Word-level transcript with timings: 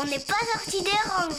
On 0.00 0.04
n'est 0.06 0.18
pas 0.18 0.34
sorti 0.52 0.82
des 0.82 0.90
rangs, 0.90 1.30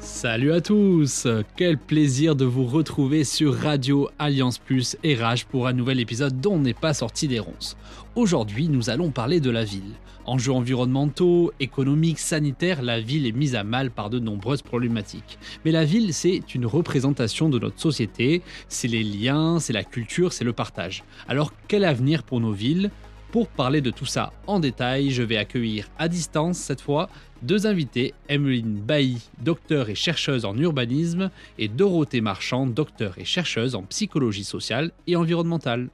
Salut 0.00 0.52
à 0.52 0.60
tous. 0.60 1.28
Quel 1.56 1.78
plaisir 1.78 2.34
de 2.34 2.44
vous 2.44 2.66
retrouver 2.66 3.22
sur 3.22 3.54
Radio 3.54 4.10
Alliance 4.18 4.58
Plus 4.58 4.96
et 5.04 5.14
Rage 5.14 5.46
pour 5.46 5.68
un 5.68 5.72
nouvel 5.72 6.00
épisode 6.00 6.40
dont 6.40 6.54
on 6.54 6.58
n'est 6.58 6.74
pas 6.74 6.92
sorti 6.92 7.28
des 7.28 7.38
ronces. 7.38 7.76
Aujourd'hui, 8.14 8.68
nous 8.68 8.90
allons 8.90 9.10
parler 9.10 9.38
de 9.40 9.50
la 9.50 9.64
ville. 9.64 9.94
Enjeux 10.24 10.52
environnementaux, 10.52 11.52
économiques, 11.60 12.18
sanitaires, 12.18 12.82
la 12.82 13.00
ville 13.00 13.26
est 13.26 13.32
mise 13.32 13.54
à 13.54 13.64
mal 13.64 13.90
par 13.90 14.10
de 14.10 14.18
nombreuses 14.18 14.62
problématiques. 14.62 15.38
Mais 15.64 15.70
la 15.70 15.84
ville, 15.84 16.12
c'est 16.12 16.54
une 16.54 16.66
représentation 16.66 17.48
de 17.48 17.58
notre 17.58 17.78
société, 17.78 18.42
c'est 18.68 18.88
les 18.88 19.04
liens, 19.04 19.60
c'est 19.60 19.72
la 19.72 19.84
culture, 19.84 20.32
c'est 20.32 20.44
le 20.44 20.52
partage. 20.52 21.04
Alors 21.28 21.52
quel 21.68 21.84
avenir 21.84 22.24
pour 22.24 22.40
nos 22.40 22.52
villes? 22.52 22.90
Pour 23.30 23.46
parler 23.46 23.82
de 23.82 23.90
tout 23.90 24.06
ça 24.06 24.32
en 24.46 24.58
détail, 24.58 25.10
je 25.10 25.22
vais 25.22 25.36
accueillir 25.36 25.88
à 25.98 26.08
distance 26.08 26.56
cette 26.56 26.80
fois 26.80 27.10
deux 27.42 27.66
invités, 27.66 28.14
Emeline 28.28 28.80
Bailly, 28.80 29.28
docteur 29.42 29.90
et 29.90 29.94
chercheuse 29.94 30.46
en 30.46 30.56
urbanisme, 30.56 31.30
et 31.58 31.68
Dorothée 31.68 32.22
Marchand, 32.22 32.66
docteur 32.66 33.18
et 33.18 33.26
chercheuse 33.26 33.74
en 33.74 33.82
psychologie 33.82 34.44
sociale 34.44 34.92
et 35.06 35.14
environnementale. 35.14 35.90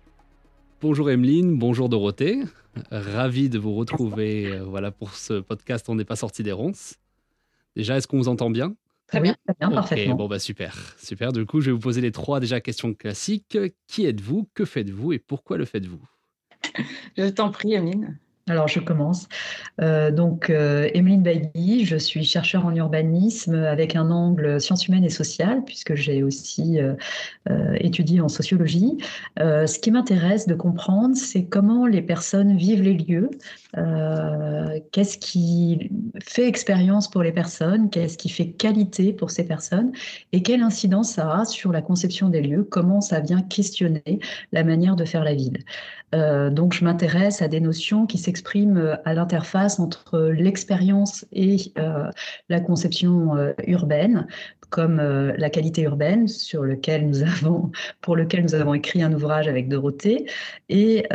Bonjour 0.85 1.11
Emeline, 1.11 1.57
bonjour 1.57 1.89
Dorothée. 1.89 2.43
Ravi 2.91 3.49
de 3.49 3.59
vous 3.59 3.75
retrouver 3.75 4.49
euh, 4.49 4.65
voilà, 4.65 4.91
pour 4.91 5.15
ce 5.15 5.41
podcast 5.41 5.89
On 5.89 5.95
n'est 5.95 6.05
pas 6.05 6.15
sorti 6.15 6.43
des 6.43 6.53
ronces. 6.53 6.97
Déjà, 7.75 7.97
est-ce 7.97 8.07
qu'on 8.07 8.19
vous 8.19 8.29
entend 8.29 8.51
bien? 8.51 8.75
Très 9.07 9.23
bien, 9.23 9.35
très 9.47 9.55
bien, 9.59 9.71
parfaitement. 9.71 10.15
Bon, 10.15 10.29
bah 10.29 10.39
super, 10.39 10.95
super. 10.99 11.33
Du 11.33 11.47
coup, 11.47 11.63
je 11.63 11.71
vais 11.71 11.73
vous 11.73 11.79
poser 11.79 12.03
les 12.03 12.13
trois 12.13 12.39
déjà 12.39 12.61
questions 12.61 12.93
classiques. 12.93 13.57
Qui 13.87 14.05
êtes-vous? 14.05 14.51
Que 14.53 14.67
faites-vous? 14.67 15.15
Et 15.15 15.19
pourquoi 15.19 15.57
le 15.57 15.65
faites-vous? 15.65 16.03
Je 17.17 17.31
t'en 17.31 17.51
prie, 17.51 17.75
Amine. 17.77 18.19
Alors, 18.47 18.69
je 18.69 18.79
commence. 18.79 19.27
Euh, 19.81 20.11
donc, 20.11 20.51
euh, 20.51 20.91
Emeline 20.93 21.25
je 21.83 21.97
suis 21.97 22.25
chercheur 22.25 22.67
en 22.67 22.75
urbanisme 22.75 23.55
avec 23.55 23.97
un 23.97 24.11
angle 24.11 24.61
sciences 24.61 24.87
humaines 24.87 25.05
et 25.05 25.11
sociales, 25.11 25.65
puisque 25.65 25.95
j'ai 25.95 26.23
aussi 26.23 26.79
euh, 26.79 26.95
étudié 27.81 28.21
en 28.21 28.29
sociologie. 28.29 28.99
ce 29.39 29.79
qui 29.79 29.91
m'intéresse 29.91 30.47
de 30.47 30.55
comprendre, 30.55 31.17
c'est 31.17 31.45
comment 31.47 31.87
les 31.87 32.03
personnes 32.03 32.55
vivent 32.55 32.83
les 32.83 32.93
lieux, 32.93 33.31
qu'est-ce 34.93 35.19
qui 35.19 35.91
fait 36.23 36.47
expérience 36.47 37.11
pour 37.11 37.23
les 37.23 37.33
personnes, 37.33 37.91
qu'est-ce 37.91 38.17
qui 38.17 38.29
fait 38.29 38.51
qualité 38.51 39.13
pour 39.13 39.31
ces 39.31 39.45
personnes, 39.45 39.93
et 40.33 40.43
quelle 40.43 40.63
incidence 40.63 41.13
ça 41.13 41.41
a 41.41 41.45
sur 41.45 41.73
la 41.73 41.83
conception 41.83 42.29
des 42.29 42.41
lieux, 42.41 42.65
comment 42.65 43.01
ça 43.01 43.21
vient 43.21 43.43
questionner 43.43 44.21
la 44.53 44.65
manière 44.65 44.97
de 44.97 45.05
faire 45.05 45.25
la 45.25 45.35
ville? 45.35 45.59
Euh, 46.15 46.51
donc, 46.51 46.75
je 46.75 46.85
m'intéresse 46.85 47.43
à 47.43 47.49
des 47.49 47.61
notions 47.61 48.07
qui 48.07 48.19
s'expriment 48.19 48.77
euh, 48.77 48.97
à 49.05 49.15
l'interface 49.15 49.81
entre 49.81 50.21
l'expérience 50.21 51.27
et 51.33 51.73
euh, 51.79 52.11
la 52.49 52.61
conception 52.61 53.33
urbaine, 53.67 54.27
comme 54.71 54.97
la 54.97 55.51
qualité 55.51 55.83
urbaine, 55.83 56.29
sur 56.29 56.63
lequel 56.63 57.07
nous 57.07 57.23
avons, 57.23 57.71
pour 58.01 58.17
lequel 58.17 58.43
nous 58.43 58.55
avons 58.55 58.75
écrit 58.75 59.03
un 59.03 59.13
ouvrage 59.13 59.49
avec 59.49 59.69
Dorothée, 59.69 60.27
et 60.69 61.07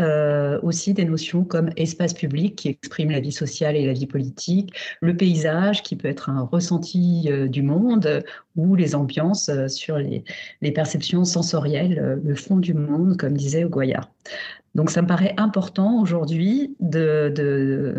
aussi 0.63 0.93
des 0.93 1.05
notions 1.05 1.43
comme 1.43 1.69
espace 1.75 2.13
public 2.13 2.55
qui 2.55 2.69
exprime 2.69 3.11
la 3.11 3.19
vie 3.19 3.31
sociale 3.31 3.75
et 3.75 3.85
la 3.85 3.93
vie 3.93 4.07
politique, 4.07 4.73
le 5.01 5.15
paysage 5.15 5.83
qui 5.83 5.95
peut 5.95 6.07
être 6.07 6.29
un 6.29 6.41
ressenti 6.41 7.29
du 7.49 7.61
monde, 7.61 8.23
ou 8.55 8.75
les 8.75 8.95
ambiances 8.95 9.49
sur 9.67 9.97
les, 9.97 10.23
perceptions 10.71 11.25
sensorielles, 11.25 12.19
le 12.23 12.35
fond 12.35 12.57
du 12.57 12.73
monde, 12.73 13.17
comme 13.17 13.35
disait 13.35 13.63
Goya. 13.63 14.01
Donc 14.75 14.91
ça 14.91 15.01
me 15.01 15.07
paraît 15.07 15.33
important 15.37 16.01
aujourd'hui 16.01 16.75
de, 16.79 17.95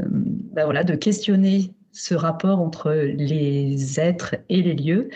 ben 0.52 0.64
voilà, 0.64 0.84
de 0.84 0.94
questionner 0.94 1.72
ce 1.92 2.14
rapport 2.14 2.60
entre 2.60 2.92
les 2.92 4.00
êtres 4.00 4.36
et 4.48 4.62
les 4.62 4.74
lieux, 4.74 5.08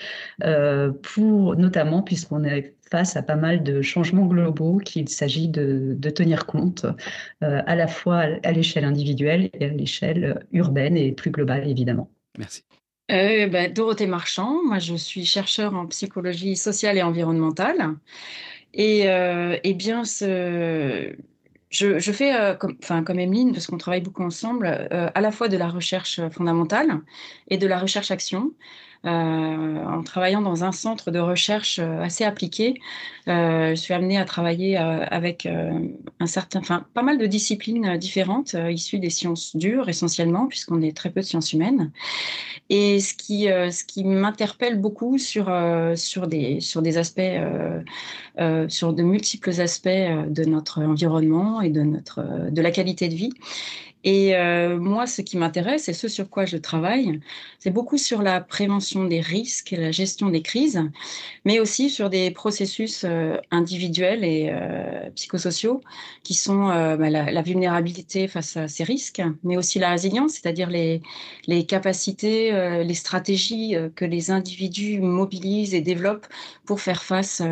euh, 0.42 0.90
pour 0.90 1.56
notamment 1.56 2.02
puisqu'on 2.02 2.44
est 2.44 2.74
face 2.90 3.16
à 3.16 3.22
pas 3.22 3.36
mal 3.36 3.62
de 3.62 3.82
changements 3.82 4.26
globaux 4.26 4.78
qu'il 4.78 5.08
s'agit 5.08 5.48
de, 5.48 5.96
de, 5.98 6.10
tenir 6.10 6.46
compte, 6.46 6.84
euh, 7.42 7.62
à 7.66 7.74
la 7.74 7.86
fois 7.86 8.26
à 8.42 8.52
l'échelle 8.52 8.84
individuelle 8.84 9.50
et 9.52 9.64
à 9.64 9.68
l'échelle 9.68 10.46
urbaine 10.52 10.96
et 10.96 11.12
plus 11.12 11.30
globale 11.30 11.68
évidemment. 11.68 12.10
Merci. 12.38 12.64
Euh, 13.10 13.48
ben, 13.48 13.72
Dorothée 13.72 14.06
Marchand, 14.06 14.62
moi 14.64 14.78
je 14.78 14.94
suis 14.94 15.24
chercheur 15.24 15.74
en 15.74 15.86
psychologie 15.86 16.56
sociale 16.56 16.96
et 16.96 17.02
environnementale. 17.02 17.96
Et, 18.72 19.08
euh, 19.08 19.56
eh 19.62 19.74
bien, 19.74 20.04
ce, 20.04 21.14
je, 21.74 22.12
fais, 22.12 22.34
euh, 22.34 22.54
comme, 22.54 22.76
enfin, 22.82 23.02
comme 23.02 23.18
Emeline, 23.18 23.52
parce 23.52 23.66
qu'on 23.66 23.78
travaille 23.78 24.00
beaucoup 24.00 24.22
ensemble, 24.22 24.66
euh, 24.66 25.10
à 25.14 25.20
la 25.20 25.32
fois 25.32 25.48
de 25.48 25.56
la 25.56 25.68
recherche 25.68 26.20
fondamentale 26.30 27.00
et 27.48 27.58
de 27.58 27.66
la 27.66 27.78
recherche-action. 27.78 28.42
Euh, 28.44 28.93
en 29.04 30.02
travaillant 30.02 30.40
dans 30.40 30.64
un 30.64 30.72
centre 30.72 31.10
de 31.10 31.18
recherche 31.18 31.78
euh, 31.78 32.02
assez 32.02 32.24
appliqué, 32.24 32.80
euh, 33.28 33.70
je 33.70 33.74
suis 33.74 33.94
amenée 33.94 34.18
à 34.18 34.24
travailler 34.24 34.76
avec 34.76 35.46
un 35.46 36.26
certain, 36.26 36.60
enfin, 36.60 36.84
pas 36.94 37.02
mal 37.02 37.18
de 37.18 37.26
disciplines 37.26 37.96
différentes, 37.96 38.54
issues 38.70 38.98
des 38.98 39.10
sciences 39.10 39.56
dures 39.56 39.88
essentiellement, 39.88 40.46
puisqu'on 40.46 40.82
est 40.82 40.96
très 40.96 41.10
peu 41.10 41.20
de 41.20 41.26
sciences 41.26 41.52
humaines. 41.52 41.90
Et 42.70 43.00
ce 43.00 43.14
qui, 43.14 43.44
ce 43.44 43.84
qui 43.84 44.04
m'interpelle 44.04 44.78
beaucoup 44.78 45.16
sur, 45.18 45.50
sur, 45.96 46.26
des, 46.26 46.60
sur 46.60 46.82
des 46.82 46.98
aspects, 46.98 47.20
sur 48.68 48.92
de 48.92 49.02
multiples 49.02 49.60
aspects 49.60 49.88
de 49.88 50.44
notre 50.44 50.82
environnement 50.82 51.62
et 51.62 51.70
de, 51.70 51.82
notre, 51.82 52.50
de 52.50 52.62
la 52.62 52.70
qualité 52.70 53.08
de 53.08 53.14
vie, 53.14 53.32
et 54.04 54.36
euh, 54.36 54.78
moi, 54.78 55.06
ce 55.06 55.22
qui 55.22 55.38
m'intéresse 55.38 55.88
et 55.88 55.94
ce 55.94 56.08
sur 56.08 56.28
quoi 56.28 56.44
je 56.44 56.58
travaille, 56.58 57.20
c'est 57.58 57.70
beaucoup 57.70 57.96
sur 57.96 58.20
la 58.20 58.42
prévention 58.42 59.04
des 59.04 59.20
risques 59.20 59.74
la 59.76 59.90
gestion 59.90 60.28
des 60.28 60.42
crises, 60.42 60.82
mais 61.46 61.58
aussi 61.58 61.88
sur 61.88 62.10
des 62.10 62.30
processus 62.30 63.04
euh, 63.04 63.38
individuels 63.50 64.22
et 64.22 64.50
euh, 64.52 65.08
psychosociaux 65.14 65.80
qui 66.22 66.34
sont 66.34 66.66
bah, 66.66 67.10
la, 67.10 67.42
vulnérabilité 67.42 68.28
face 68.28 68.56
à 68.56 68.68
ces 68.68 68.84
risques, 68.84 69.22
mais 69.42 69.56
aussi 69.56 69.78
la 69.78 69.90
résilience, 69.90 70.32
c'est-à-dire 70.32 70.70
les, 70.70 71.00
capacités, 71.66 72.52
les 72.82 72.94
stratégies 72.94 73.76
que 73.94 74.04
les 74.04 74.30
individus 74.30 75.00
mobilisent 75.00 75.74
et 75.74 75.82
développent 75.82 76.26
pour 76.64 76.80
faire 76.80 77.02
face 77.02 77.42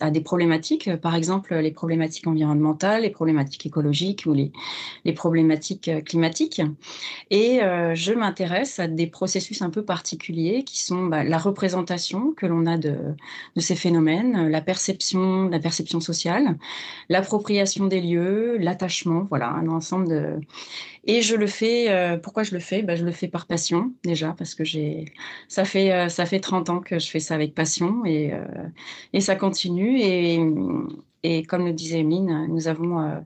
à, 0.00 0.10
des 0.10 0.20
problématiques, 0.20 0.94
par 0.96 1.14
exemple 1.14 1.54
les 1.54 1.70
problématiques 1.70 2.26
environnementales, 2.26 3.02
les 3.02 3.10
problématiques 3.10 3.64
écologiques 3.66 4.24
ou 4.26 4.34
les 4.34 5.12
problématiques 5.14 5.89
euh, 5.90 6.00
climatique. 6.00 6.60
Et 7.30 7.62
euh, 7.62 7.94
je 7.94 8.12
m'intéresse 8.12 8.78
à 8.78 8.86
des 8.86 9.06
processus 9.06 9.62
un 9.62 9.70
peu 9.70 9.84
particuliers 9.84 10.64
qui 10.64 10.80
sont 10.82 11.06
bah, 11.06 11.24
la 11.24 11.38
représentation 11.38 12.32
que 12.32 12.46
l'on 12.46 12.66
a 12.66 12.76
de, 12.78 12.96
ces 13.56 13.76
phénomènes, 13.76 14.48
la 14.48 14.60
perception, 14.60 15.48
la 15.48 15.58
perception 15.58 16.00
sociale, 16.00 16.56
l'appropriation 17.08 17.86
des 17.86 18.00
lieux, 18.00 18.56
l'attachement, 18.58 19.26
voilà, 19.28 19.50
un 19.50 19.68
ensemble 19.68 20.08
de... 20.08 20.40
Et 21.04 21.22
je 21.22 21.34
le 21.34 21.46
fais, 21.46 21.90
euh, 21.90 22.18
pourquoi 22.18 22.42
je 22.42 22.52
le 22.52 22.60
fais? 22.60 22.82
Bah, 22.82 22.94
Je 22.94 23.04
le 23.04 23.12
fais 23.12 23.28
par 23.28 23.46
passion, 23.46 23.92
déjà, 24.04 24.34
parce 24.36 24.54
que 24.54 24.64
ça, 25.48 25.64
fait, 25.64 26.08
ça 26.10 26.26
fait 26.26 26.40
30 26.40 26.70
ans 26.70 26.80
que 26.80 26.98
je 26.98 27.08
fais 27.08 27.20
ça 27.20 27.34
avec 27.34 27.54
passion 27.54 28.04
et, 28.04 28.32
et 29.12 29.20
ça 29.20 29.34
continue. 29.36 29.98
Et, 30.00 30.38
et 31.22 31.42
comme 31.44 31.64
le 31.64 31.72
disait 31.72 32.02
Mine, 32.02 32.46
nous 32.48 32.68
avons 32.68 33.22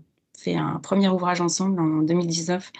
un 0.49 0.81
premier 0.83 1.09
ouvrage 1.09 1.41
ensemble 1.41 1.81
en 1.81 2.03
2019 2.03 2.71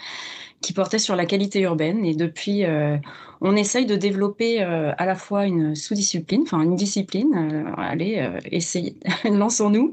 qui 0.65 0.73
portait 0.73 0.99
sur 0.99 1.15
la 1.15 1.27
qualité 1.27 1.61
urbaine. 1.61 2.05
Et 2.05 2.15
depuis, 2.15 2.65
euh, 2.65 2.97
on 3.41 3.55
essaye 3.55 3.85
de 3.87 3.97
développer 3.97 4.63
euh, 4.63 4.93
à 4.97 5.05
la 5.05 5.15
fois 5.15 5.47
une 5.47 5.75
sous-discipline, 5.75 6.43
enfin 6.43 6.63
une 6.63 6.75
discipline, 6.75 7.35
euh, 7.35 7.73
allez, 7.77 8.27
essayez, 8.51 8.97
lançons-nous, 9.25 9.93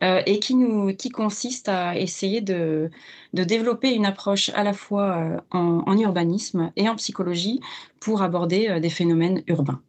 et 0.00 0.38
qui, 0.38 0.54
nous, 0.54 0.94
qui 0.94 1.08
consiste 1.08 1.68
à 1.68 1.98
essayer 1.98 2.40
de, 2.40 2.88
développer 3.32 3.92
une 3.92 4.06
approche 4.06 4.48
à 4.50 4.62
la 4.62 4.72
fois 4.72 5.42
en, 5.50 5.98
urbanisme 5.98 6.70
et 6.76 6.88
en 6.88 6.94
psychologie 6.94 7.60
pour 7.98 8.22
aborder 8.22 8.78
des 8.78 8.90
phénomènes 8.90 9.42
urbains. 9.48 9.80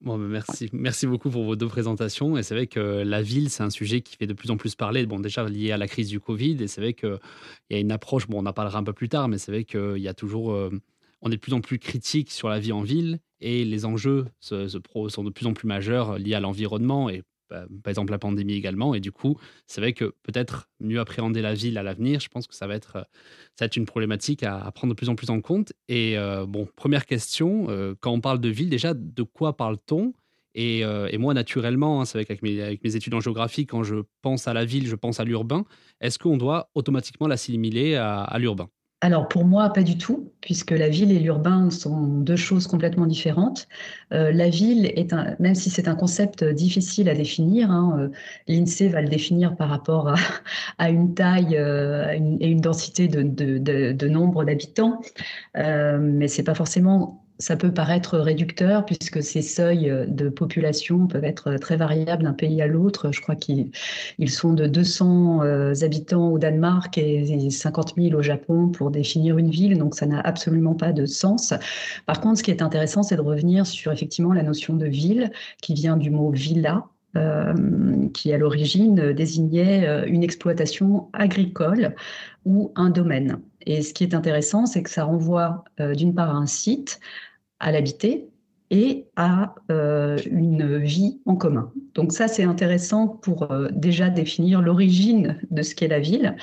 Bon, 0.00 0.16
merci. 0.16 0.70
merci 0.72 1.08
beaucoup 1.08 1.28
pour 1.28 1.44
vos 1.44 1.56
deux 1.56 1.66
présentations. 1.66 2.36
Et 2.38 2.42
c'est 2.42 2.54
vrai 2.54 2.66
que 2.66 2.80
la 2.80 3.20
ville, 3.20 3.50
c'est 3.50 3.62
un 3.62 3.70
sujet 3.70 4.00
qui 4.00 4.16
fait 4.16 4.26
de 4.26 4.32
plus 4.32 4.50
en 4.50 4.56
plus 4.56 4.74
parler, 4.74 5.06
bon, 5.06 5.18
déjà 5.18 5.44
lié 5.44 5.72
à 5.72 5.76
la 5.76 5.88
crise 5.88 6.08
du 6.08 6.20
Covid. 6.20 6.62
Et 6.62 6.68
c'est 6.68 6.80
vrai 6.80 6.94
qu'il 6.94 7.18
y 7.70 7.74
a 7.74 7.78
une 7.78 7.90
approche, 7.90 8.28
bon, 8.28 8.42
on 8.42 8.46
en 8.46 8.52
parlera 8.52 8.78
un 8.78 8.84
peu 8.84 8.92
plus 8.92 9.08
tard, 9.08 9.28
mais 9.28 9.38
c'est 9.38 9.50
vrai 9.50 9.64
qu'il 9.64 9.98
y 9.98 10.08
a 10.08 10.14
toujours. 10.14 10.52
Euh, 10.52 10.70
on 11.20 11.30
est 11.30 11.36
de 11.36 11.40
plus 11.40 11.52
en 11.52 11.60
plus 11.60 11.80
critique 11.80 12.30
sur 12.30 12.48
la 12.48 12.60
vie 12.60 12.70
en 12.70 12.82
ville 12.82 13.18
et 13.40 13.64
les 13.64 13.84
enjeux 13.84 14.26
sont 14.40 14.66
de 14.66 15.30
plus 15.30 15.46
en 15.46 15.52
plus 15.52 15.66
majeurs 15.66 16.16
liés 16.16 16.34
à 16.34 16.40
l'environnement 16.40 17.10
et 17.10 17.22
bah, 17.50 17.66
par 17.82 17.90
exemple 17.90 18.10
la 18.12 18.18
pandémie 18.18 18.54
également. 18.54 18.94
Et 18.94 19.00
du 19.00 19.12
coup, 19.12 19.38
c'est 19.66 19.80
vrai 19.80 19.92
que 19.92 20.14
peut-être 20.22 20.68
mieux 20.80 21.00
appréhender 21.00 21.42
la 21.42 21.54
ville 21.54 21.78
à 21.78 21.82
l'avenir, 21.82 22.20
je 22.20 22.28
pense 22.28 22.46
que 22.46 22.54
ça 22.54 22.66
va 22.66 22.74
être, 22.74 22.92
ça 22.92 23.64
va 23.64 23.66
être 23.66 23.76
une 23.76 23.86
problématique 23.86 24.42
à, 24.42 24.70
prendre 24.72 24.92
de 24.92 24.96
plus 24.96 25.08
en 25.08 25.14
plus 25.14 25.30
en 25.30 25.40
compte. 25.40 25.72
Et 25.88 26.16
bon, 26.46 26.68
première 26.76 27.06
question, 27.06 27.66
quand 28.00 28.12
on 28.12 28.20
parle 28.20 28.40
de 28.40 28.48
ville, 28.48 28.70
déjà, 28.70 28.94
de 28.94 29.22
quoi 29.22 29.56
parle-t-on? 29.56 30.12
Et, 30.54 30.84
moi, 31.18 31.34
naturellement, 31.34 32.00
hein, 32.00 32.04
c'est 32.04 32.18
vrai 32.18 32.26
avec 32.28 32.82
mes 32.84 32.96
études 32.96 33.14
en 33.14 33.20
géographie, 33.20 33.66
quand 33.66 33.82
je 33.82 33.96
pense 34.22 34.48
à 34.48 34.54
la 34.54 34.64
ville, 34.64 34.86
je 34.86 34.96
pense 34.96 35.20
à 35.20 35.24
l'urbain. 35.24 35.64
Est-ce 36.00 36.18
qu'on 36.18 36.36
doit 36.36 36.70
automatiquement 36.74 37.28
l'assimiler 37.28 37.94
à 37.96 38.36
l'urbain? 38.38 38.68
Alors 39.00 39.28
pour 39.28 39.44
moi, 39.44 39.72
pas 39.72 39.84
du 39.84 39.96
tout, 39.96 40.32
puisque 40.40 40.72
la 40.72 40.88
ville 40.88 41.12
et 41.12 41.20
l'urbain 41.20 41.70
sont 41.70 42.18
deux 42.18 42.36
choses 42.36 42.66
complètement 42.66 43.06
différentes. 43.06 43.68
Euh, 44.12 44.32
la 44.32 44.48
ville 44.48 44.86
est 44.86 45.12
un, 45.12 45.36
même 45.38 45.54
si 45.54 45.70
c'est 45.70 45.86
un 45.86 45.94
concept 45.94 46.42
difficile 46.42 47.08
à 47.08 47.14
définir, 47.14 47.70
hein, 47.70 47.96
euh, 48.00 48.08
l'INSEE 48.48 48.88
va 48.88 49.00
le 49.00 49.08
définir 49.08 49.54
par 49.54 49.68
rapport 49.68 50.12
à, 50.78 50.90
une 50.90 51.14
taille 51.14 51.56
euh, 51.56 52.12
et 52.40 52.48
une 52.48 52.60
densité 52.60 53.06
de, 53.06 53.22
de 53.22 54.08
nombre 54.08 54.44
d'habitants, 54.44 55.00
mais 55.54 56.26
c'est 56.26 56.42
pas 56.42 56.54
forcément 56.54 57.27
ça 57.38 57.56
peut 57.56 57.72
paraître 57.72 58.18
réducteur 58.18 58.84
puisque 58.84 59.22
ces 59.22 59.42
seuils 59.42 59.92
de 60.08 60.28
population 60.28 61.06
peuvent 61.06 61.24
être 61.24 61.54
très 61.56 61.76
variables 61.76 62.24
d'un 62.24 62.32
pays 62.32 62.60
à 62.60 62.66
l'autre. 62.66 63.12
Je 63.12 63.20
crois 63.20 63.36
qu'ils 63.36 63.70
sont 64.26 64.52
de 64.52 64.66
200 64.66 65.42
euh, 65.42 65.74
habitants 65.82 66.30
au 66.30 66.38
Danemark 66.38 66.98
et 66.98 67.50
50 67.50 67.94
000 67.96 68.18
au 68.18 68.22
Japon 68.22 68.68
pour 68.68 68.90
définir 68.90 69.38
une 69.38 69.50
ville, 69.50 69.78
donc 69.78 69.94
ça 69.94 70.06
n'a 70.06 70.20
absolument 70.20 70.74
pas 70.74 70.92
de 70.92 71.06
sens. 71.06 71.54
Par 72.06 72.20
contre, 72.20 72.38
ce 72.38 72.42
qui 72.42 72.50
est 72.50 72.62
intéressant, 72.62 73.02
c'est 73.02 73.16
de 73.16 73.22
revenir 73.22 73.66
sur 73.66 73.92
effectivement 73.92 74.32
la 74.32 74.42
notion 74.42 74.74
de 74.74 74.86
ville 74.86 75.30
qui 75.62 75.74
vient 75.74 75.96
du 75.96 76.10
mot 76.10 76.30
villa, 76.30 76.86
euh, 77.16 77.54
qui 78.14 78.32
à 78.32 78.38
l'origine 78.38 79.12
désignait 79.12 79.86
euh, 79.86 80.04
une 80.06 80.24
exploitation 80.24 81.08
agricole 81.12 81.94
ou 82.44 82.72
un 82.74 82.90
domaine. 82.90 83.40
Et 83.66 83.82
ce 83.82 83.94
qui 83.94 84.02
est 84.02 84.14
intéressant, 84.14 84.66
c'est 84.66 84.82
que 84.82 84.90
ça 84.90 85.04
renvoie 85.04 85.64
d'une 85.78 86.14
part 86.14 86.30
à 86.30 86.38
un 86.38 86.46
site, 86.46 87.00
à 87.60 87.72
l'habiter 87.72 88.28
et 88.70 89.06
à 89.16 89.54
euh, 89.70 90.18
une 90.30 90.78
vie 90.78 91.20
en 91.24 91.36
commun. 91.36 91.72
Donc 91.94 92.12
ça, 92.12 92.28
c'est 92.28 92.44
intéressant 92.44 93.08
pour 93.08 93.50
euh, 93.50 93.68
déjà 93.72 94.10
définir 94.10 94.60
l'origine 94.60 95.38
de 95.50 95.62
ce 95.62 95.74
qu'est 95.74 95.88
la 95.88 96.00
ville. 96.00 96.36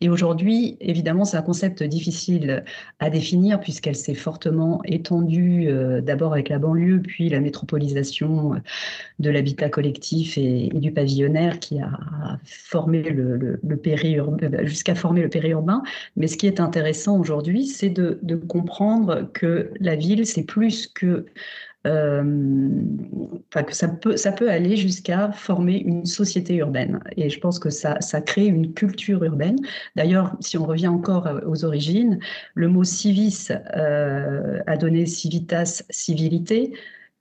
Et 0.00 0.10
aujourd'hui, 0.10 0.76
évidemment, 0.80 1.24
c'est 1.24 1.38
un 1.38 1.42
concept 1.42 1.82
difficile 1.82 2.64
à 2.98 3.08
définir 3.08 3.60
puisqu'elle 3.60 3.96
s'est 3.96 4.14
fortement 4.14 4.82
étendue 4.84 5.68
euh, 5.68 6.02
d'abord 6.02 6.34
avec 6.34 6.50
la 6.50 6.58
banlieue, 6.58 7.00
puis 7.00 7.30
la 7.30 7.40
métropolisation 7.40 8.52
de 9.18 9.30
l'habitat 9.30 9.70
collectif 9.70 10.36
et, 10.36 10.68
du 10.74 10.92
pavillonnaire 10.92 11.60
qui 11.60 11.80
a 11.80 11.90
formé 12.44 13.02
le, 13.02 13.36
le, 13.36 14.66
jusqu'à 14.66 14.94
former 14.94 15.22
le 15.22 15.28
périurbain. 15.28 15.82
Mais 16.16 16.26
ce 16.26 16.36
qui 16.36 16.46
est 16.46 16.60
intéressant 16.60 17.18
aujourd'hui, 17.18 17.66
c'est 17.66 17.90
de 17.90 18.18
comprendre 18.48 19.30
que 19.32 19.70
la 19.80 19.96
ville, 19.96 20.26
c'est 20.26 20.44
plus 20.44 20.86
que 20.86 21.26
euh, 21.86 22.22
que 23.50 23.74
ça 23.74 23.88
peut, 23.88 24.16
ça 24.16 24.32
peut 24.32 24.50
aller 24.50 24.76
jusqu'à 24.76 25.32
former 25.32 25.78
une 25.78 26.04
société 26.04 26.56
urbaine. 26.56 27.00
Et 27.16 27.30
je 27.30 27.40
pense 27.40 27.58
que 27.58 27.70
ça, 27.70 28.00
ça 28.00 28.20
crée 28.20 28.46
une 28.46 28.74
culture 28.74 29.24
urbaine. 29.24 29.56
D'ailleurs, 29.96 30.36
si 30.40 30.58
on 30.58 30.66
revient 30.66 30.88
encore 30.88 31.28
aux 31.46 31.64
origines, 31.64 32.20
le 32.54 32.68
mot 32.68 32.84
civis 32.84 33.48
euh, 33.76 34.60
a 34.66 34.76
donné 34.76 35.06
civitas, 35.06 35.82
civilité. 35.90 36.72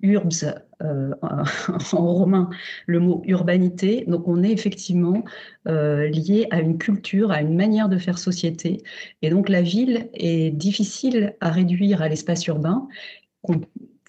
Urbs, 0.01 0.45
euh, 0.81 1.11
en 1.91 2.13
romain, 2.13 2.49
le 2.85 3.01
mot 3.01 3.21
urbanité. 3.25 4.05
Donc 4.07 4.29
on 4.29 4.43
est 4.43 4.51
effectivement 4.51 5.25
lié 5.65 6.47
à 6.51 6.61
une 6.61 6.77
culture, 6.77 7.31
à 7.31 7.41
une 7.41 7.55
manière 7.55 7.89
de 7.89 7.97
faire 7.97 8.17
société. 8.17 8.81
Et 9.21 9.29
donc 9.29 9.49
la 9.49 9.61
ville 9.61 10.09
est 10.13 10.51
difficile 10.51 11.35
à 11.41 11.49
réduire 11.51 12.01
à 12.01 12.07
l'espace 12.07 12.47
urbain 12.47 12.87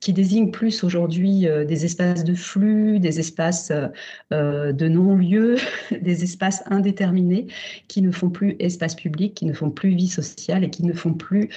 qui 0.01 0.15
désigne 0.15 0.51
plus 0.51 0.83
aujourd'hui 0.83 1.47
euh, 1.47 1.65
des 1.65 1.85
espaces 1.85 2.25
de 2.25 2.35
flux, 2.35 2.99
des 2.99 3.21
espaces 3.21 3.71
euh, 3.71 3.89
euh, 4.33 4.73
de 4.73 4.89
non-lieu, 4.89 5.57
des 6.01 6.25
espaces 6.25 6.63
indéterminés 6.67 7.47
qui 7.87 8.01
ne 8.01 8.11
font 8.11 8.31
plus 8.31 8.57
espace 8.59 8.95
public, 8.95 9.35
qui 9.35 9.45
ne 9.45 9.53
font 9.53 9.71
plus 9.71 9.91
vie 9.91 10.09
sociale 10.09 10.65
et 10.65 10.71
qui 10.71 10.85
ne 10.85 10.95
font 10.95 11.13
plus 11.13 11.51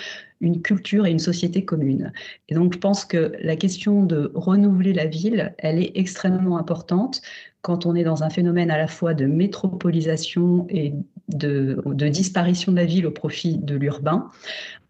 une 0.44 0.62
culture 0.62 1.06
et 1.06 1.12
une 1.12 1.20
société 1.20 1.66
commune. 1.66 2.12
Et 2.50 2.56
donc, 2.56 2.74
je 2.74 2.80
pense 2.80 3.06
que 3.06 3.32
la 3.42 3.56
question 3.56 4.06
de 4.06 4.32
renouveler 4.36 4.94
la 4.94 5.06
ville, 5.06 5.56
elle 5.58 5.80
est 5.80 5.94
extrêmement 5.96 6.58
importante 6.58 7.22
quand 7.64 7.86
on 7.86 7.96
est 7.96 8.04
dans 8.04 8.24
un 8.24 8.30
phénomène 8.30 8.70
à 8.70 8.78
la 8.78 8.88
fois 8.88 9.14
de 9.14 9.26
métropolisation 9.26 10.68
et 10.70 10.94
de, 11.30 11.82
disparition 12.10 12.74
de 12.74 12.78
la 12.78 12.86
ville 12.86 13.08
au 13.08 13.12
profit 13.12 13.58
de 13.58 13.76
l'urbain. 13.76 14.30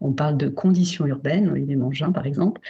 On 0.00 0.12
parle 0.12 0.36
de 0.36 0.48
conditions 0.48 1.06
urbaines, 1.06 1.48
Olivier 1.48 1.76
Mangin 1.76 2.10
par 2.10 2.26
exemple, 2.26 2.60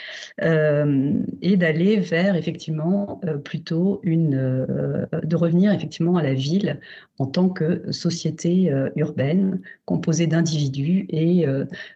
euh, 0.42 1.14
et 1.40 1.56
d'aller 1.56 1.96
vers 1.96 2.36
effectivement 2.36 3.18
euh, 3.24 3.38
plutôt 3.38 4.00
une, 4.02 4.34
euh, 4.34 5.06
de 5.22 5.36
revenir 5.36 5.72
effectivement 5.72 6.18
à 6.18 6.22
la 6.22 6.34
ville 6.34 6.80
en 7.18 7.26
tant 7.26 7.48
que 7.48 7.90
société 7.90 8.72
urbaine 8.96 9.60
composée 9.84 10.26
d'individus 10.26 11.06
et 11.10 11.46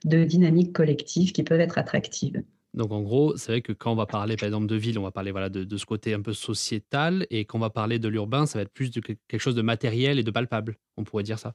de 0.05 0.25
dynamiques 0.25 0.73
collectives 0.79 1.33
qui 1.33 1.43
peuvent 1.43 1.61
être 1.61 1.77
attractives. 1.77 2.45
Donc 2.73 2.93
en 2.93 3.03
gros, 3.03 3.37
c'est 3.37 3.51
vrai 3.51 3.63
que 3.63 3.73
quand 3.73 3.91
on 3.91 3.97
va 3.97 4.07
parler 4.07 4.37
par 4.37 4.47
exemple 4.47 4.69
de 4.69 4.77
ville, 4.77 4.97
on 4.99 5.03
va 5.03 5.11
parler 5.11 5.33
voilà, 5.33 5.49
de, 5.49 5.77
ce 5.77 5.85
côté 5.85 6.15
un 6.15 6.23
peu 6.23 6.33
sociétal, 6.33 7.27
et 7.31 7.45
quand 7.45 7.59
on 7.59 7.61
va 7.61 7.71
parler 7.71 7.99
de 7.99 8.07
l'urbain, 8.07 8.47
ça 8.47 8.59
va 8.59 8.63
être 8.63 8.73
plus 8.73 8.93
de 8.93 9.01
quelque 9.01 9.41
chose 9.41 9.57
de 9.57 9.63
matériel 9.63 10.21
et 10.21 10.23
de 10.23 10.31
palpable, 10.31 10.77
on 10.97 11.03
pourrait 11.03 11.25
dire 11.25 11.41
ça. 11.41 11.55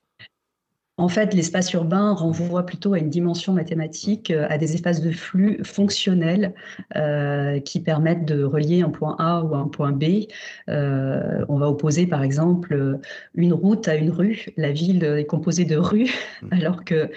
En 0.97 1.07
fait, 1.07 1.33
l'espace 1.33 1.73
urbain 1.73 2.13
renvoie 2.13 2.67
plutôt 2.67 2.93
à 2.93 2.99
une 2.99 3.09
dimension 3.09 3.51
mathématique, 3.51 4.29
euh, 4.29 4.45
à 4.49 4.59
des 4.59 4.75
espaces 4.75 5.01
de 5.01 5.09
flux 5.09 5.59
fonctionnels 5.63 6.53
euh, 6.95 7.59
qui 7.59 7.79
permettent 7.79 8.25
de 8.25 8.43
relier 8.43 8.83
un 8.83 8.91
point 8.91 9.15
A 9.17 9.41
ou 9.41 9.55
un 9.55 9.67
point 9.67 9.91
B. 9.91 10.27
Euh, 10.69 11.43
on 11.49 11.57
va 11.57 11.67
opposer 11.67 12.05
par 12.05 12.21
exemple 12.21 12.99
une 13.33 13.53
route 13.53 13.87
à 13.87 13.95
une 13.95 14.11
rue. 14.11 14.45
La 14.55 14.71
ville 14.71 15.03
est 15.03 15.25
composée 15.25 15.65
de 15.65 15.77
rues, 15.77 16.13
mmh. 16.43 16.47
alors 16.51 16.85
que 16.85 17.09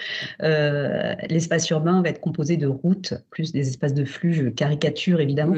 l'espace 1.28 1.68
urbain 1.68 2.00
va 2.00 2.08
être 2.08 2.20
composé 2.20 2.56
de 2.56 2.66
routes, 2.66 3.12
plus 3.28 3.52
des 3.52 3.68
espaces 3.68 3.94
de 3.94 4.06
flux. 4.06 4.32
Je 4.32 4.48
caricature 4.48 5.20
évidemment, 5.20 5.56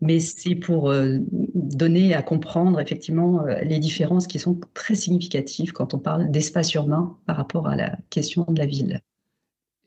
mais 0.00 0.20
c'est 0.20 0.54
pour 0.54 0.90
euh, 0.90 1.18
donner 1.54 2.14
à 2.14 2.22
comprendre 2.22 2.80
effectivement 2.80 3.46
euh, 3.46 3.60
les 3.60 3.78
différences 3.78 4.26
qui 4.26 4.38
sont 4.38 4.60
très 4.74 4.94
significatives 4.94 5.72
quand 5.72 5.94
on 5.94 5.98
parle 5.98 6.30
d'espace 6.30 6.74
urbain 6.74 7.16
par 7.26 7.36
rapport 7.36 7.68
à 7.68 7.76
la 7.76 7.96
question 8.10 8.44
de 8.48 8.58
la 8.58 8.66
ville. 8.66 9.00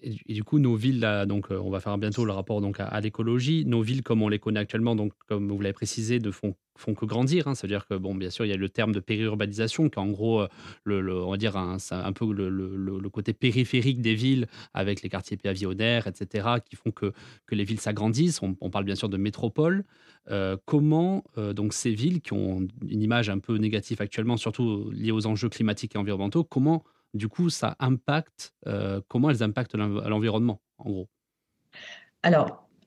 Et, 0.02 0.34
du 0.34 0.44
coup, 0.44 0.60
nos 0.60 0.76
villes, 0.76 1.06
donc, 1.28 1.52
euh, 1.52 1.60
on 1.60 1.70
va 1.70 1.80
faire 1.80 1.98
bientôt 1.98 2.26
le 2.26 2.32
rapport 2.32 2.62
donc, 2.62 2.80
à, 2.80 3.00
l'écologie. 3.02 3.66
Nos 3.66 3.82
villes, 3.82 4.04
comme 4.04 4.22
on 4.22 4.30
les 4.30 4.40
connaît 4.40 4.60
actuellement, 4.60 4.96
donc, 4.96 5.14
comme 5.28 5.50
vous 5.50 5.62
l'avez 5.62 5.74
précisé, 5.74 6.20
ne 6.20 6.32
font, 6.32 6.56
font 6.78 6.94
que 6.94 7.06
grandir. 7.06 7.48
Hein. 7.48 7.56
C'est-à-dire 7.56 7.88
que, 7.88 7.96
bon, 7.96 8.16
bien 8.16 8.30
sûr, 8.30 8.46
il 8.46 8.50
y 8.50 8.54
a 8.54 8.58
le 8.58 8.70
terme 8.70 8.92
de 8.92 9.00
périurbanisation, 9.00 9.90
qui 9.90 10.00
est 10.00 10.02
en 10.02 10.10
gros, 10.10 10.42
euh, 10.42 10.48
le, 10.84 11.14
on 11.14 11.36
va 11.36 11.78
un 11.92 12.14
peu 12.14 12.32
le, 12.34 13.10
côté 13.10 13.34
périphérique 13.34 14.02
des 14.02 14.16
villes, 14.16 14.48
avec 14.74 15.02
les 15.02 15.10
quartiers 15.10 15.38
pavillonnaires, 15.38 16.08
etc., 16.08 16.48
qui 16.64 16.76
font 16.76 16.92
que, 16.92 17.12
que 17.48 17.56
les 17.56 17.64
villes 17.64 17.80
s'agrandissent. 17.80 18.42
On, 18.42 18.70
parle 18.70 18.86
bien 18.86 18.96
sûr 18.96 19.10
de 19.10 19.18
métropole. 19.18 19.84
Euh, 20.30 20.58
comment 20.66 21.24
donc 21.56 21.74
ces 21.74 21.92
villes 21.92 22.22
qui 22.22 22.34
ont 22.34 22.68
une 22.88 23.02
image 23.02 23.30
un 23.30 23.40
peu 23.40 23.58
négative 23.58 24.02
actuellement, 24.02 24.38
surtout 24.38 24.92
liée 24.92 25.12
aux 25.12 25.26
enjeux 25.26 25.50
climatiques 25.50 25.96
et 25.96 25.98
environnementaux, 25.98 26.44
comment 26.44 26.84
du 27.14 27.28
coup, 27.28 27.50
ça 27.50 27.76
impacte, 27.80 28.54
euh, 28.68 29.02
comment 29.08 29.30
elles 29.30 29.44
impactent 29.44 29.76
l'environnement, 29.76 30.62
en 30.78 30.90
gros? 30.90 31.10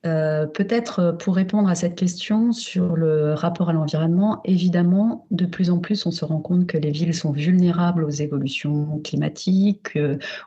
Euh, 0.05 0.45
peut-être 0.45 0.99
euh, 0.99 1.11
pour 1.13 1.35
répondre 1.35 1.69
à 1.69 1.75
cette 1.75 1.95
question 1.95 2.51
sur 2.51 2.95
le 2.95 3.33
rapport 3.33 3.69
à 3.69 3.73
l'environnement, 3.73 4.41
évidemment, 4.43 5.25
de 5.31 5.45
plus 5.45 5.69
en 5.69 5.79
plus, 5.79 6.05
on 6.05 6.11
se 6.11 6.25
rend 6.25 6.39
compte 6.39 6.67
que 6.67 6.77
les 6.77 6.91
villes 6.91 7.13
sont 7.13 7.31
vulnérables 7.31 8.03
aux 8.03 8.09
évolutions 8.09 8.99
climatiques, 9.03 9.97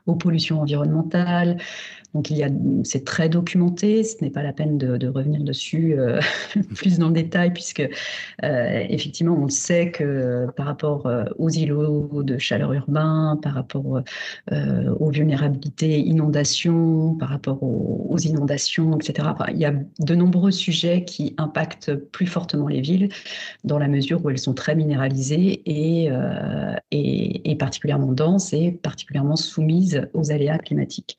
aux 0.06 0.14
pollutions 0.14 0.60
environnementales, 0.60 1.56
donc 2.16 2.32
c'est 2.84 3.04
très 3.04 3.28
documenté. 3.28 4.02
Ce 4.02 4.24
n'est 4.24 4.30
pas 4.30 4.42
la 4.42 4.54
peine 4.54 4.78
de, 4.78 5.06
revenir 5.06 5.42
dessus 5.42 5.98
euh, 5.98 6.18
plus 6.74 6.98
dans 6.98 7.08
le 7.08 7.12
détail, 7.12 7.52
puisque 7.52 7.86
euh, 8.42 8.84
effectivement, 8.88 9.36
on 9.38 9.48
sait 9.48 9.90
que 9.90 10.46
par 10.56 10.66
rapport 10.66 11.06
euh, 11.06 11.24
aux 11.38 11.50
îlots 11.50 12.22
de 12.22 12.38
chaleur 12.38 12.72
urbain, 12.72 13.38
par 13.42 13.52
rapport 13.54 14.02
aux 14.50 15.10
vulnérabilités 15.10 15.98
inondations, 16.00 17.14
par 17.14 17.28
rapport 17.28 17.62
aux, 17.62 18.18
inondations, 18.18 18.98
etc. 18.98 19.28
il 19.50 19.58
y 19.58 19.64
a 19.64 19.72
de 19.72 20.14
nombreux 20.14 20.50
sujets 20.50 21.04
qui 21.04 21.34
impactent 21.38 21.94
plus 21.94 22.26
fortement 22.26 22.68
les 22.68 22.80
villes, 22.80 23.08
dans 23.64 23.78
la 23.78 23.88
mesure 23.88 24.24
où 24.24 24.30
elles 24.30 24.38
sont 24.38 24.54
très 24.54 24.74
minéralisées 24.74 25.62
et, 25.66 26.10
et 26.90 27.56
particulièrement 27.56 28.12
denses 28.12 28.52
et 28.52 28.72
particulièrement 28.72 29.36
soumises 29.36 30.08
aux 30.14 30.30
aléas 30.30 30.58
climatiques. 30.58 31.18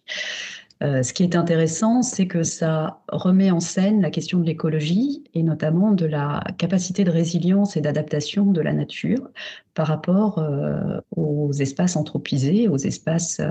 Euh, 0.84 1.02
ce 1.02 1.12
qui 1.12 1.24
est 1.24 1.36
intéressant, 1.36 2.04
c'est 2.04 2.28
que 2.28 2.44
ça 2.44 3.02
remet 3.08 3.50
en 3.50 3.60
scène 3.60 4.02
la 4.02 4.12
question 4.12 4.40
de 4.40 4.46
l'écologie 4.46 5.24
et 5.34 5.42
notamment 5.42 5.92
de 5.92 6.06
la 6.06 6.44
capacité 6.58 7.04
de 7.04 7.10
résilience 7.10 7.78
et 7.78 7.82
d'adaptation 7.82 8.46
de 8.46 8.62
la 8.62 8.74
nature 8.74 9.30
par 9.74 9.88
rapport 9.88 10.40
euh, 10.40 11.00
aux 11.16 11.52
espaces 11.52 11.96
anthropisés, 11.96 12.68
aux 12.68 12.78
espaces 12.78 13.42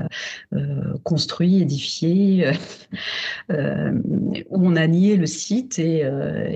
euh, 0.52 0.94
construits, 1.02 1.62
édifiés, 1.62 2.52
où 3.50 3.54
on 4.50 4.76
a 4.76 4.86
nié 4.86 5.16
le 5.16 5.26
site 5.26 5.78
et, 5.78 6.00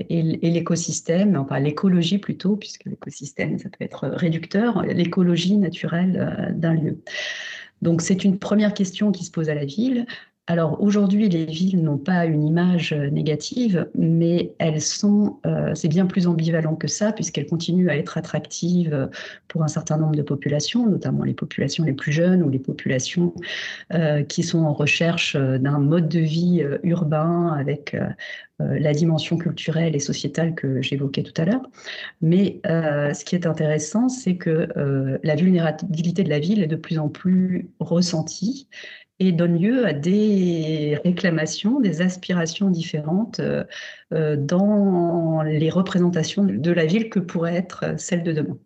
et 0.09 0.51
l'écosystème, 0.51 1.35
enfin 1.37 1.59
l'écologie 1.59 2.17
plutôt, 2.17 2.55
puisque 2.55 2.85
l'écosystème, 2.85 3.59
ça 3.59 3.69
peut 3.69 3.83
être 3.83 4.07
réducteur, 4.07 4.83
l'écologie 4.83 5.57
naturelle 5.57 6.53
d'un 6.55 6.73
lieu. 6.73 7.01
Donc 7.81 8.01
c'est 8.01 8.23
une 8.23 8.37
première 8.37 8.73
question 8.73 9.11
qui 9.11 9.23
se 9.23 9.31
pose 9.31 9.49
à 9.49 9.55
la 9.55 9.65
ville. 9.65 10.05
Alors 10.47 10.81
aujourd'hui, 10.81 11.29
les 11.29 11.45
villes 11.45 11.83
n'ont 11.83 11.99
pas 11.99 12.25
une 12.25 12.43
image 12.43 12.93
euh, 12.93 13.11
négative, 13.11 13.87
mais 13.93 14.53
elles 14.57 14.81
sont, 14.81 15.39
euh, 15.45 15.75
c'est 15.75 15.87
bien 15.87 16.07
plus 16.07 16.25
ambivalent 16.25 16.75
que 16.75 16.87
ça, 16.87 17.13
puisqu'elles 17.13 17.45
continuent 17.45 17.89
à 17.89 17.95
être 17.95 18.17
attractives 18.17 18.91
euh, 18.91 19.07
pour 19.47 19.63
un 19.63 19.67
certain 19.67 19.97
nombre 19.97 20.15
de 20.15 20.23
populations, 20.23 20.89
notamment 20.89 21.23
les 21.23 21.35
populations 21.35 21.83
les 21.83 21.93
plus 21.93 22.11
jeunes 22.11 22.41
ou 22.41 22.49
les 22.49 22.59
populations 22.59 23.33
qui 24.29 24.43
sont 24.43 24.59
en 24.59 24.73
recherche 24.73 25.35
d'un 25.35 25.79
mode 25.79 26.07
de 26.07 26.19
vie 26.19 26.63
urbain 26.83 27.47
avec 27.47 27.95
la 28.59 28.93
dimension 28.93 29.37
culturelle 29.37 29.95
et 29.95 29.99
sociétale 29.99 30.55
que 30.55 30.81
j'évoquais 30.81 31.23
tout 31.23 31.33
à 31.41 31.45
l'heure. 31.45 31.61
Mais 32.21 32.61
ce 32.63 33.25
qui 33.25 33.35
est 33.35 33.45
intéressant, 33.45 34.07
c'est 34.07 34.37
que 34.37 34.69
la 35.23 35.35
vulnérabilité 35.35 36.23
de 36.23 36.29
la 36.29 36.39
ville 36.39 36.63
est 36.63 36.67
de 36.67 36.77
plus 36.77 36.99
en 36.99 37.09
plus 37.09 37.69
ressentie 37.79 38.67
et 39.21 39.31
donne 39.31 39.59
lieu 39.59 39.85
à 39.85 39.93
des 39.93 40.97
réclamations, 41.05 41.79
des 41.79 42.01
aspirations 42.01 42.71
différentes 42.71 43.39
euh, 43.39 43.63
euh, 44.13 44.35
dans 44.35 45.43
les 45.43 45.69
représentations 45.69 46.43
de 46.43 46.71
la 46.71 46.87
ville 46.87 47.09
que 47.11 47.19
pourrait 47.19 47.55
être 47.55 47.99
celle 47.99 48.23
de 48.23 48.31
demain. 48.31 48.57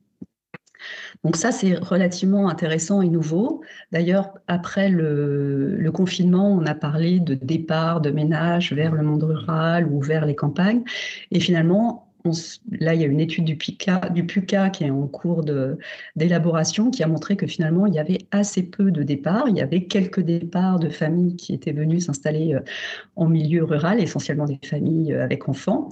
Donc 1.25 1.35
ça, 1.35 1.51
c'est 1.51 1.75
relativement 1.75 2.47
intéressant 2.47 3.01
et 3.01 3.09
nouveau. 3.09 3.63
D'ailleurs, 3.91 4.37
après 4.47 4.87
le, 4.87 5.89
confinement, 5.93 6.49
on 6.51 6.65
a 6.65 6.75
parlé 6.75 7.19
de 7.19 7.33
départ 7.33 7.99
de 7.99 8.11
ménage 8.11 8.71
vers 8.71 8.93
le 8.93 9.03
monde 9.03 9.23
rural 9.23 9.87
ou 9.87 10.01
vers 10.01 10.25
les 10.25 10.35
campagnes. 10.35 10.83
Et 11.31 11.39
finalement, 11.41 12.04
là, 12.71 12.93
il 12.93 13.01
y 13.01 13.03
a 13.03 13.07
une 13.07 13.19
étude 13.19 13.45
du, 13.45 13.55
PUCA 13.57 14.69
qui 14.69 14.83
est 14.83 14.89
en 14.89 15.07
cours 15.07 15.43
d'élaboration 16.15 16.89
qui 16.89 17.03
a 17.03 17.07
montré 17.07 17.35
que 17.35 17.47
finalement, 17.47 17.85
il 17.85 17.93
y 17.93 17.99
avait 17.99 18.19
assez 18.31 18.63
peu 18.63 18.91
de 18.91 19.03
départs. 19.03 19.45
Il 19.47 19.57
y 19.57 19.61
avait 19.61 19.83
quelques 19.83 20.21
départs 20.21 20.79
de 20.79 20.89
familles 20.89 21.35
qui 21.35 21.53
étaient 21.53 21.71
venues 21.71 21.99
s'installer 21.99 22.55
euh, 22.55 22.59
en 23.15 23.27
milieu 23.27 23.63
rural, 23.63 23.99
essentiellement 23.99 24.45
des 24.45 24.59
familles 24.63 25.13
euh, 25.13 25.23
avec 25.23 25.47
enfants, 25.49 25.89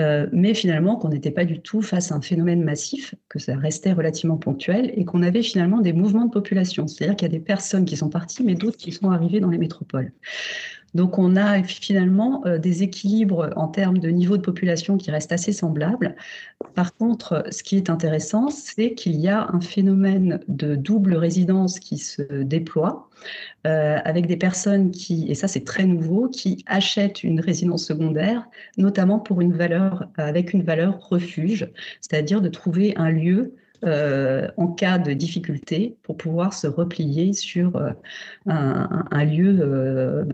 euh, 0.00 0.26
mais 0.32 0.54
finalement 0.54 0.96
qu'on 0.96 1.08
n'était 1.08 1.30
pas 1.30 1.44
du 1.44 1.60
tout 1.60 1.82
face 1.82 2.12
à 2.12 2.16
un 2.16 2.20
phénomène 2.20 2.62
massif, 2.62 3.14
que 3.28 3.38
ça 3.38 3.56
restait 3.56 3.92
relativement 3.92 4.36
ponctuel 4.36 4.92
et 4.94 5.04
qu'on 5.04 5.22
avait 5.22 5.42
finalement 5.42 5.80
des 5.80 5.92
mouvements 5.92 6.26
de 6.26 6.30
population. 6.30 6.86
C'est-à-dire 6.86 7.16
qu'il 7.16 7.28
y 7.28 7.30
a 7.30 7.38
des 7.38 7.44
personnes 7.44 7.84
qui 7.84 7.96
sont 7.96 8.10
parties, 8.10 8.42
mais 8.42 8.54
d'autres 8.54 8.76
qui 8.76 8.92
sont 8.92 9.10
arrivées 9.10 9.40
dans 9.40 9.50
les 9.50 9.58
métropoles. 9.58 10.12
Donc 10.96 11.18
on 11.18 11.36
a 11.36 11.62
finalement 11.62 12.44
euh, 12.46 12.58
des 12.58 12.82
équilibres 12.82 13.50
en 13.54 13.68
termes 13.68 13.98
de 13.98 14.08
niveau 14.08 14.36
de 14.36 14.42
population 14.42 14.96
qui 14.96 15.10
restent 15.10 15.32
assez 15.32 15.52
semblables. 15.52 16.16
Par 16.74 16.94
contre, 16.96 17.44
ce 17.50 17.62
qui 17.62 17.76
est 17.76 17.90
intéressant, 17.90 18.48
c'est 18.48 18.94
qu'il 18.94 19.16
y 19.16 19.28
a 19.28 19.46
un 19.52 19.60
phénomène 19.60 20.40
de 20.48 20.74
double 20.74 21.14
résidence 21.14 21.78
qui 21.78 21.98
se 21.98 22.22
déploie. 22.42 23.08
Euh, 23.66 23.98
avec 24.04 24.26
des 24.26 24.36
personnes 24.36 24.90
qui, 24.90 25.26
et 25.28 25.34
ça 25.34 25.48
c'est 25.48 25.64
très 25.64 25.84
nouveau, 25.84 26.28
qui 26.28 26.64
achètent 26.66 27.24
une 27.24 27.40
résidence 27.40 27.84
secondaire, 27.84 28.46
notamment 28.76 29.22
avec 30.16 30.52
une 30.52 30.62
valeur 30.62 31.08
refuge, 31.08 31.68
c'est-à-dire 32.00 32.40
de 32.40 32.48
trouver 32.48 32.94
un 32.96 33.10
lieu 33.10 33.54
euh, 33.84 34.48
en 34.56 34.68
cas 34.68 34.98
de 34.98 35.12
difficulté 35.12 35.96
pour 36.02 36.16
pouvoir 36.16 36.54
se 36.54 36.66
replier 36.66 37.32
sur 37.32 37.76
euh, 37.76 37.90
un, 38.46 39.24
lieu 39.24 39.58
euh, 39.60 40.24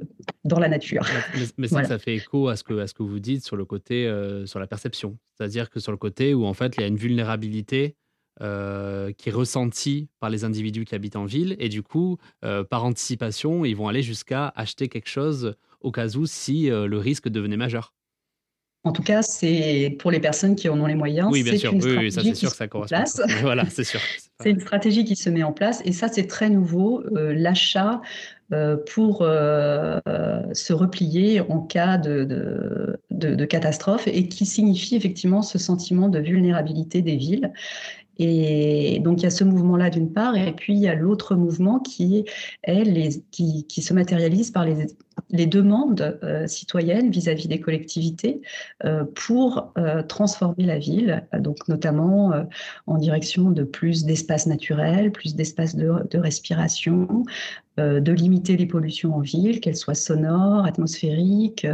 dans 0.44 0.58
la 0.58 0.68
nature. 0.68 1.04
Mais, 1.58 1.68
ça, 1.68 1.98
fait 1.98 2.14
écho 2.14 2.48
à 2.48 2.56
ce, 2.56 2.64
que, 2.64 2.78
à 2.78 2.86
ce 2.86 2.94
que 2.94 3.02
vous 3.02 3.20
dites 3.20 3.44
sur 3.44 3.56
le 3.56 3.64
côté, 3.64 4.10
sur 4.46 4.60
la 4.60 4.66
perception. 4.66 5.18
C'est-à-dire 5.36 5.70
que 5.70 5.80
sur 5.80 5.92
le 5.92 5.98
côté 5.98 6.34
où 6.34 6.44
en 6.44 6.54
fait 6.54 6.74
il 6.76 6.82
y 6.82 6.84
a 6.84 6.86
une 6.86 6.96
vulnérabilité 6.96 7.96
qui 8.38 8.44
est 9.28 9.32
ressentie 9.32 10.08
par 10.20 10.30
les 10.30 10.44
individus 10.44 10.84
qui 10.84 10.94
habitent 10.94 11.16
en 11.16 11.24
ville 11.24 11.56
et 11.58 11.68
du 11.68 11.82
coup, 11.82 12.18
par 12.40 12.84
anticipation, 12.84 13.64
ils 13.64 13.76
vont 13.76 13.88
aller 13.88 14.02
jusqu'à 14.02 14.52
acheter 14.56 14.88
quelque 14.88 15.08
chose 15.08 15.54
au 15.80 15.90
cas 15.90 16.08
où 16.16 16.26
si 16.26 16.68
le 16.68 16.98
risque 16.98 17.28
devenait 17.28 17.56
majeur. 17.56 17.92
En 18.84 18.90
tout 18.90 19.02
cas, 19.02 19.22
c'est 19.22 19.96
pour 20.00 20.10
les 20.10 20.18
personnes 20.18 20.56
qui 20.56 20.68
en 20.68 20.80
ont 20.80 20.86
les 20.86 20.96
moyens. 20.96 21.28
Oui, 21.30 21.44
bien 21.44 21.56
sûr. 21.56 21.72
Oui, 21.72 22.10
ça, 22.10 22.22
c'est 22.22 22.34
sûr 22.34 22.50
que 22.50 22.56
ça 22.56 22.66
correspond. 22.66 23.22
Voilà, 23.42 23.64
c'est 23.70 23.84
sûr. 23.84 24.00
c'est 24.40 24.50
une 24.50 24.60
stratégie 24.60 25.04
qui 25.04 25.14
se 25.14 25.30
met 25.30 25.44
en 25.44 25.52
place. 25.52 25.82
Et 25.84 25.92
ça, 25.92 26.08
c'est 26.08 26.26
très 26.26 26.50
nouveau. 26.50 27.02
Euh, 27.16 27.32
l'achat 27.32 28.00
euh, 28.52 28.76
pour 28.92 29.22
euh, 29.22 30.00
se 30.52 30.72
replier 30.72 31.40
en 31.40 31.60
cas 31.60 31.96
de, 31.96 32.24
de, 32.24 33.34
de, 33.34 33.44
catastrophe 33.44 34.08
et 34.08 34.28
qui 34.28 34.44
signifie 34.44 34.96
effectivement 34.96 35.42
ce 35.42 35.58
sentiment 35.58 36.08
de 36.08 36.18
vulnérabilité 36.18 37.02
des 37.02 37.16
villes. 37.16 37.52
Et 38.18 39.00
donc 39.02 39.20
il 39.20 39.24
y 39.24 39.26
a 39.26 39.30
ce 39.30 39.42
mouvement-là 39.42 39.88
d'une 39.88 40.12
part, 40.12 40.36
et 40.36 40.52
puis 40.52 40.74
il 40.74 40.80
y 40.80 40.88
a 40.88 40.94
l'autre 40.94 41.34
mouvement 41.34 41.78
qui 41.78 42.26
est 42.64 42.84
les, 42.84 43.22
qui, 43.30 43.66
qui 43.66 43.80
se 43.80 43.94
matérialise 43.94 44.50
par 44.50 44.66
les 44.66 44.86
les 45.30 45.46
demandes 45.46 46.18
euh, 46.22 46.46
citoyennes 46.46 47.10
vis-à-vis 47.10 47.48
des 47.48 47.60
collectivités 47.60 48.42
euh, 48.84 49.04
pour 49.14 49.72
euh, 49.78 50.02
transformer 50.02 50.64
la 50.64 50.78
ville, 50.78 51.26
donc 51.38 51.68
notamment 51.68 52.32
en 52.86 52.98
direction 52.98 53.50
de 53.50 53.64
plus 53.64 54.04
d'espaces 54.04 54.46
naturels, 54.46 55.10
plus 55.12 55.34
d'espaces 55.34 55.74
de, 55.76 55.92
de, 56.10 56.18
respiration, 56.18 57.24
de 57.78 58.12
limiter 58.12 58.56
les 58.56 58.66
pollutions 58.66 59.14
en 59.14 59.20
ville, 59.20 59.60
qu'elles 59.60 59.76
soient 59.76 59.94
sonores, 59.94 60.64
atmosphériques. 60.66 61.66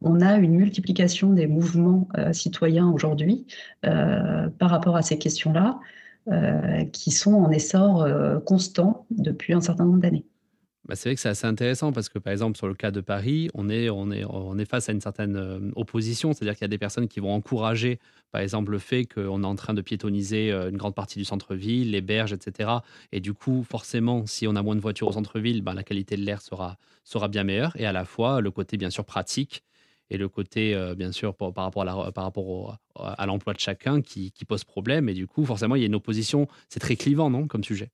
On 0.00 0.20
a 0.20 0.36
une 0.36 0.54
multiplication 0.54 1.32
des 1.32 1.46
mouvements 1.46 2.08
citoyens 2.32 2.88
aujourd'hui 2.88 3.46
par 3.82 4.70
rapport 4.70 4.96
à 4.96 5.02
ces 5.02 5.18
questions-là, 5.18 5.80
qui 6.92 7.10
sont 7.10 7.34
en 7.34 7.50
essor 7.50 8.06
constant 8.44 9.06
depuis 9.10 9.52
un 9.52 9.60
certain 9.60 9.84
nombre 9.84 10.00
d'années. 10.00 10.24
Bah, 10.90 10.96
c'est 10.96 11.08
vrai 11.08 11.14
que 11.14 11.20
c'est 11.20 11.28
assez 11.28 11.46
intéressant 11.46 11.92
parce 11.92 12.08
que, 12.08 12.18
par 12.18 12.32
exemple, 12.32 12.58
sur 12.58 12.66
le 12.66 12.74
cas 12.74 12.90
de 12.90 13.00
Paris, 13.00 13.48
on 13.54 13.70
est, 13.70 13.86
face 14.64 14.88
à 14.88 14.92
une 14.92 15.00
certaine 15.00 15.36
euh, 15.36 15.70
opposition. 15.76 16.32
C'est-à-dire 16.32 16.54
qu'il 16.54 16.62
y 16.62 16.64
a 16.64 16.68
des 16.68 16.78
personnes 16.78 17.06
qui 17.06 17.20
vont 17.20 17.32
encourager, 17.32 18.00
par 18.32 18.40
exemple, 18.40 18.72
le 18.72 18.80
fait 18.80 19.04
qu'on 19.04 19.44
est 19.44 19.46
en 19.46 19.54
train 19.54 19.72
de 19.72 19.82
piétoniser 19.82 20.50
euh, 20.50 20.68
une 20.68 20.76
grande 20.76 20.96
partie 20.96 21.20
du 21.20 21.24
centre-ville, 21.24 21.92
les 21.92 22.00
berges, 22.00 22.32
etc. 22.32 22.70
Et 23.12 23.20
du 23.20 23.34
coup, 23.34 23.62
forcément, 23.62 24.26
si 24.26 24.48
on 24.48 24.56
a 24.56 24.62
moins 24.64 24.74
de 24.74 24.80
voitures 24.80 25.06
au 25.06 25.12
centre-ville, 25.12 25.62
ben, 25.62 25.74
la 25.74 25.84
qualité 25.84 26.16
de 26.16 26.22
l'air 26.22 26.42
sera, 26.42 26.76
bien 27.28 27.44
meilleure. 27.44 27.72
Et 27.76 27.86
à 27.86 27.92
la 27.92 28.04
fois, 28.04 28.40
le 28.40 28.50
côté, 28.50 28.76
bien 28.76 28.90
sûr, 28.90 29.04
pratique 29.04 29.62
et 30.10 30.18
le 30.18 30.28
côté, 30.28 30.74
euh, 30.74 30.96
bien 30.96 31.12
sûr, 31.12 31.36
par, 31.36 31.54
rapport, 31.54 31.88
à, 31.88 32.10
par 32.10 32.24
rapport 32.24 32.78
à 32.96 33.26
l'emploi 33.26 33.54
de 33.54 33.60
chacun 33.60 34.02
qui, 34.02 34.32
qui 34.32 34.44
pose 34.44 34.64
problème. 34.64 35.08
Et 35.08 35.14
du 35.14 35.28
coup, 35.28 35.44
forcément, 35.44 35.76
il 35.76 35.82
y 35.82 35.84
a 35.84 35.86
une 35.86 35.94
opposition. 35.94 36.48
C'est 36.68 36.80
très 36.80 36.96
clivant, 36.96 37.30
non, 37.30 37.46
comme 37.46 37.62
sujet? 37.62 37.92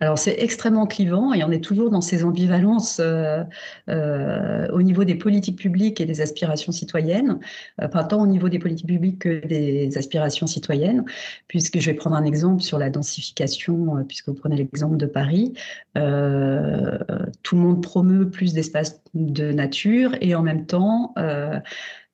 Alors 0.00 0.18
c'est 0.18 0.36
extrêmement 0.38 0.86
clivant 0.86 1.32
et 1.32 1.44
on 1.44 1.50
est 1.50 1.62
toujours 1.62 1.90
dans 1.90 2.00
ces 2.00 2.24
ambivalences 2.24 3.00
euh, 3.00 3.42
euh, 3.88 4.68
au 4.72 4.82
niveau 4.82 5.04
des 5.04 5.14
politiques 5.14 5.58
publiques 5.58 6.00
et 6.00 6.06
des 6.06 6.20
aspirations 6.20 6.72
citoyennes, 6.72 7.38
euh, 7.80 7.88
pas 7.88 8.04
tant 8.04 8.22
au 8.22 8.26
niveau 8.26 8.48
des 8.48 8.58
politiques 8.58 8.86
publiques 8.86 9.20
que 9.20 9.46
des 9.46 9.96
aspirations 9.96 10.46
citoyennes, 10.46 11.04
puisque 11.48 11.78
je 11.78 11.90
vais 11.90 11.96
prendre 11.96 12.16
un 12.16 12.24
exemple 12.24 12.62
sur 12.62 12.78
la 12.78 12.90
densification, 12.90 14.04
puisque 14.06 14.28
vous 14.28 14.34
prenez 14.34 14.56
l'exemple 14.56 14.96
de 14.96 15.06
Paris. 15.06 15.54
tout 15.94 17.56
le 17.56 17.60
monde 17.60 17.82
promeut 17.82 18.28
plus 18.28 18.52
d'espaces 18.52 19.00
de 19.14 19.52
nature 19.52 20.12
et 20.20 20.34
en 20.34 20.42
même 20.42 20.66
temps 20.66 21.14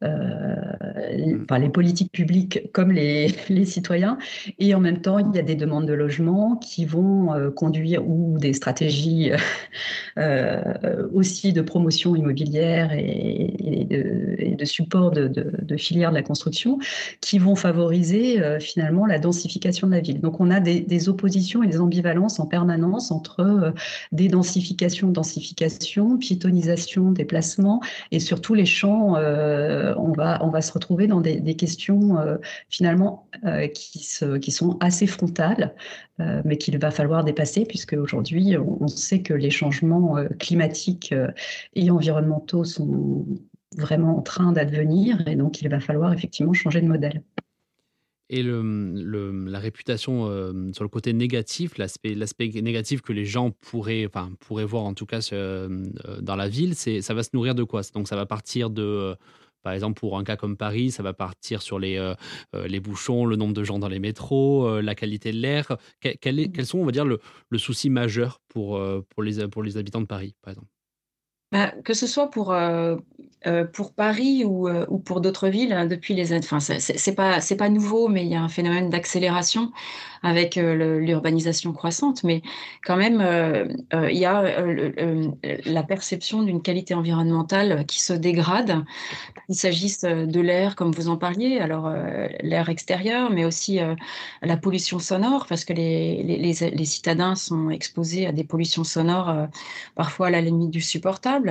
euh, 0.03 1.45
mm. 1.49 1.61
les 1.61 1.69
politiques 1.69 2.13
publiques 2.13 2.71
comme 2.73 2.93
les, 2.93 3.29
les, 3.49 3.65
citoyens. 3.65 4.19
Et 4.59 4.75
en 4.75 4.81
même 4.81 5.01
temps, 5.01 5.19
il 5.19 5.35
y 5.35 5.39
a 5.39 5.43
des 5.43 5.55
demandes 5.55 5.87
de 5.87 5.93
logement 5.93 6.57
qui 6.57 6.85
vont 6.85 7.35
euh, 7.35 7.51
conduire, 7.51 8.07
ou 8.07 8.39
des 8.39 8.53
stratégies 8.53 9.31
euh, 10.19 11.09
aussi 11.13 11.53
de 11.53 11.63
promotion 11.63 12.17
immobilière 12.17 12.93
et, 12.93 13.87
de, 13.89 14.57
de, 14.57 14.65
support 14.65 15.11
de, 15.11 15.29
de, 15.29 15.77
filières 15.77 16.11
de 16.11 16.17
la 16.17 16.23
construction, 16.23 16.79
qui 17.21 17.39
vont 17.39 17.55
favoriser 17.55 18.41
finalement 18.61 19.07
la 19.07 19.19
densification 19.19 19.87
de 19.87 19.93
la 19.93 20.01
ville. 20.01 20.21
Donc 20.21 20.41
on 20.41 20.51
a 20.51 20.61
des, 20.61 20.81
des 20.81 21.09
oppositions 21.09 21.63
et 21.63 21.67
des 21.67 21.81
ambivalences 21.81 22.41
en 22.41 22.47
permanence 22.47 23.11
entre 23.11 23.73
dédensification, 24.13 25.09
densification, 25.09 26.17
piétonisation, 26.19 27.13
déplacement 27.13 27.81
et 28.11 28.21
surtout 28.21 28.55
les 28.55 28.67
champs 28.67 29.17
on, 29.97 30.13
va, 30.13 30.45
on 30.45 30.51
va 30.51 30.63
se 30.63 30.73
retrouver 30.73 31.07
dans 31.07 31.21
des, 31.21 31.57
questions 31.57 32.17
finalement 32.69 33.29
qui, 33.75 34.05
se, 34.05 34.37
qui 34.39 34.51
sont 34.51 34.77
assez 34.81 35.07
frontales, 35.07 35.75
mais 36.19 36.57
qu'il 36.57 36.79
va 36.79 36.91
falloir 36.91 37.25
dépasser, 37.25 37.65
puisque 37.65 37.95
aujourd'hui, 37.95 38.57
on, 38.57 38.89
sait 38.89 39.23
que 39.23 39.35
les 39.35 39.51
changements 39.51 40.17
climatiques 40.39 41.15
et 41.75 41.91
environnementaux 41.91 42.65
sont 42.65 43.27
vraiment 43.77 44.19
en 44.19 44.23
train 44.23 44.53
d'advenir, 44.53 45.27
et 45.27 45.37
donc 45.37 45.63
il 45.63 45.69
va 45.69 45.81
falloir 45.81 46.13
effectivement 46.13 46.53
changer 46.53 46.81
de 46.81 46.89
modèle. 46.89 47.23
Et 48.35 48.43
la 48.43 49.59
réputation 49.59 50.27
euh, 50.27 50.73
sur 50.73 50.85
le 50.85 50.89
côté 50.89 51.13
négatif, 51.13 51.77
l'aspect, 51.77 52.15
négatif 52.63 53.03
que 53.03 53.13
les 53.13 53.27
gens 53.27 53.51
pourraient, 53.51 54.07
enfin, 54.07 54.33
pourraient 54.41 54.65
voir 54.65 54.85
en 54.85 54.95
tout 54.95 55.05
cas 55.05 55.29
euh, 55.35 55.85
dans 56.23 56.37
la 56.37 56.49
ville, 56.49 56.75
ça 56.75 57.13
va 57.13 57.23
se 57.23 57.31
nourrir 57.35 57.55
de 57.55 57.63
quoi? 57.63 57.83
Donc 57.93 58.09
ça 58.09 58.17
va 58.17 58.25
partir 58.25 58.71
de, 58.71 58.83
euh, 58.83 59.15
par 59.63 59.73
exemple 59.73 59.99
pour 59.99 60.19
un 60.19 60.25
cas 60.25 60.37
comme 60.37 60.57
Paris, 60.57 60.91
ça 60.91 61.03
va 61.03 61.13
partir 61.13 61.63
sur 61.63 61.79
les, 61.79 62.13
les 62.53 62.81
bouchons, 62.81 63.25
le 63.25 63.37
nombre 63.37 63.55
de 63.55 63.65
gens 63.65 63.79
dans 63.79 63.89
les 63.89 63.99
métros, 63.99 64.81
la 64.81 64.95
qualité 64.95 65.33
de 65.33 65.39
l'air. 65.39 65.77
quels 66.01 66.67
sont, 66.67 66.79
on 66.79 66.85
va 66.85 66.93
dire, 66.93 67.05
le, 67.05 67.21
le 67.51 67.59
souci 67.59 67.91
majeur 67.91 68.41
pour, 68.49 68.81
pour, 69.09 69.23
les, 69.23 69.49
pour 69.49 69.63
les 69.63 69.77
habitants 69.77 70.01
de 70.01 70.07
Paris, 70.07 70.35
par 70.43 70.53
exemple? 70.53 70.69
Bah, 71.53 71.71
que 71.85 71.93
ce 71.93 72.07
soit 72.07 72.31
pour, 72.31 72.53
euh, 72.53 72.97
euh, 73.47 73.65
pour 73.65 73.93
Paris 73.93 74.43
ou, 74.43 74.69
euh, 74.69 74.87
ou 74.89 74.99
pour 74.99 75.21
d'autres 75.21 75.49
villes, 75.49 75.75
hein, 75.75 75.85
depuis 75.85 76.15
les 76.15 76.33
enfin, 76.33 76.61
c'est 76.61 77.15
pas 77.15 77.41
pas 77.59 77.69
nouveau, 77.69 78.09
mais 78.09 78.25
il 78.25 78.31
y 78.31 78.35
a 78.35 78.41
un 78.41 78.49
phénomène 78.49 78.89
d'accélération 78.89 79.71
avec 80.23 80.55
l'urbanisation 80.55 81.73
croissante. 81.73 82.23
Mais 82.25 82.43
quand 82.87 82.97
même, 82.97 83.21
il 83.93 84.17
y 84.17 84.25
a 84.25 84.65
la 85.67 85.83
perception 85.83 86.45
d'une 86.45 86.63
qualité 86.63 86.95
environnementale 86.95 87.85
qui 87.87 88.01
se 88.01 88.13
dégrade. 88.13 88.85
Il 89.49 89.57
s'agisse 89.57 90.03
de 90.03 90.41
l'air, 90.41 90.77
comme 90.77 90.93
vous 90.93 91.09
en 91.09 91.17
parliez, 91.17 91.59
alors 91.59 91.93
l'air 92.41 92.69
extérieur, 92.69 93.31
mais 93.31 93.45
aussi 93.45 93.81
la 94.43 94.57
pollution 94.57 95.01
sonore, 95.01 95.47
parce 95.49 95.65
que 95.65 95.73
les, 95.73 96.23
les, 96.23 96.85
citadins 96.85 97.35
sont 97.35 97.71
exposés 97.71 98.29
à 98.29 98.33
des 98.33 98.45
pollutions 98.45 98.85
sonores 98.85 99.49
parfois 99.97 100.29
à 100.29 100.31
la 100.31 100.41
limite 100.41 100.71
du 100.71 100.81
supportable 100.81 101.42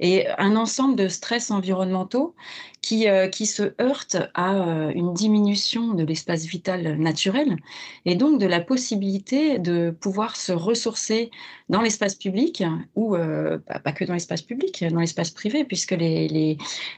et 0.00 0.26
un 0.38 0.56
ensemble 0.56 0.96
de 0.96 1.08
stress 1.08 1.50
environnementaux 1.50 2.34
qui, 2.82 3.08
euh, 3.08 3.28
qui 3.28 3.46
se 3.46 3.74
heurtent 3.80 4.18
à 4.34 4.54
euh, 4.54 4.92
une 4.94 5.14
diminution 5.14 5.94
de 5.94 6.02
l'espace 6.02 6.44
vital 6.44 6.98
naturel 6.98 7.56
et 8.04 8.16
donc 8.16 8.40
de 8.40 8.46
la 8.46 8.60
possibilité 8.60 9.58
de 9.58 9.90
pouvoir 9.90 10.36
se 10.36 10.52
ressourcer 10.52 11.30
dans 11.68 11.80
l'espace 11.80 12.16
public 12.16 12.64
ou 12.96 13.14
euh, 13.14 13.58
pas, 13.84 13.92
que 13.92 14.04
dans 14.04 14.14
l'espace 14.14 14.42
public, 14.42 14.84
dans 14.90 15.00
l'espace 15.00 15.30
privé, 15.30 15.64
puisque 15.64 15.92
les, 15.92 16.28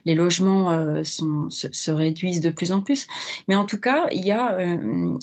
les, 0.05 0.15
logements 0.15 1.05
se, 1.05 1.25
se, 1.51 1.91
réduisent 1.91 2.41
de 2.41 2.51
plus 2.51 2.73
en 2.73 2.81
plus. 2.81 3.07
Mais 3.47 3.55
en 3.55 3.67
tout 3.67 3.79
cas, 3.79 4.07
il 4.11 4.25
y 4.25 4.33
a 4.33 4.59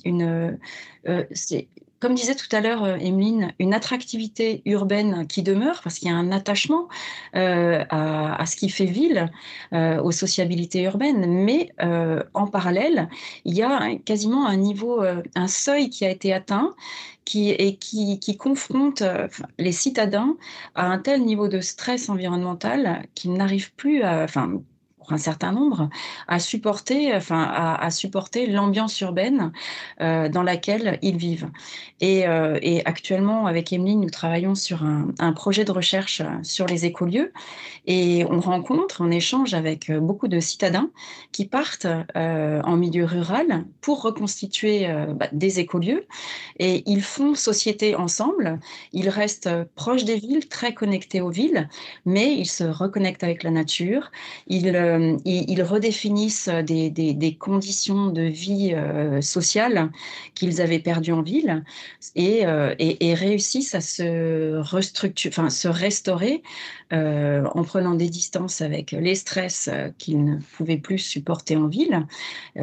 une... 0.06 0.60
comme 2.02 2.16
disait 2.16 2.36
tout 2.36 2.54
à 2.54 2.60
l'heure 2.60 2.86
Emeline, 2.86 3.44
euh, 3.44 3.52
une 3.60 3.74
attractivité 3.74 4.62
urbaine 4.66 5.28
qui 5.28 5.44
demeure 5.44 5.82
parce 5.84 6.00
qu'il 6.00 6.10
y 6.10 6.12
a 6.12 6.16
un 6.16 6.32
attachement 6.32 6.90
euh, 7.36 7.86
à, 7.90 8.46
ce 8.46 8.56
qui 8.56 8.70
fait 8.70 8.86
ville, 8.86 9.32
euh, 9.74 10.02
aux 10.02 10.12
sociabilités 10.12 10.82
urbaines. 10.84 11.26
Mais 11.46 11.72
en 12.34 12.48
parallèle, 12.48 13.08
il 13.46 13.54
y 13.54 13.62
a 13.62 13.96
quasiment 14.04 14.48
un 14.48 14.58
niveau, 14.58 15.04
un 15.36 15.48
seuil 15.48 15.90
qui 15.90 16.06
a 16.06 16.10
été 16.10 16.34
atteint 16.34 16.74
qui, 17.26 17.52
et 17.52 17.76
qui, 17.76 18.38
confronte 18.38 19.04
les 19.60 19.72
citadins 19.72 20.36
à 20.76 20.88
un 20.88 20.98
tel 20.98 21.24
niveau 21.24 21.48
de 21.48 21.62
stress 21.62 22.10
environnemental 22.10 23.06
qu'ils 23.14 23.34
n'arrivent 23.34 23.74
plus 23.76 24.02
à, 24.04 24.28
un 25.10 25.18
certain 25.18 25.52
nombre, 25.52 25.90
à 26.28 26.40
supporter, 26.40 27.14
enfin, 27.16 27.44
à, 27.44 27.90
supporter 27.92 28.48
l'ambiance 28.48 29.00
urbaine 29.02 29.52
euh, 30.02 30.30
dans 30.30 30.44
laquelle 30.44 31.00
ils 31.02 31.18
vivent. 31.18 31.50
Et, 32.00 32.28
euh, 32.28 32.60
et, 32.62 32.86
actuellement, 32.86 33.48
avec 33.48 33.74
Emeline, 33.74 34.02
nous 34.02 34.10
travaillons 34.10 34.56
sur 34.56 34.84
un, 34.84 35.34
projet 35.34 35.64
de 35.64 35.72
recherche 35.72 36.22
sur 36.44 36.66
les 36.66 36.86
écolieux 36.86 37.32
et 37.86 38.26
on 38.30 38.42
rencontre, 38.42 38.98
on 39.00 39.10
échange 39.12 39.54
avec 39.54 39.92
beaucoup 39.92 40.28
de 40.28 40.40
citadins 40.40 40.90
qui 41.32 41.46
partent 41.46 41.88
euh, 42.18 42.62
en 42.64 42.76
milieu 42.76 43.06
rural 43.06 43.66
pour 43.80 44.02
reconstituer 44.02 44.88
bah, 45.16 45.28
des 45.32 45.60
écolieux 45.60 46.06
et 46.60 46.84
ils 46.86 47.02
font 47.02 47.34
société 47.34 47.96
ensemble. 47.96 48.60
Ils 48.92 49.10
restent 49.10 49.50
proches 49.76 50.04
des 50.04 50.18
villes, 50.18 50.48
très 50.48 50.74
connectés 50.74 51.22
aux 51.22 51.30
villes, 51.30 51.70
mais 52.06 52.34
ils 52.34 52.50
se 52.50 52.64
reconnectent 52.64 53.24
avec 53.24 53.44
la 53.44 53.52
nature. 53.52 54.12
Ils 54.48 54.76
euh, 54.92 55.18
ils, 55.26 55.64
redéfinissent 55.64 56.50
des, 56.50 57.38
conditions 57.40 58.08
de 58.08 58.24
vie 58.24 58.74
euh, 58.74 59.22
sociale 59.22 59.92
qu'ils 60.36 60.62
avaient 60.62 60.80
perdues 60.80 61.14
en 61.14 61.22
ville 61.22 61.64
et, 62.16 62.46
euh, 62.46 62.76
réussissent 62.80 63.76
à 63.76 63.82
se, 63.82 64.58
restaurer 65.68 66.44
en 66.92 67.64
prenant 67.64 67.96
des 67.96 68.10
distances 68.10 68.62
avec 68.62 68.92
les 68.92 69.16
stress 69.16 69.70
qu'ils 69.98 70.24
ne 70.24 70.38
pouvaient 70.58 70.78
plus 70.78 70.98
supporter 70.98 71.56
en 71.56 71.68
ville, 71.68 72.06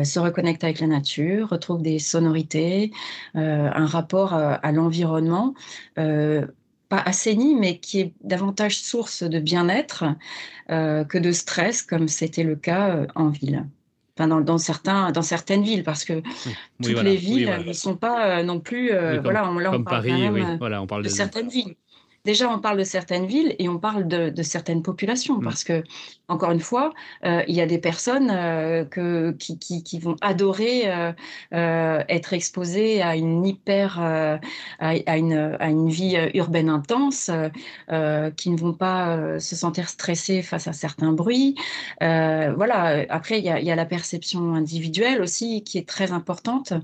se 0.04 0.18
reconnectent 0.18 0.64
avec 0.64 0.80
la 0.80 0.86
nature, 0.86 1.48
retrouvent 1.48 1.82
des 1.82 1.98
sonorités, 1.98 2.92
un 3.34 3.86
rapport 3.86 4.34
à 4.34 4.72
l'environnement 4.72 5.54
pas 6.88 6.98
assaini, 6.98 7.54
mais 7.54 7.78
qui 7.78 8.00
est 8.00 8.12
davantage 8.22 8.78
source 8.78 9.22
de 9.22 9.38
bien-être 9.38 10.04
euh, 10.70 11.04
que 11.04 11.18
de 11.18 11.32
stress, 11.32 11.82
comme 11.82 12.08
c'était 12.08 12.44
le 12.44 12.56
cas 12.56 12.96
euh, 12.96 13.06
en 13.14 13.28
ville. 13.28 13.66
Enfin, 14.16 14.28
dans, 14.28 14.40
dans, 14.40 14.58
certains, 14.58 15.12
dans 15.12 15.22
certaines 15.22 15.62
villes, 15.62 15.84
parce 15.84 16.04
que 16.04 16.22
toutes 16.82 17.02
les 17.02 17.16
villes 17.16 17.62
ne 17.66 17.72
sont 17.72 17.96
pas 17.96 18.38
euh, 18.38 18.42
non 18.42 18.58
plus. 18.58 18.90
voilà, 19.22 19.48
on, 19.48 19.58
là, 19.58 19.70
on 19.72 19.84
parle 19.84 20.06
Paris, 20.06 20.56
voilà, 20.58 20.82
on 20.82 20.86
parle 20.86 21.02
de, 21.02 21.08
de 21.08 21.12
certaines 21.12 21.48
villes. 21.48 21.76
Déjà, 22.28 22.50
on 22.50 22.58
parle 22.58 22.76
de 22.76 22.84
certaines 22.84 23.24
villes 23.24 23.56
et 23.58 23.70
on 23.70 23.78
parle 23.78 24.06
de, 24.06 24.28
de 24.28 24.42
certaines 24.42 24.82
populations, 24.82 25.38
mmh. 25.38 25.44
parce 25.44 25.64
que 25.64 25.82
encore 26.28 26.50
une 26.50 26.60
fois, 26.60 26.92
euh, 27.24 27.42
il 27.48 27.54
y 27.54 27.62
a 27.62 27.66
des 27.66 27.78
personnes 27.78 28.30
euh, 28.30 28.84
que, 28.84 29.32
qui, 29.32 29.58
qui, 29.58 29.82
qui, 29.82 29.98
vont 29.98 30.14
adorer 30.20 30.82
euh, 30.86 32.02
être 32.08 32.34
exposées 32.34 33.00
à 33.00 33.16
une 33.16 33.46
hyper, 33.46 33.98
à, 33.98 34.38
à, 34.78 35.16
une, 35.16 35.56
à 35.58 35.70
une 35.70 35.88
vie 35.88 36.16
urbaine 36.34 36.68
intense, 36.68 37.30
qui 38.36 38.50
ne 38.50 38.58
vont 38.58 38.74
pas 38.74 39.40
se 39.40 39.56
sentir 39.56 39.88
stressées 39.88 40.42
face 40.42 40.68
à 40.68 40.72
certains 40.74 41.12
bruits. 41.12 41.54
voilà. 42.00 43.06
Après, 43.08 43.38
il 43.38 43.44
y, 43.44 43.48
a, 43.48 43.58
il 43.58 43.66
y, 43.66 43.70
a, 43.70 43.76
la 43.76 43.86
perception 43.86 44.54
individuelle 44.54 45.22
aussi 45.22 45.62
qui 45.64 45.78
est 45.78 45.88
très 45.88 46.12
importante 46.12 46.74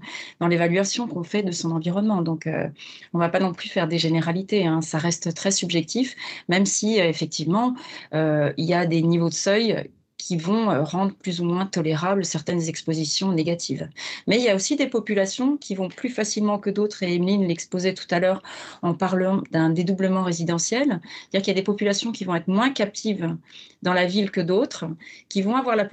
dans 0.40 0.48
l'évaluation 0.48 1.06
qu'on 1.06 1.22
fait 1.22 1.42
de 1.42 1.52
son 1.52 1.70
environnement. 1.70 2.22
Donc, 2.22 2.44
on 2.46 3.18
ne 3.18 3.22
va 3.22 3.28
pas 3.28 3.40
non 3.40 3.52
plus 3.52 3.68
faire 3.68 3.88
des 3.88 3.98
généralités. 3.98 4.66
Hein. 4.66 4.80
Ça 4.80 4.96
reste 4.96 5.33
très 5.34 5.50
subjectif, 5.50 6.16
même 6.48 6.66
si 6.66 6.98
effectivement, 6.98 7.74
il 8.12 8.52
y 8.56 8.74
a 8.74 8.86
des 8.86 9.02
niveaux 9.02 9.30
seuil 9.30 9.90
qui 10.24 10.36
vont 10.38 10.70
euh, 10.70 10.82
rendre 10.82 11.14
plus 11.14 11.40
ou 11.40 11.44
moins 11.44 11.66
tolérables 11.66 12.24
certaines 12.24 12.62
expositions 12.68 13.32
négatives. 13.32 13.90
Mais 14.26 14.38
il 14.38 14.42
y 14.42 14.48
a 14.48 14.54
aussi 14.54 14.74
des 14.74 14.86
populations 14.86 15.58
qui 15.58 15.74
vont 15.74 15.88
plus 15.88 16.08
facilement 16.08 16.58
que 16.58 16.70
d'autres, 16.70 17.02
et 17.02 17.14
Emeline 17.14 17.46
l'exposait 17.46 17.92
tout 17.92 18.06
à 18.10 18.20
l'heure 18.20 18.42
en 18.80 18.94
parlant 18.94 19.42
d'un 19.50 19.68
dédoublement 19.68 20.22
résidentiel, 20.22 20.86
c'est-à-dire 20.88 21.42
qu'il 21.42 21.48
y 21.48 21.50
a 21.50 21.60
des 21.60 21.62
populations 21.62 22.10
qui 22.10 22.24
vont 22.24 22.34
être 22.34 22.48
moins 22.48 22.70
captives 22.70 23.36
dans 23.82 23.92
la 23.92 24.06
ville 24.06 24.30
que 24.30 24.40
d'autres, 24.40 24.86
qui 25.28 25.42
vont 25.42 25.56
avoir 25.56 25.76
la, 25.76 25.86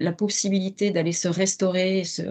la 0.00 0.12
possibilité 0.12 0.90
d'aller 0.90 1.12
se 1.12 1.28
restaurer, 1.28 2.02
se 2.02 2.22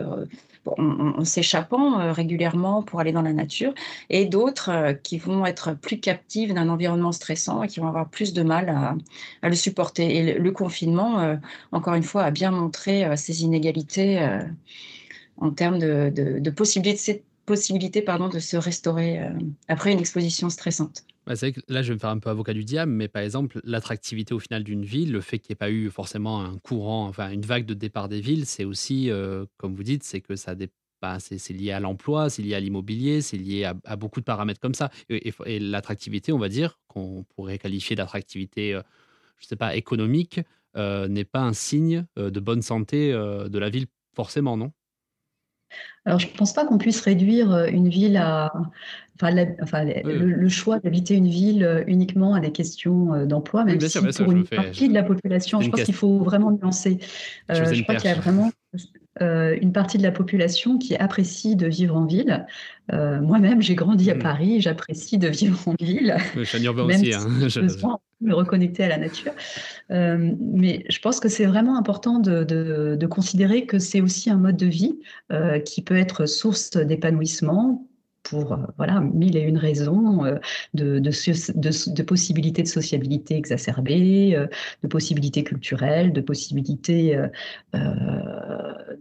en, 0.77 1.23
s'échappant 1.23 1.99
euh, 1.99 2.11
régulièrement 2.11 2.83
pour 2.83 2.99
aller 2.99 3.11
dans 3.11 3.21
la 3.21 3.33
nature, 3.33 3.73
et 4.09 4.25
d'autres 4.25 4.69
euh, 4.69 4.93
qui 4.93 5.17
vont 5.17 5.45
être 5.45 5.73
plus 5.73 5.99
captives 5.99 6.53
d'un 6.53 6.69
environnement 6.69 7.11
stressant 7.11 7.63
et 7.63 7.67
qui 7.67 7.79
vont 7.79 7.87
avoir 7.87 8.09
plus 8.09 8.33
de 8.33 8.43
mal 8.43 8.69
à, 9.41 9.49
le 9.49 9.55
supporter. 9.55 10.15
Et 10.15 10.33
le, 10.37 10.51
confinement, 10.51 11.19
euh, 11.19 11.35
encore 11.71 11.95
une 11.95 12.03
fois, 12.03 12.23
a 12.23 12.31
bien 12.31 12.51
montré 12.51 13.05
ces 13.17 13.43
inégalités 13.43 14.25
en 15.37 15.51
termes 15.51 15.79
de, 15.79 16.49
possibilités, 16.49 17.23
possibilité, 17.45 18.01
de 18.01 18.39
se 18.39 18.57
restaurer 18.57 19.19
après 19.67 19.91
une 19.91 19.99
exposition 19.99 20.49
stressante. 20.49 21.03
Bah, 21.25 21.35
c'est 21.35 21.53
que 21.53 21.61
là, 21.67 21.81
je 21.81 21.87
vais 21.89 21.95
me 21.95 21.99
faire 21.99 22.11
un 22.11 22.19
peu 22.19 22.29
avocat 22.29 22.53
du 22.53 22.63
diable, 22.63 22.91
mais 22.91 23.07
par 23.07 23.23
exemple, 23.23 23.59
l'attractivité 23.63 24.33
au 24.33 24.39
final 24.39 24.63
d'une 24.63 24.85
ville, 24.85 25.11
le 25.11 25.21
fait 25.21 25.39
qu'il 25.39 25.51
n'y 25.51 25.53
ait 25.53 25.57
pas 25.57 25.71
eu 25.71 25.89
forcément 25.89 26.41
un 26.41 26.59
courant, 26.59 27.07
enfin 27.07 27.31
une 27.31 27.41
vague 27.41 27.65
de 27.65 27.73
départ 27.73 28.09
des 28.09 28.21
villes, 28.21 28.45
c'est 28.45 28.63
aussi, 28.63 29.09
euh, 29.09 29.45
comme 29.57 29.73
vous 29.75 29.83
dites, 29.83 30.03
c'est 30.03 30.21
que 30.21 30.35
ça 30.35 30.53
bah, 31.01 31.17
c'est 31.19 31.53
lié 31.53 31.71
à 31.71 31.79
l'emploi, 31.79 32.29
c'est 32.29 32.41
lié 32.43 32.53
à 32.53 32.59
l'immobilier, 32.59 33.21
c'est 33.21 33.37
lié 33.37 33.65
à, 33.65 33.95
beaucoup 33.95 34.19
de 34.19 34.25
paramètres 34.25 34.59
comme 34.59 34.75
ça. 34.75 34.91
Et, 35.09 35.59
l'attractivité, 35.59 36.31
on 36.31 36.39
va 36.39 36.49
dire, 36.49 36.79
qu'on 36.87 37.25
pourrait 37.35 37.57
qualifier 37.57 37.95
d'attractivité, 37.95 38.73
euh, 38.75 38.81
je 39.39 39.45
ne 39.45 39.49
sais 39.49 39.55
pas, 39.55 39.75
économique, 39.75 40.41
euh, 40.77 41.07
n'est 41.07 41.25
pas 41.25 41.41
un 41.41 41.53
signe 41.53 42.05
de 42.17 42.39
bonne 42.39 42.61
santé 42.61 43.11
de 43.11 43.59
la 43.59 43.69
ville, 43.69 43.87
forcément, 44.15 44.57
non? 44.57 44.71
Alors, 46.05 46.19
je 46.19 46.27
ne 46.27 46.33
pense 46.33 46.53
pas 46.53 46.65
qu'on 46.65 46.77
puisse 46.77 47.01
réduire 47.01 47.65
une 47.65 47.89
ville 47.89 48.17
à, 48.17 48.53
enfin, 49.19 49.33
le, 49.33 50.49
choix 50.49 50.79
d'habiter 50.79 51.15
une 51.15 51.27
ville 51.27 51.83
uniquement 51.87 52.35
à 52.35 52.39
des 52.39 52.51
questions 52.51 53.25
d'emploi, 53.25 53.63
même 53.63 53.79
si 53.79 53.99
pour 53.99 54.31
une 54.31 54.45
partie 54.45 54.87
de 54.87 54.93
la 54.93 55.01
population, 55.01 55.61
je 55.61 55.69
pense 55.71 55.83
qu'il 55.83 55.95
faut 55.95 56.19
vraiment 56.19 56.51
nuancer. 56.51 56.99
je 57.49 57.81
crois 57.81 57.95
qu'il 57.95 58.09
y 58.09 58.13
a 58.13 58.15
vraiment 58.15 58.51
euh, 59.21 59.57
une 59.61 59.71
partie 59.71 59.97
de 59.97 60.03
la 60.03 60.11
population 60.11 60.77
qui 60.77 60.95
apprécie 60.95 61.55
de 61.55 61.67
vivre 61.67 61.95
en 61.95 62.05
ville. 62.05 62.45
Euh, 62.91 63.21
moi-même, 63.21 63.61
j'ai 63.61 63.75
grandi 63.75 64.11
à 64.11 64.15
hmm. 64.15 64.19
Paris, 64.19 64.61
j'apprécie 64.61 65.17
de 65.17 65.29
vivre 65.29 65.57
en 65.67 65.75
ville. 65.79 66.17
Je 66.35 66.43
suis 66.43 66.63
urbain 66.65 66.83
aussi. 66.83 67.13
Hein. 67.13 67.27
Je 67.47 67.61
besoin 67.61 67.99
de 68.19 68.27
me 68.27 68.33
reconnecter 68.33 68.83
à 68.83 68.89
la 68.89 68.97
nature. 68.97 69.31
Euh, 69.91 70.33
mais 70.39 70.83
je 70.89 70.99
pense 70.99 71.21
que 71.21 71.29
c'est 71.29 71.45
vraiment 71.45 71.77
important 71.77 72.19
de, 72.19 72.43
de, 72.43 73.07
considérer 73.07 73.65
que 73.65 73.79
c'est 73.79 74.01
aussi 74.01 74.29
un 74.29 74.37
mode 74.37 74.57
de 74.57 74.65
vie 74.65 74.99
qui 75.63 75.81
peut 75.81 75.97
être 75.97 76.25
source 76.25 76.71
d'épanouissement 76.71 77.87
pour 78.25 78.53
euh, 78.53 78.57
voilà, 78.77 78.99
mille 78.99 79.37
et 79.37 79.41
une 79.41 79.57
raisons 79.57 80.25
euh, 80.25 80.35
de, 80.73 80.99
de, 80.99 82.03
possibilités 82.03 82.63
de 82.63 82.67
sociabilité 82.67 83.35
exacerbées, 83.37 84.35
euh, 84.35 84.47
de 84.83 84.87
possibilités 84.87 85.43
culturelles, 85.43 86.11
de 86.11 86.21
possibilités 86.21 87.15
de, 87.73 87.79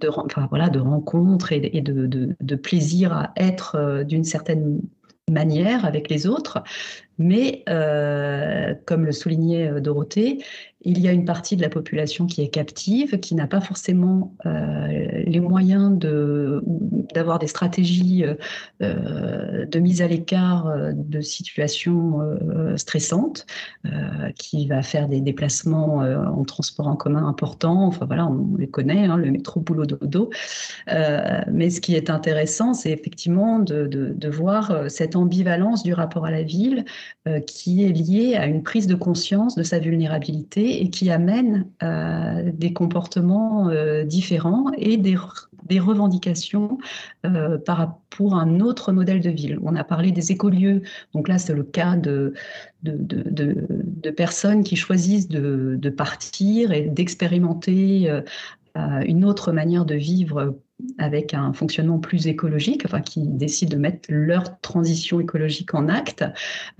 de 0.00 0.78
rencontres 0.78 1.52
et, 1.52 1.80
de, 1.80 2.06
de, 2.06 2.56
plaisir 2.56 3.12
à 3.12 3.32
être 3.36 4.04
d'une 4.04 4.24
certaine 4.24 4.80
manière 5.30 5.84
avec 5.84 6.08
les 6.10 6.26
autres. 6.26 6.62
Mais, 7.18 7.64
comme 8.86 9.04
le 9.06 9.12
soulignait 9.12 9.80
Dorothée, 9.80 10.38
il 10.84 11.00
y 11.00 11.08
a 11.08 11.12
une 11.12 11.24
partie 11.24 11.56
de 11.56 11.62
la 11.62 11.68
population 11.68 12.26
qui 12.26 12.42
est 12.42 12.48
captive, 12.48 13.18
qui 13.18 13.34
n'a 13.34 13.46
pas 13.46 13.60
forcément 13.60 14.34
euh, 14.44 15.22
les 15.24 15.40
moyens 15.40 15.98
d'avoir 17.14 17.38
des 17.38 17.46
stratégies 17.46 18.24
euh, 18.82 19.66
de 19.66 19.78
mise 19.78 20.02
à 20.02 20.08
l'écart 20.08 20.66
euh, 20.66 20.92
de 20.94 21.20
situations 21.20 22.20
stressantes, 22.76 23.46
qui 24.36 24.66
va 24.66 24.82
faire 24.82 25.08
des 25.08 25.20
déplacements 25.20 25.98
en 25.98 26.44
transport 26.44 26.88
en 26.88 26.96
commun 26.96 27.26
importants. 27.26 27.86
Enfin 27.86 28.06
voilà, 28.06 28.26
on 28.26 28.56
les 28.56 28.68
connaît, 28.68 29.04
hein, 29.04 29.16
le 29.16 29.30
métro 29.30 29.60
boulot 29.60 29.86
dodo. 29.86 30.30
mais 30.86 31.70
ce 31.70 31.80
qui 31.80 31.94
est 31.94 32.10
intéressant, 32.10 32.74
c'est 32.74 32.90
effectivement 32.90 33.58
de, 33.58 33.86
de, 33.86 34.28
voir 34.28 34.90
cette 34.90 35.16
ambivalence 35.16 35.82
du 35.82 35.94
rapport 35.94 36.26
à 36.26 36.30
la 36.30 36.42
ville 36.42 36.84
qui 37.46 37.84
est 37.84 37.92
liée 37.92 38.36
à 38.36 38.46
une 38.46 38.62
prise 38.62 38.86
de 38.86 38.94
conscience 38.94 39.54
de 39.54 39.62
sa 39.62 39.78
vulnérabilité 39.78 40.73
et 40.80 40.90
qui 40.90 41.10
amène 41.10 41.66
euh, 41.82 42.50
des 42.52 42.72
comportements 42.72 43.68
euh, 43.68 44.04
différents 44.04 44.70
et 44.76 44.96
des, 44.96 45.16
revendications 45.78 46.78
euh, 47.26 47.58
un 48.20 48.60
autre 48.60 48.92
modèle 48.92 49.20
de 49.20 49.30
ville. 49.30 49.58
On 49.62 49.74
a 49.74 49.84
parlé 49.84 50.12
des 50.12 50.30
écolieux, 50.30 50.82
donc 51.14 51.28
là 51.28 51.38
c'est 51.38 51.54
le 51.54 51.64
cas 51.64 51.96
de, 51.96 52.34
personnes 54.16 54.62
qui 54.62 54.76
choisissent 54.76 55.28
de, 55.28 55.90
partir 55.90 56.72
et 56.72 56.82
d'expérimenter 56.82 58.08
une 58.76 59.24
autre 59.24 59.50
manière 59.52 59.84
de 59.84 59.94
vivre 59.96 60.56
avec 60.98 61.34
un 61.34 61.52
fonctionnement 61.52 61.98
plus 61.98 62.26
écologique, 62.26 62.82
enfin 62.84 63.00
qui 63.00 63.26
décident 63.26 63.76
de 63.76 63.80
mettre 63.80 64.08
leur 64.08 64.60
transition 64.60 65.20
écologique 65.20 65.74
en 65.74 65.88
acte. 65.88 66.24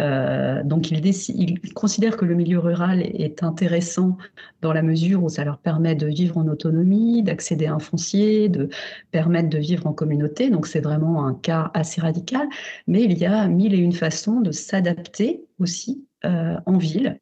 Euh, 0.00 0.62
donc 0.64 0.90
ils, 0.90 1.61
considèrent 1.74 2.16
que 2.16 2.24
le 2.24 2.35
milieu 2.35 2.59
rural 2.59 3.02
est 3.02 3.42
intéressant 3.42 4.16
dans 4.62 4.72
la 4.72 4.83
mesure 4.83 5.22
où 5.22 5.28
ça 5.28 5.44
leur 5.44 5.59
permet 5.59 5.94
de 5.94 6.07
vivre 6.07 6.38
en 6.38 6.48
autonomie, 6.48 7.22
d'accéder 7.22 7.66
à 7.66 7.74
un 7.74 7.78
foncier, 7.78 8.48
de 8.48 8.68
permettre 9.11 9.48
de 9.48 9.59
vivre 9.59 9.87
en 9.87 9.92
communauté. 9.92 10.50
Donc 10.50 10.66
c'est 10.66 10.80
vraiment 10.80 11.26
un 11.26 11.35
cas 11.35 11.70
assez 11.74 12.00
radical, 12.00 12.48
mais 12.87 13.02
il 13.02 13.16
y 13.16 13.26
a 13.26 13.46
mille 13.48 13.74
et 13.74 13.78
une 13.78 13.92
façons 13.92 14.40
de 14.40 14.50
s'adapter 14.50 15.44
aussi 15.59 16.04
euh, 16.24 16.57
en 16.66 16.78
ville 16.78 17.20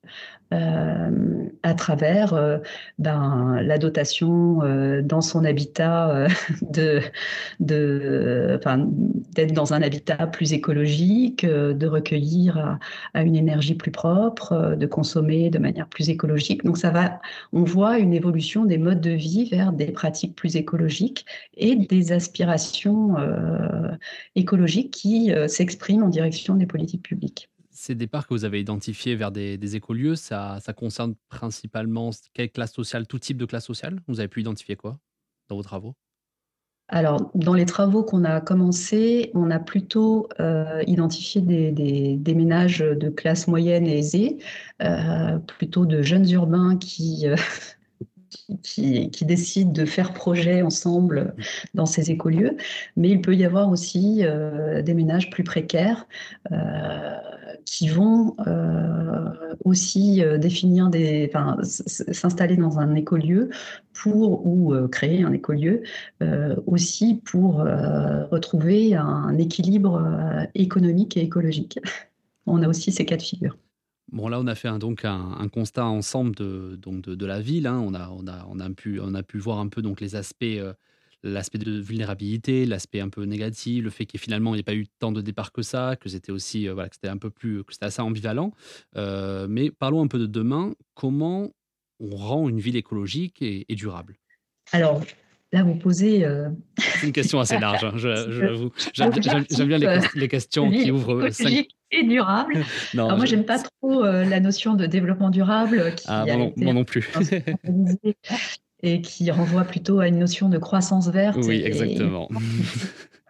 euh, 0.52 1.48
à 1.62 1.74
travers 1.74 2.34
euh, 2.34 2.58
ben, 2.98 3.60
la 3.62 3.78
dotation 3.78 4.60
dans 5.02 5.20
son 5.20 5.44
habitat 5.44 6.26
de, 6.62 7.00
de 7.60 8.60
d'être 9.34 9.52
dans 9.52 9.72
un 9.72 9.82
habitat 9.82 10.26
plus 10.26 10.52
écologique, 10.52 11.46
de 11.46 11.86
recueillir 11.86 12.78
à, 13.14 13.22
une 13.22 13.36
énergie 13.36 13.74
plus 13.74 13.90
propre, 13.90 14.76
de 14.76 14.86
consommer 14.86 15.50
de 15.50 15.58
manière 15.58 15.88
plus 15.88 16.10
écologique. 16.10 16.64
Donc 16.64 16.78
ça 16.78 16.90
va, 16.90 17.20
on 17.52 17.64
voit 17.64 17.98
une 17.98 18.12
évolution 18.12 18.64
des 18.64 18.78
modes 18.78 19.00
de 19.00 19.10
vie 19.10 19.48
vers 19.50 19.72
des 19.72 19.92
pratiques 19.92 20.34
plus 20.34 20.56
écologiques 20.56 21.24
et 21.56 21.76
des 21.76 22.12
aspirations 22.12 23.16
écologiques 24.34 24.90
qui 24.90 25.32
s'expriment 25.46 26.04
en 26.04 26.08
direction 26.08 26.54
des 26.54 26.66
politiques 26.66 27.02
publiques 27.02 27.51
ces 27.72 27.94
départs 27.94 28.26
que 28.26 28.34
vous 28.34 28.44
avez 28.44 28.60
identifiés 28.60 29.16
vers 29.16 29.32
des, 29.32 29.76
écolieux, 29.76 30.14
ça, 30.14 30.60
concerne 30.76 31.14
principalement 31.28 32.10
quelle 32.34 32.50
classe 32.50 32.72
sociale, 32.72 33.06
tout 33.06 33.18
type 33.18 33.38
de 33.38 33.46
classe 33.46 33.66
sociale? 33.66 34.00
Vous 34.06 34.20
avez 34.20 34.28
pu 34.28 34.40
identifier 34.40 34.76
quoi 34.76 34.98
dans 35.48 35.56
vos 35.56 35.62
travaux? 35.62 35.94
Alors, 36.88 37.30
dans 37.34 37.54
les 37.54 37.64
travaux 37.64 38.02
qu'on 38.02 38.24
a 38.24 38.40
commencés, 38.40 39.30
on 39.34 39.50
a 39.50 39.58
plutôt 39.58 40.28
euh, 40.40 40.82
identifié 40.86 41.40
des, 41.40 42.34
ménages 42.34 42.80
de 42.80 43.08
classe 43.08 43.48
moyenne 43.48 43.86
et 43.86 43.98
aisée, 43.98 44.38
euh, 44.82 45.38
plutôt 45.38 45.86
de 45.86 46.02
jeunes 46.02 46.28
urbains 46.30 46.76
qui, 46.76 47.26
euh, 47.26 47.36
qui, 48.62 49.24
décident 49.24 49.72
de 49.72 49.86
faire 49.86 50.12
projet 50.12 50.60
ensemble 50.60 51.34
dans 51.72 51.86
ces 51.86 52.10
écolieux, 52.10 52.58
mais 52.96 53.08
il 53.08 53.22
peut 53.22 53.34
y 53.34 53.44
avoir 53.46 53.70
aussi 53.70 54.22
des 54.82 54.94
ménages 54.94 55.30
plus 55.30 55.44
précaires 55.44 56.06
qui 57.64 57.88
vont 57.88 58.36
euh, 58.46 59.54
aussi 59.64 60.22
définir 60.38 60.88
des, 60.88 61.30
enfin, 61.32 61.58
s'installer 61.62 62.56
dans 62.56 62.78
un 62.78 62.94
écolieu 62.94 63.50
pour 63.92 64.46
ou 64.46 64.74
créer 64.88 65.22
un 65.22 65.32
écolieu 65.32 65.82
aussi 66.66 67.20
pour 67.24 67.58
retrouver 67.58 68.94
un 68.94 69.36
équilibre 69.38 70.02
économique 70.54 71.16
et 71.16 71.22
écologique. 71.22 71.78
On 72.46 72.62
a 72.62 72.68
aussi 72.68 72.90
ces 72.92 73.04
cas 73.04 73.16
de 73.16 73.22
figure. 73.22 73.56
Bon, 74.12 74.28
là, 74.28 74.38
on 74.38 74.46
a 74.46 74.54
fait 74.54 74.68
un, 74.68 74.78
donc 74.78 75.06
un, 75.06 75.48
constat 75.48 75.86
ensemble 75.86 76.34
de, 76.36 76.76
donc 76.76 77.00
de, 77.00 77.26
la 77.26 77.40
ville. 77.40 77.66
Hein. 77.66 77.82
On, 77.82 77.94
a, 77.94 78.10
on, 78.10 78.26
a, 78.26 78.46
on, 78.50 78.60
a 78.60 78.68
pu, 78.68 79.00
on 79.00 79.14
a 79.14 79.22
pu 79.22 79.38
voir 79.38 79.58
un 79.58 79.68
peu 79.68 79.80
donc 79.80 80.02
les 80.02 80.16
aspects, 80.16 80.44
euh, 80.44 80.74
l'aspect 81.22 81.58
de 81.58 81.80
vulnérabilité, 81.80 82.66
l'aspect 82.66 83.00
un 83.00 83.08
peu 83.08 83.24
négatif, 83.24 83.82
le 83.82 83.90
fait 83.90 84.06
qu'il 84.06 84.20
finalement 84.20 84.54
il 84.54 84.58
n'y 84.58 84.60
ait 84.60 84.64
pas 84.64 84.74
eu 84.74 84.86
tant 84.98 85.12
de 85.12 85.20
départ 85.20 85.52
que 85.52 85.62
ça, 85.62 85.96
que 86.00 86.08
c'était 86.08 86.32
aussi 86.32 86.68
euh, 86.68 86.74
voilà, 86.74 86.88
que 86.88 86.96
c'était 86.96 87.08
un 87.08 87.18
peu 87.18 87.30
plus, 87.30 87.64
que 87.64 87.72
c'était 87.72 87.86
assez 87.86 88.02
ambivalent. 88.02 88.52
Euh, 88.96 89.46
mais 89.48 89.70
parlons 89.70 90.02
un 90.02 90.08
peu 90.08 90.18
de 90.18 90.26
demain. 90.26 90.74
Comment 90.94 91.50
on 92.00 92.16
rend 92.16 92.48
une 92.48 92.60
ville 92.60 92.76
écologique 92.76 93.42
et, 93.42 93.64
durable? 93.70 94.16
Alors, 94.72 95.02
Là, 95.54 95.62
vous 95.64 95.74
posez. 95.74 96.26
C'est 96.78 97.06
une 97.06 97.12
question 97.12 97.38
assez 97.38 97.58
large, 97.58 97.84
hein, 97.84 97.92
j'avoue. 97.94 98.70
J'aime 98.94 99.10
bien 99.68 99.76
les, 99.76 100.00
les, 100.14 100.28
questions 100.28 100.70
qui 100.70 100.90
ouvrent 100.90 101.28
cinq, 101.30 101.68
et 101.92 102.02
durable. 102.02 102.64
non, 102.94 103.06
Alors 103.06 103.18
moi, 103.18 103.26
j'aime 103.26 103.44
pas 103.44 103.58
trop 103.58 104.04
euh, 104.04 104.24
la 104.24 104.40
notion 104.40 104.74
de 104.74 104.86
développement 104.86 105.30
durable 105.30 105.94
qui 105.96 106.04
ah, 106.08 106.24
moi, 106.56 106.72
non 106.72 106.84
plus. 106.84 107.08
Et 108.82 109.00
qui 109.00 109.30
renvoie 109.30 109.64
plutôt 109.64 110.00
à 110.00 110.08
une 110.08 110.18
notion 110.18 110.48
de 110.48 110.58
croissance 110.58 111.08
verte. 111.08 111.38
Oui, 111.42 111.62
exactement. 111.64 112.28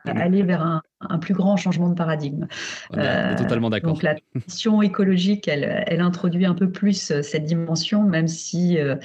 aller 0.05 0.43
vers 0.43 0.63
un, 0.63 1.19
plus 1.19 1.35
grand 1.35 1.57
changement 1.57 1.89
de 1.89 1.95
paradigme. 1.95 2.47
Est, 2.93 2.99
euh, 2.99 3.37
totalement 3.37 3.71
d'accord. 3.71 3.93
Donc 3.93 4.03
la 4.03 4.17
transition 4.35 4.83
écologique, 4.83 5.49
elle, 5.49 5.85
elle, 5.87 6.01
introduit 6.01 6.45
un 6.47 6.55
peu 6.55 6.71
plus 6.71 7.11
euh, 7.11 7.23
cette 7.23 7.45
dimension, 7.45 8.03
même 8.03 8.29
si 8.29 8.79
euh, 8.79 8.97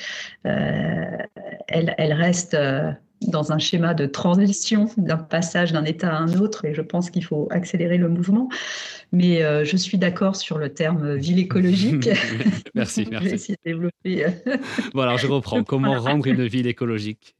elle, 0.43 1.93
elle, 1.97 2.13
reste 2.13 2.57
dans 3.21 3.51
un 3.51 3.57
schéma 3.57 3.93
de 3.93 4.05
transition, 4.05 4.89
d'un 4.97 5.17
passage 5.17 5.71
d'un 5.71 5.83
état 5.83 6.15
à 6.15 6.19
un 6.19 6.33
autre, 6.39 6.65
et 6.65 6.73
je 6.73 6.81
pense 6.81 7.09
qu'il 7.09 7.23
faut 7.23 7.47
accélérer 7.51 7.97
le 7.97 8.09
mouvement. 8.09 8.49
Mais 9.11 9.41
euh, 9.41 9.63
je 9.63 9.77
suis 9.77 9.97
d'accord 9.97 10.35
sur 10.35 10.57
le 10.57 10.73
terme 10.73 11.15
ville 11.15 11.39
écologique. 11.39 12.09
merci, 12.75 13.07
merci. 13.09 13.11
je 13.11 13.29
vais 13.29 13.35
essayer 13.35 13.57
de 13.65 13.71
développer. 13.71 14.25
bon, 14.93 15.01
alors 15.01 15.17
je 15.17 15.27
reprends. 15.27 15.63
Comment 15.63 15.99
rendre 15.99 16.27
une 16.27 16.45
ville 16.45 16.67
écologique? 16.67 17.35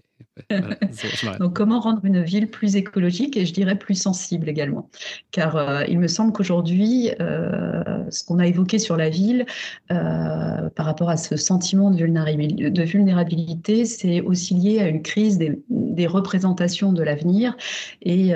Donc, 1.40 1.54
comment 1.54 1.80
rendre 1.80 2.04
une 2.04 2.22
ville 2.22 2.48
plus 2.48 2.76
écologique 2.76 3.38
et 3.38 3.46
je 3.46 3.54
dirais 3.54 3.76
plus 3.76 3.96
sensible 3.96 4.50
également? 4.50 4.90
Car 5.32 5.56
euh, 5.56 5.84
il 5.88 6.00
me 6.00 6.08
semble 6.08 6.34
qu'aujourd'hui, 6.34 7.12
euh, 7.20 7.84
ce 8.10 8.24
qu'on 8.24 8.40
a 8.40 8.48
évoqué 8.48 8.80
sur 8.80 8.98
la 8.98 9.10
ville 9.10 9.46
euh, 9.92 10.70
par 10.76 10.86
rapport 10.86 11.10
à 11.10 11.18
ce 11.18 11.36
sentiment 11.36 11.92
de 11.92 12.84
vulnérabilité, 12.84 13.86
c'est 13.86 14.22
aussi 14.22 14.54
lié 14.54 14.80
à 14.80 14.88
une 14.88 15.02
crise 15.02 15.38
des, 15.38 15.60
des 15.70 16.08
représentations 16.08 16.94
de 16.94 17.04
l'avenir 17.04 17.56
et 18.02 18.34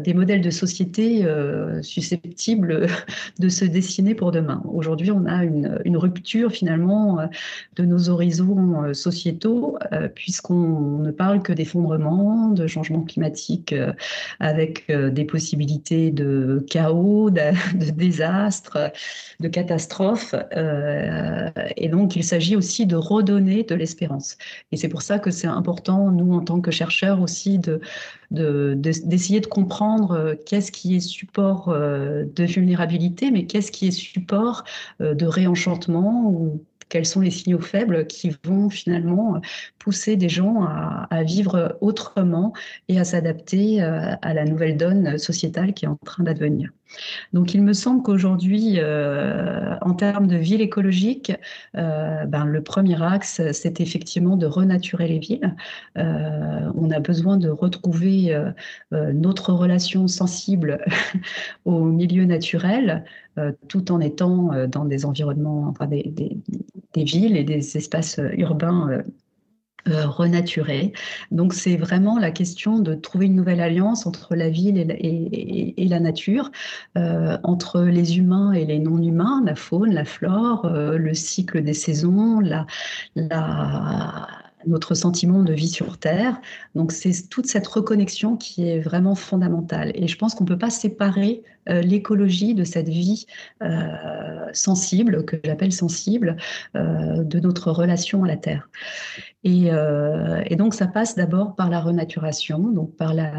des 0.00 0.14
modèles 0.14 0.40
de 0.40 0.50
société 0.50 1.26
susceptibles 1.82 2.86
de 3.38 3.48
se 3.48 3.64
dessiner 3.64 4.14
pour 4.14 4.32
demain. 4.32 4.62
Aujourd'hui, 4.72 5.10
on 5.10 5.26
a 5.26 5.44
une, 5.44 5.80
une, 5.84 5.96
rupture 5.96 6.50
finalement 6.50 7.18
de 7.76 7.84
nos 7.84 8.08
horizons 8.08 8.92
sociétaux 8.92 9.78
puisqu'on 10.14 10.98
ne 10.98 11.10
parle 11.10 11.35
que 11.40 11.52
d'effondrement, 11.52 12.48
de 12.48 12.66
changement 12.66 13.02
climatique 13.02 13.74
avec 14.40 14.90
des 14.90 15.24
possibilités 15.24 16.10
de 16.10 16.64
chaos, 16.70 17.30
de, 17.30 17.40
de 17.78 17.90
désastres, 17.90 18.78
de 19.40 19.48
catastrophes. 19.48 20.34
et 21.76 21.88
donc, 21.88 22.16
il 22.16 22.24
s'agit 22.24 22.56
aussi 22.56 22.86
de 22.86 22.96
redonner 22.96 23.62
de 23.62 23.74
l'espérance. 23.74 24.36
Et 24.72 24.76
c'est 24.76 24.88
pour 24.88 25.02
ça 25.02 25.18
que 25.18 25.30
c'est 25.30 25.46
important, 25.46 26.10
nous, 26.10 26.34
en 26.34 26.40
tant 26.40 26.60
que 26.60 26.70
chercheurs 26.70 27.20
aussi, 27.20 27.58
de, 27.58 27.80
d'essayer 28.30 29.40
de, 29.40 29.46
comprendre 29.46 30.12
euh, 30.12 30.34
qu'est-ce 30.46 30.72
qui 30.72 30.96
est 30.96 31.00
support 31.00 31.68
euh, 31.68 32.24
de 32.34 32.44
vulnérabilité, 32.44 33.30
mais 33.30 33.46
qu'est-ce 33.46 33.70
qui 33.70 33.88
est 33.88 33.92
support 33.92 34.64
euh, 35.00 35.14
de 35.14 35.26
réenchantement 35.26 36.28
ou 36.30 36.62
quels 36.88 37.06
sont 37.06 37.20
les 37.20 37.30
signaux 37.30 37.60
faibles 37.60 38.06
qui 38.06 38.36
vont 38.44 38.70
finalement 38.70 39.40
pousser 39.78 40.16
des 40.16 40.28
gens 40.28 40.64
à, 40.64 41.22
vivre 41.24 41.76
autrement 41.80 42.52
et 42.88 42.98
à 42.98 43.04
s'adapter 43.04 43.80
à 43.82 44.34
la 44.34 44.44
nouvelle 44.44 44.76
donne 44.76 45.18
sociétale 45.18 45.74
qui 45.74 45.84
est 45.84 45.88
en 45.88 45.98
train 46.04 46.24
d'advenir. 46.24 46.70
Donc 47.32 47.54
il 47.54 47.62
me 47.62 47.72
semble 47.72 48.02
qu'aujourd'hui, 48.02 48.78
en 48.80 49.94
termes 49.94 50.26
de 50.26 50.36
ville 50.36 50.60
écologique, 50.60 51.32
ben, 51.74 52.44
le 52.44 52.62
premier 52.62 53.00
axe, 53.02 53.40
c'est 53.52 53.80
effectivement 53.80 54.36
de 54.36 54.46
renaturer 54.46 55.08
les 55.08 55.18
villes. 55.18 55.54
on 55.96 56.90
a 56.90 57.00
besoin 57.00 57.36
de 57.36 57.48
retrouver 57.48 58.36
notre 58.92 59.52
relation 59.52 60.08
sensible 60.08 60.84
au 61.64 61.84
milieu 61.84 62.24
naturel, 62.24 63.04
tout 63.68 63.92
en 63.92 64.00
étant 64.00 64.66
dans 64.66 64.84
des 64.84 65.04
environnements, 65.04 65.66
enfin 65.68 65.86
des, 65.86 66.12
villes 66.94 67.36
et 67.36 67.44
des 67.44 67.76
espaces 67.76 68.20
urbains 68.36 69.02
euh, 69.88 70.06
renaturé. 70.06 70.92
Donc 71.30 71.54
c'est 71.54 71.76
vraiment 71.76 72.18
la 72.18 72.32
question 72.32 72.80
de 72.80 72.94
trouver 72.94 73.26
une 73.26 73.36
nouvelle 73.36 73.60
alliance 73.60 74.04
entre 74.06 74.34
la 74.34 74.48
ville 74.48 74.78
et 74.98 75.86
la, 75.88 76.00
nature, 76.00 76.50
euh, 76.98 77.38
entre 77.44 77.82
les 77.82 78.18
humains 78.18 78.52
et 78.52 78.64
les 78.64 78.80
non-humains, 78.80 79.42
la 79.46 79.54
faune, 79.54 79.92
la 79.92 80.04
flore, 80.04 80.64
euh, 80.64 80.98
le 80.98 81.14
cycle 81.14 81.62
des 81.62 81.74
saisons, 81.74 82.40
notre 84.66 84.94
sentiment 84.94 85.44
de 85.44 85.52
vie 85.52 85.68
sur 85.68 85.98
Terre. 85.98 86.40
Donc 86.74 86.90
c'est 86.90 87.28
toute 87.28 87.46
cette 87.46 87.68
reconnexion 87.68 88.36
qui 88.36 88.68
est 88.68 88.80
vraiment 88.80 89.14
fondamentale. 89.14 89.92
Et 89.94 90.08
je 90.08 90.18
pense 90.18 90.34
qu'on 90.34 90.42
ne 90.42 90.48
peut 90.48 90.58
pas 90.58 90.70
séparer 90.70 91.44
euh, 91.68 91.80
l'écologie 91.80 92.54
de 92.54 92.64
cette 92.64 92.88
vie 92.88 93.26
sensible, 94.52 95.24
que 95.24 95.36
j'appelle 95.44 95.72
sensible, 95.72 96.36
de 96.74 97.40
notre 97.40 97.70
relation 97.70 98.24
à 98.24 98.28
la 98.28 98.36
Terre. 98.36 98.68
Et, 99.48 99.70
et 100.46 100.56
donc 100.56 100.74
ça 100.74 100.88
passe 100.88 101.14
d'abord 101.14 101.54
par 101.54 101.70
la 101.70 101.80
renaturation, 101.80 102.58
donc 102.58 102.96
par 102.96 103.14
la 103.14 103.30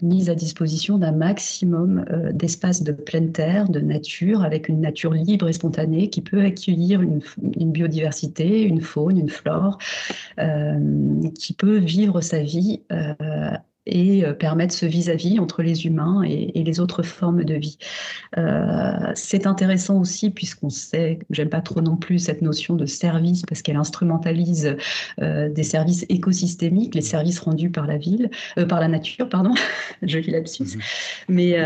mise 0.00 0.30
à 0.30 0.34
disposition 0.34 0.96
d'un 0.96 1.12
maximum 1.12 2.06
d'espaces 2.32 2.82
de 2.82 2.92
pleine 2.92 3.30
terre, 3.30 3.68
de 3.68 3.80
nature, 3.80 4.42
avec 4.42 4.70
une 4.70 4.80
nature 4.80 5.12
libre 5.12 5.50
et 5.50 5.52
spontanée 5.52 6.08
qui 6.08 6.22
peut 6.22 6.40
accueillir 6.40 7.02
une, 7.02 7.20
une 7.58 7.72
biodiversité, 7.72 8.62
une 8.62 8.80
faune, 8.80 9.18
une 9.18 9.28
flore, 9.28 9.76
qui 11.38 11.52
peut 11.52 11.76
vivre 11.76 12.22
sa 12.22 12.40
vie 12.40 12.80
et 13.86 14.24
euh, 14.24 14.32
permettre 14.32 14.74
ce 14.74 14.86
vis-à-vis 14.86 15.38
entre 15.38 15.62
les 15.62 15.86
humains 15.86 16.22
et, 16.22 16.62
les 16.62 16.80
autres 16.80 17.02
formes 17.02 17.44
de 17.44 17.54
vie. 17.54 17.78
Euh, 18.36 19.12
c'est 19.14 19.46
intéressant 19.46 19.98
aussi 19.98 20.30
puisqu'on 20.30 20.70
sait, 20.70 21.18
j'aime 21.30 21.48
pas 21.48 21.60
trop 21.60 21.80
non 21.80 21.96
plus 21.96 22.18
cette 22.18 22.42
notion 22.42 22.76
de 22.76 22.86
service 22.86 23.42
parce 23.46 23.62
qu'elle 23.62 23.76
instrumentalise 23.76 24.76
euh, 25.20 25.48
des 25.48 25.62
services 25.62 26.04
écosystémiques, 26.08 26.94
les 26.94 27.00
services 27.00 27.40
rendus 27.40 27.70
par 27.70 27.86
la 27.86 27.96
ville, 27.96 28.30
par 28.68 28.80
la 28.80 28.88
nature, 28.88 29.28
pardon, 29.28 29.54
je 30.02 30.18
vis 30.18 30.30
lapsus, 30.30 30.76
mmh 30.76 30.80
mais 31.28 31.56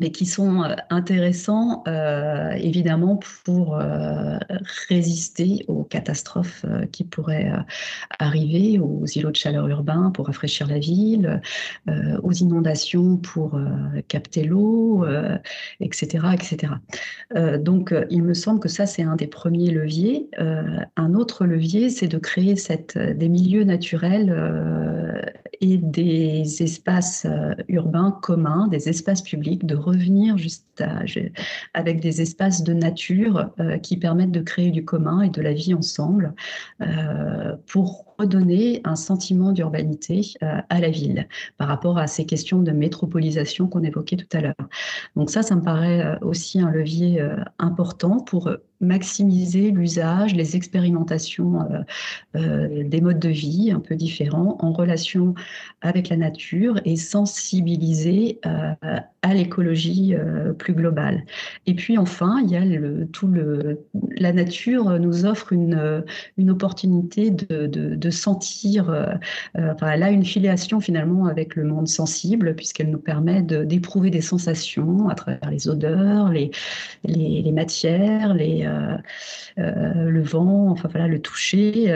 mais 0.00 0.10
qui 0.10 0.26
sont 0.26 0.62
euh, 0.62 0.74
intéressants 0.88 1.84
euh, 1.86 2.52
évidemment 2.52 3.20
pour 3.44 3.76
euh, 3.76 4.38
résister 4.88 5.64
aux 5.68 5.84
catastrophes 5.84 6.64
qui 6.92 7.04
pourraient 7.04 7.52
arriver, 8.18 8.78
aux 8.78 9.04
îlots 9.06 9.30
de 9.30 9.36
chaleur 9.36 9.68
urbains 9.68 10.10
pour 10.10 10.26
rafraîchir 10.26 10.66
la 10.66 10.78
ville, 10.78 11.40
aux 12.22 12.32
inondations 12.32 13.16
pour 13.16 13.58
capter 14.08 14.44
l'eau, 14.44 15.04
etc. 15.80 16.26
etc. 16.34 16.72
donc 17.58 17.94
il 18.10 18.22
me 18.22 18.34
semble 18.34 18.60
que 18.60 18.68
ça 18.68 18.86
c'est 18.86 19.02
un 19.02 19.16
des 19.16 19.26
premiers 19.26 19.70
leviers. 19.70 20.28
un 20.38 21.14
autre 21.14 21.44
levier 21.44 21.90
c'est 21.90 22.08
de 22.08 22.18
créer 22.18 22.54
des 22.94 23.28
milieux 23.28 23.64
naturels 23.64 25.30
et 25.60 25.76
des 25.76 26.62
espaces 26.62 27.26
urbains 27.68 28.18
communs, 28.22 28.68
des 28.68 28.88
espaces 28.88 29.22
publics 29.22 29.66
de 29.66 29.74
revenir 29.90 30.38
juste 30.38 30.64
avec 31.74 32.00
des 32.00 32.22
espaces 32.22 32.62
de 32.62 32.72
nature 32.72 33.50
euh, 33.60 33.78
qui 33.78 33.96
permettent 33.96 34.30
de 34.30 34.40
créer 34.40 34.70
du 34.70 34.84
commun 34.84 35.22
et 35.22 35.28
de 35.28 35.42
la 35.42 35.52
vie 35.52 35.74
ensemble 35.74 36.34
euh, 36.80 37.56
pour 37.66 38.09
redonner 38.20 38.80
un 38.84 38.96
sentiment 38.96 39.52
d'urbanité 39.52 40.20
euh, 40.42 40.60
à 40.68 40.80
la 40.80 40.90
ville 40.90 41.28
par 41.56 41.68
rapport 41.68 41.98
à 41.98 42.06
ces 42.06 42.26
questions 42.26 42.62
de 42.62 42.72
métropolisation 42.72 43.66
qu'on 43.66 43.82
évoquait 43.82 44.16
tout 44.16 44.36
à 44.36 44.40
l'heure. 44.40 44.54
Donc 45.16 45.30
ça, 45.30 45.42
ça 45.42 45.54
me 45.56 45.62
paraît 45.62 46.18
aussi 46.22 46.60
un 46.60 46.70
levier 46.70 47.22
important 47.58 48.20
pour 48.20 48.50
maximiser 48.80 49.70
l'usage, 49.70 50.34
les 50.34 50.56
expérimentations 50.56 51.68
des 52.34 53.00
modes 53.00 53.18
de 53.18 53.28
vie 53.28 53.70
un 53.70 53.80
peu 53.80 53.94
différents 53.94 54.56
en 54.60 54.72
relation 54.72 55.34
avec 55.82 56.08
la 56.08 56.16
nature 56.16 56.80
et 56.84 56.96
sensibiliser 56.96 58.40
à 58.42 59.34
l'écologie 59.34 60.14
plus 60.58 60.74
globale. 60.74 61.24
Et 61.66 61.74
puis 61.74 61.98
enfin, 61.98 62.40
il 62.44 62.50
y 62.50 62.56
a 62.56 62.62
tout 63.12 63.26
le, 63.26 63.80
la 64.16 64.32
nature 64.32 64.98
nous 64.98 65.26
offre 65.26 65.52
une, 65.52 66.04
une 66.36 66.50
opportunité 66.50 67.30
de, 67.30 68.09
sentir, 68.10 68.90
euh, 68.90 69.06
enfin, 69.56 69.90
elle 69.92 70.02
a 70.02 70.10
une 70.10 70.24
filiation 70.24 70.80
finalement 70.80 71.26
avec 71.26 71.56
le 71.56 71.64
monde 71.64 71.88
sensible 71.88 72.54
puisqu'elle 72.54 72.90
nous 72.90 72.98
permet 72.98 73.42
d'éprouver 73.42 74.10
des 74.10 74.20
sensations 74.20 75.08
à 75.08 75.14
travers 75.14 75.50
les 75.50 75.68
odeurs, 75.68 76.30
les, 76.30 76.50
les, 77.04 77.52
matières, 77.52 78.34
les, 78.34 78.64
euh, 78.64 78.96
euh, 79.58 80.10
le 80.10 80.22
vent, 80.22 80.70
enfin 80.70 80.88
voilà, 80.90 81.08
le 81.08 81.20
toucher. 81.20 81.94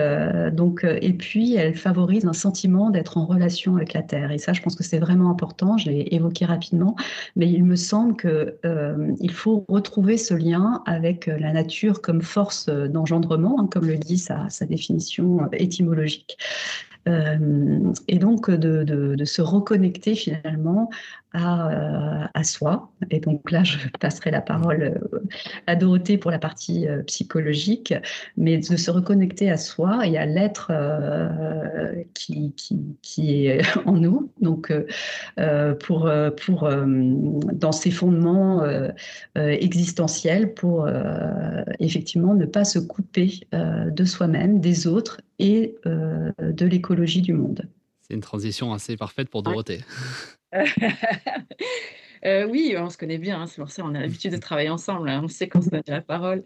donc, 0.53 0.85
et 0.85 1.13
puis 1.13 1.55
elle 1.57 1.75
favorise 1.75 2.25
un 2.27 2.33
sentiment 2.33 2.91
d'être 2.91 3.19
en 3.19 3.27
relation 3.27 3.77
avec 3.77 3.93
la 3.93 4.03
terre. 4.03 4.31
Et 4.31 4.39
ça, 4.39 4.53
je 4.53 4.63
pense 4.63 4.77
que 4.77 4.85
c'est 4.85 4.99
vraiment 4.99 5.31
important. 5.31 5.77
Je 5.79 5.91
l'ai 5.91 6.09
évoqué 6.13 6.45
rapidement, 6.45 6.97
mais 7.37 7.49
il 7.49 7.65
me 7.65 7.77
semble 7.77 8.17
que 8.17 8.57
euh, 8.65 9.13
il 9.21 9.31
faut 9.31 9.65
retrouver 9.69 10.17
ce 10.17 10.35
lien 10.35 10.83
avec 10.87 11.29
euh, 11.29 11.39
la 11.39 11.53
nature 11.53 12.01
comme 12.01 12.23
force 12.23 12.67
euh, 12.69 12.89
d'engendrement, 12.89 13.61
hein, 13.61 13.69
comme 13.71 13.87
le 13.87 13.97
dit 13.97 14.19
sa 14.19 14.49
définition 14.69 15.49
étymologique. 15.53 16.04
Euh, 17.07 17.93
et 18.09 18.19
donc 18.19 18.51
de, 18.51 19.25
se 19.25 19.43
reconnecter 19.43 20.15
finalement 20.15 20.89
à, 21.35 21.69
euh, 21.69 22.27
à, 22.33 22.45
soi. 22.45 22.91
Et 23.11 23.21
donc 23.21 23.51
là, 23.51 23.63
je 23.65 23.77
passerai 24.01 24.31
la 24.31 24.41
parole 24.41 24.83
euh, 25.13 25.19
à 25.67 25.77
Dorothée 25.77 26.17
pour 26.17 26.31
la 26.31 26.39
partie 26.39 26.87
psychologique, 27.07 27.93
mais 28.37 28.59
de 28.59 28.77
se 28.77 28.91
reconnecter 28.91 29.51
à 29.51 29.57
soi 29.57 30.07
et 30.07 30.17
à 30.17 30.25
l'être 30.25 30.73
qui, 32.15 33.47
est 33.47 33.63
en 33.87 33.93
nous. 33.93 34.31
Donc 34.41 34.73
pour, 35.81 36.11
pour 36.45 36.71
dans 37.53 37.73
ses 37.73 37.91
fondements 37.91 38.63
existentiels, 39.35 40.55
pour 40.55 40.89
effectivement 41.81 42.35
ne 42.35 42.47
pas 42.47 42.65
se 42.65 42.79
couper 42.79 43.41
de 43.53 44.05
soi-même, 44.05 44.61
des 44.61 44.87
autres 44.87 45.19
et 45.39 45.75
euh, 45.87 46.33
de 46.39 46.67
l'écologie 46.67 47.23
du 47.23 47.33
monde. 47.33 47.69
C'est 48.03 48.15
une 48.15 48.21
transition 48.21 48.73
assez 48.73 48.97
parfaite 48.97 49.29
pour 49.29 49.43
Dorothée. 49.43 49.81
Euh, 52.27 52.47
oui, 52.47 52.75
on 52.79 52.89
se 52.89 52.97
connaît 52.97 53.19
bien, 53.19 53.43
hein, 53.43 53.47
c'est 53.47 53.61
pour 53.61 53.71
ça 53.71 53.83
qu'on 53.83 53.95
a 53.95 54.01
l'habitude 54.01 54.33
de 54.33 54.39
travailler 54.39 54.71
ensemble, 54.71 55.11
hein, 55.11 55.21
on 55.23 55.29
sait 55.29 55.47
qu'on 55.47 55.61
se 55.61 55.69
donne 55.69 55.83
la 55.87 56.01
parole. 56.01 56.43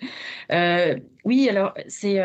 Euh, 0.50 0.98
oui, 1.24 1.48
alors 1.48 1.72
c'est 1.86 2.16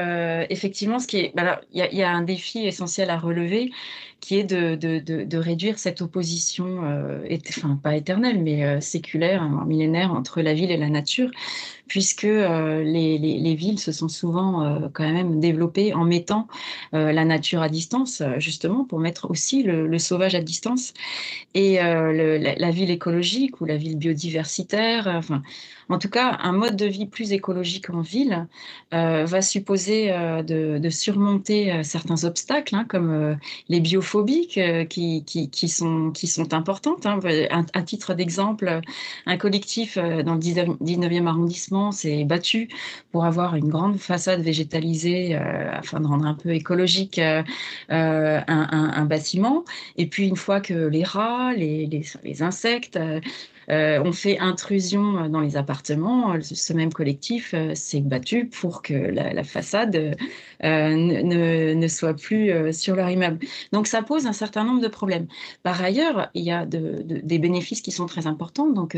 effectivement 0.49 0.97
ce 0.97 1.05
qui 1.05 1.17
est. 1.17 1.35
Il 1.71 1.87
y, 1.91 2.01
a 2.01 2.09
un 2.09 2.23
défi 2.23 2.65
essentiel 2.65 3.11
à 3.11 3.17
relever 3.19 3.69
qui 4.23 4.39
est 4.39 4.45
de, 4.45 4.75
de, 4.75 4.99
de, 5.25 5.37
réduire 5.37 5.77
cette 5.77 6.01
opposition, 6.01 6.79
enfin 7.57 7.77
pas 7.83 7.97
éternelle, 7.97 8.41
mais 8.41 8.79
séculaire, 8.79 9.43
millénaire 9.65 10.13
entre 10.13 10.41
la 10.41 10.53
ville 10.53 10.71
et 10.71 10.77
la 10.77 10.87
nature, 10.87 11.29
puisque 11.87 12.23
les, 12.23 13.17
les, 13.17 13.17
les, 13.17 13.55
villes 13.55 13.79
se 13.79 13.91
sont 13.91 14.07
souvent 14.07 14.89
quand 14.93 15.11
même 15.11 15.41
développées 15.41 15.93
en 15.93 16.05
mettant 16.05 16.47
la 16.93 17.25
nature 17.25 17.61
à 17.61 17.67
distance, 17.67 18.23
justement, 18.37 18.85
pour 18.85 18.99
mettre 18.99 19.29
aussi 19.29 19.61
le, 19.61 19.99
sauvage 19.99 20.35
à 20.35 20.41
distance. 20.41 20.93
Et 21.53 21.75
la, 21.75 22.37
la, 22.37 22.71
ville 22.71 22.91
écologique 22.91 23.59
ou 23.59 23.65
la 23.65 23.75
ville 23.75 23.97
biodiversitaire, 23.97 25.05
enfin, 25.07 25.43
en 25.89 25.99
tout 25.99 26.09
cas, 26.09 26.37
un 26.41 26.51
mode 26.51 26.75
de 26.75 26.85
vie 26.85 27.05
plus 27.05 27.33
écologique 27.33 27.89
en 27.89 28.01
ville 28.01 28.47
euh, 28.93 29.25
va 29.25 29.41
supposer 29.41 30.11
euh, 30.11 30.43
de, 30.43 30.89
surmonter 30.89 31.71
euh, 31.71 31.83
certains 31.83 32.23
obstacles, 32.23 32.75
hein, 32.75 32.85
comme 32.87 33.37
les 33.69 33.79
biophobies 33.79 34.47
qui, 34.47 35.67
sont, 35.67 36.53
importantes. 36.53 37.05
Hein. 37.05 37.19
À, 37.73 37.81
titre 37.81 38.13
d'exemple, 38.13 38.81
un 39.25 39.37
collectif 39.37 39.97
dans 39.97 40.35
le 40.35 40.39
19e 40.39 41.27
arrondissement 41.27 41.91
s'est 41.91 42.23
battu 42.23 42.69
pour 43.11 43.25
avoir 43.25 43.55
une 43.55 43.69
grande 43.69 43.97
façade 43.97 44.41
végétalisée 44.41 45.35
afin 45.35 45.99
de 45.99 46.07
rendre 46.07 46.25
un 46.25 46.33
peu 46.33 46.51
écologique 46.51 47.19
un, 47.89 49.05
bâtiment. 49.05 49.65
Et 49.97 50.07
puis, 50.07 50.27
une 50.27 50.37
fois 50.37 50.61
que 50.61 50.73
les 50.73 51.03
rats, 51.03 51.53
les, 51.53 52.41
insectes, 52.41 52.99
on 53.69 54.11
fait 54.11 54.39
intrusion 54.39 55.29
dans 55.29 55.39
les 55.39 55.57
appartements. 55.57 56.35
Ce 56.41 56.73
même 56.73 56.91
collectif 56.91 57.53
euh, 57.53 57.75
s'est 57.75 58.01
battu 58.01 58.47
pour 58.47 58.81
que 58.81 58.93
la, 58.93 59.43
façade 59.43 60.15
euh, 60.63 60.95
ne, 60.95 61.87
soit 61.87 62.13
plus 62.13 62.73
sur 62.73 62.95
leur 62.95 63.09
immeuble. 63.09 63.39
Donc 63.71 63.87
ça 63.87 64.01
pose 64.01 64.25
un 64.25 64.33
certain 64.33 64.63
nombre 64.63 64.81
de 64.81 64.87
problèmes. 64.87 65.27
Par 65.63 65.81
ailleurs, 65.81 66.29
il 66.33 66.43
y 66.43 66.51
a 66.51 66.65
des 66.65 67.39
bénéfices 67.39 67.81
qui 67.81 67.91
sont 67.91 68.05
très 68.05 68.27
importants. 68.27 68.69
Donc 68.69 68.97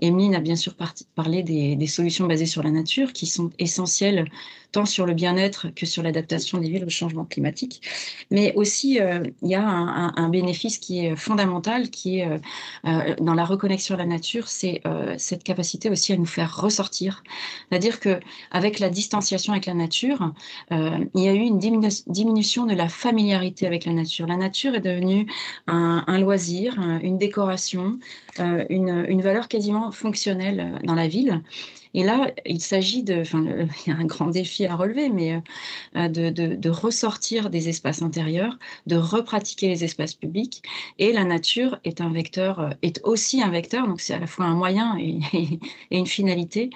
Emeline 0.00 0.34
a 0.34 0.40
bien 0.40 0.56
sûr 0.56 0.74
parlé 1.14 1.42
des 1.42 1.86
solutions 1.86 2.26
basées 2.26 2.46
sur 2.46 2.62
la 2.62 2.70
nature 2.70 3.12
qui 3.12 3.26
sont 3.26 3.50
essentielles 3.58 4.26
sur 4.84 5.06
le 5.06 5.14
bien-être 5.14 5.68
que 5.74 5.86
sur 5.86 6.02
l'adaptation 6.02 6.58
des 6.58 6.68
villes 6.68 6.84
au 6.84 6.90
changement 6.90 7.24
climatique. 7.24 7.82
Mais 8.30 8.52
aussi, 8.54 9.00
euh, 9.00 9.22
il 9.42 9.50
y 9.50 9.54
a 9.54 9.62
un, 9.66 10.28
bénéfice 10.28 10.78
qui 10.78 11.06
est 11.06 11.16
fondamental, 11.16 11.88
qui 11.88 12.18
est 12.18 12.28
euh, 12.28 12.38
euh, 12.86 13.14
dans 13.20 13.34
la 13.34 13.44
reconnexion 13.44 13.94
à 13.94 13.98
la 13.98 14.06
nature, 14.06 14.48
c'est 14.48 14.82
cette 15.18 15.44
capacité 15.44 15.88
aussi 15.88 16.12
à 16.12 16.16
nous 16.16 16.26
faire 16.26 16.56
ressortir. 16.56 17.22
C'est-à-dire 17.68 18.00
que 18.00 18.20
avec 18.50 18.78
la 18.78 18.90
distanciation 18.90 19.52
avec 19.52 19.66
la 19.66 19.74
nature, 19.74 20.32
il 20.70 21.22
y 21.22 21.28
a 21.28 21.32
eu 21.32 21.38
une 21.38 21.58
diminution 21.58 22.66
de 22.66 22.74
la 22.74 22.88
familiarité 22.88 23.66
avec 23.66 23.84
la 23.84 23.92
nature. 23.92 24.26
La 24.26 24.36
nature 24.36 24.74
est 24.74 24.80
devenue 24.80 25.26
un, 25.66 26.18
loisir, 26.18 26.78
une 27.02 27.18
décoration, 27.18 27.98
une, 28.38 29.06
une 29.08 29.22
valeur 29.22 29.48
quasiment 29.48 29.90
fonctionnelle 29.90 30.80
dans 30.84 30.94
la 30.94 31.08
ville. 31.08 31.42
Et 31.96 32.04
là, 32.04 32.30
il 32.44 32.60
s'agit 32.60 33.02
de, 33.02 33.22
il 33.86 33.90
y 33.90 33.90
a 33.90 33.96
un 33.96 34.04
grand 34.04 34.26
défi 34.26 34.66
à 34.66 34.76
relever, 34.76 35.08
mais 35.08 35.42
euh, 35.96 36.08
de, 36.08 36.30
de, 36.30 36.70
ressortir 36.70 37.48
des 37.48 37.70
espaces 37.70 38.02
intérieurs, 38.02 38.58
de 38.86 38.96
repratiquer 38.96 39.68
les 39.68 39.82
espaces 39.82 40.12
publics. 40.12 40.62
Et 40.98 41.12
la 41.12 41.24
nature 41.24 41.78
est 41.84 42.02
un 42.02 42.10
vecteur, 42.10 42.60
euh, 42.60 42.70
est 42.82 43.00
aussi 43.02 43.42
un 43.42 43.48
vecteur, 43.48 43.88
donc 43.88 44.02
c'est 44.02 44.12
à 44.12 44.18
la 44.18 44.26
fois 44.26 44.44
un 44.44 44.54
moyen 44.54 44.96
et, 44.98 45.20
une 45.90 46.06
finalité 46.06 46.68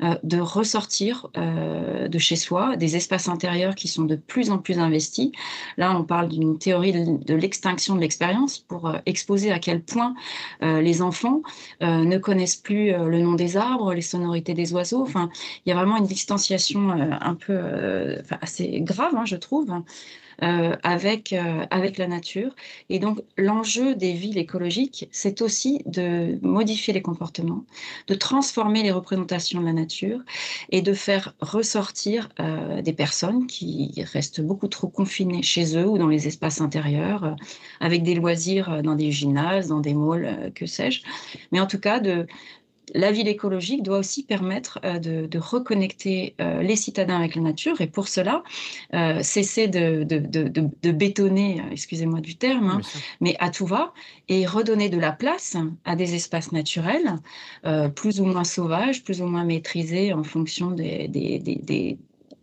euh, 0.00 0.14
de 0.22 0.38
ressortir 0.38 1.28
de 1.34 2.18
chez 2.18 2.36
soi, 2.36 2.76
des 2.76 2.94
espaces 2.94 3.28
intérieurs 3.28 3.74
qui 3.74 3.88
sont 3.88 4.04
de 4.04 4.14
plus 4.14 4.50
en 4.50 4.58
plus 4.58 4.78
investis. 4.78 5.32
Là, 5.76 5.96
on 5.98 6.04
parle 6.04 6.28
d'une 6.28 6.58
théorie 6.58 6.92
de, 6.92 7.34
l'extinction 7.34 7.96
de 7.96 8.00
l'expérience 8.00 8.58
pour 8.58 8.92
exposer 9.06 9.50
à 9.50 9.58
quel 9.58 9.82
point 9.82 10.14
les 10.60 11.02
enfants 11.08 11.42
ne 11.80 12.18
connaissent 12.18 12.56
plus 12.56 12.92
le 12.92 13.20
nom 13.20 13.34
des 13.34 13.56
arbres, 13.56 13.94
les 13.94 14.02
sonorités 14.02 14.54
des 14.54 14.72
oiseaux. 14.72 15.02
Enfin, 15.02 15.30
il 15.64 15.70
y 15.70 15.72
a 15.72 15.74
vraiment 15.74 15.96
une 15.96 16.06
distanciation 16.06 16.90
euh, 16.90 17.10
un 17.20 17.34
peu 17.34 17.54
euh, 17.54 18.22
assez 18.40 18.80
grave, 18.80 19.14
hein, 19.16 19.24
je 19.24 19.36
trouve. 19.36 19.70
Euh, 20.44 20.76
avec, 20.84 21.34
avec 21.70 21.98
la 21.98 22.06
nature. 22.06 22.54
Et 22.88 23.00
donc, 23.00 23.18
l'enjeu 23.36 23.96
des 23.96 24.12
villes 24.12 24.38
écologiques, 24.38 25.08
c'est 25.10 25.42
aussi 25.42 25.82
de 25.86 26.38
modifier 26.42 26.94
les 26.94 27.02
comportements, 27.02 27.64
de 28.06 28.14
transformer 28.14 28.84
les 28.84 28.92
représentations 28.92 29.60
de 29.60 29.66
la 29.66 29.72
nature 29.72 30.20
et 30.70 30.80
de 30.80 30.92
faire 30.92 31.34
ressortir 31.40 32.28
des 32.84 32.92
personnes 32.92 33.48
qui 33.48 33.92
restent 34.12 34.40
beaucoup 34.40 34.68
trop 34.68 34.86
confinées 34.86 35.42
chez 35.42 35.76
eux 35.76 35.88
ou 35.88 35.98
dans 35.98 36.06
les 36.06 36.28
espaces 36.28 36.60
intérieurs, 36.60 37.34
avec 37.80 38.04
des 38.04 38.14
loisirs 38.14 38.82
dans 38.84 38.94
des 38.94 39.10
gymnases, 39.10 39.68
dans 39.68 39.80
des 39.80 39.94
malls, 39.94 40.52
que 40.54 40.66
sais-je. 40.66 41.02
Mais 41.50 41.58
en 41.58 41.66
tout 41.66 41.80
cas, 41.80 41.98
de, 41.98 42.28
la 42.94 43.12
ville 43.12 43.28
écologique 43.28 43.82
doit 43.82 43.98
aussi 43.98 44.24
permettre 44.24 44.78
euh, 44.84 44.98
de, 44.98 45.38
reconnecter 45.38 46.34
euh, 46.40 46.62
les 46.62 46.76
citadins 46.76 47.16
avec 47.16 47.34
la 47.34 47.42
nature 47.42 47.80
et 47.80 47.86
pour 47.86 48.08
cela, 48.08 48.42
euh, 48.94 49.22
cesser 49.22 49.68
de, 49.68 50.90
bétonner, 50.90 51.62
excusez-moi 51.70 52.20
du 52.20 52.36
terme, 52.36 52.70
hein, 52.70 52.80
mais 53.20 53.36
à 53.38 53.50
tout 53.50 53.66
va, 53.66 53.92
et 54.28 54.46
redonner 54.46 54.88
de 54.88 54.98
la 54.98 55.12
place 55.12 55.56
à 55.84 55.96
des 55.96 56.14
espaces 56.14 56.52
naturels, 56.52 57.16
plus 57.94 58.20
ou 58.20 58.24
moins 58.24 58.44
sauvages, 58.44 59.04
plus 59.04 59.22
ou 59.22 59.26
moins 59.26 59.44
maîtrisés 59.44 60.12
en 60.12 60.24
fonction 60.24 60.70
des, 60.70 61.08
des 61.08 61.98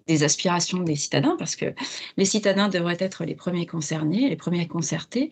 aspirations 0.08 0.80
des 0.80 0.96
citadins, 0.96 1.36
parce 1.38 1.56
que 1.56 1.74
les 2.18 2.26
citadins 2.26 2.70
devraient 2.70 2.98
être 3.00 3.26
les 3.26 3.36
premiers 3.36 3.66
concernés, 3.66 4.30
les 4.30 4.36
premiers 4.36 4.68
concertés. 4.68 5.30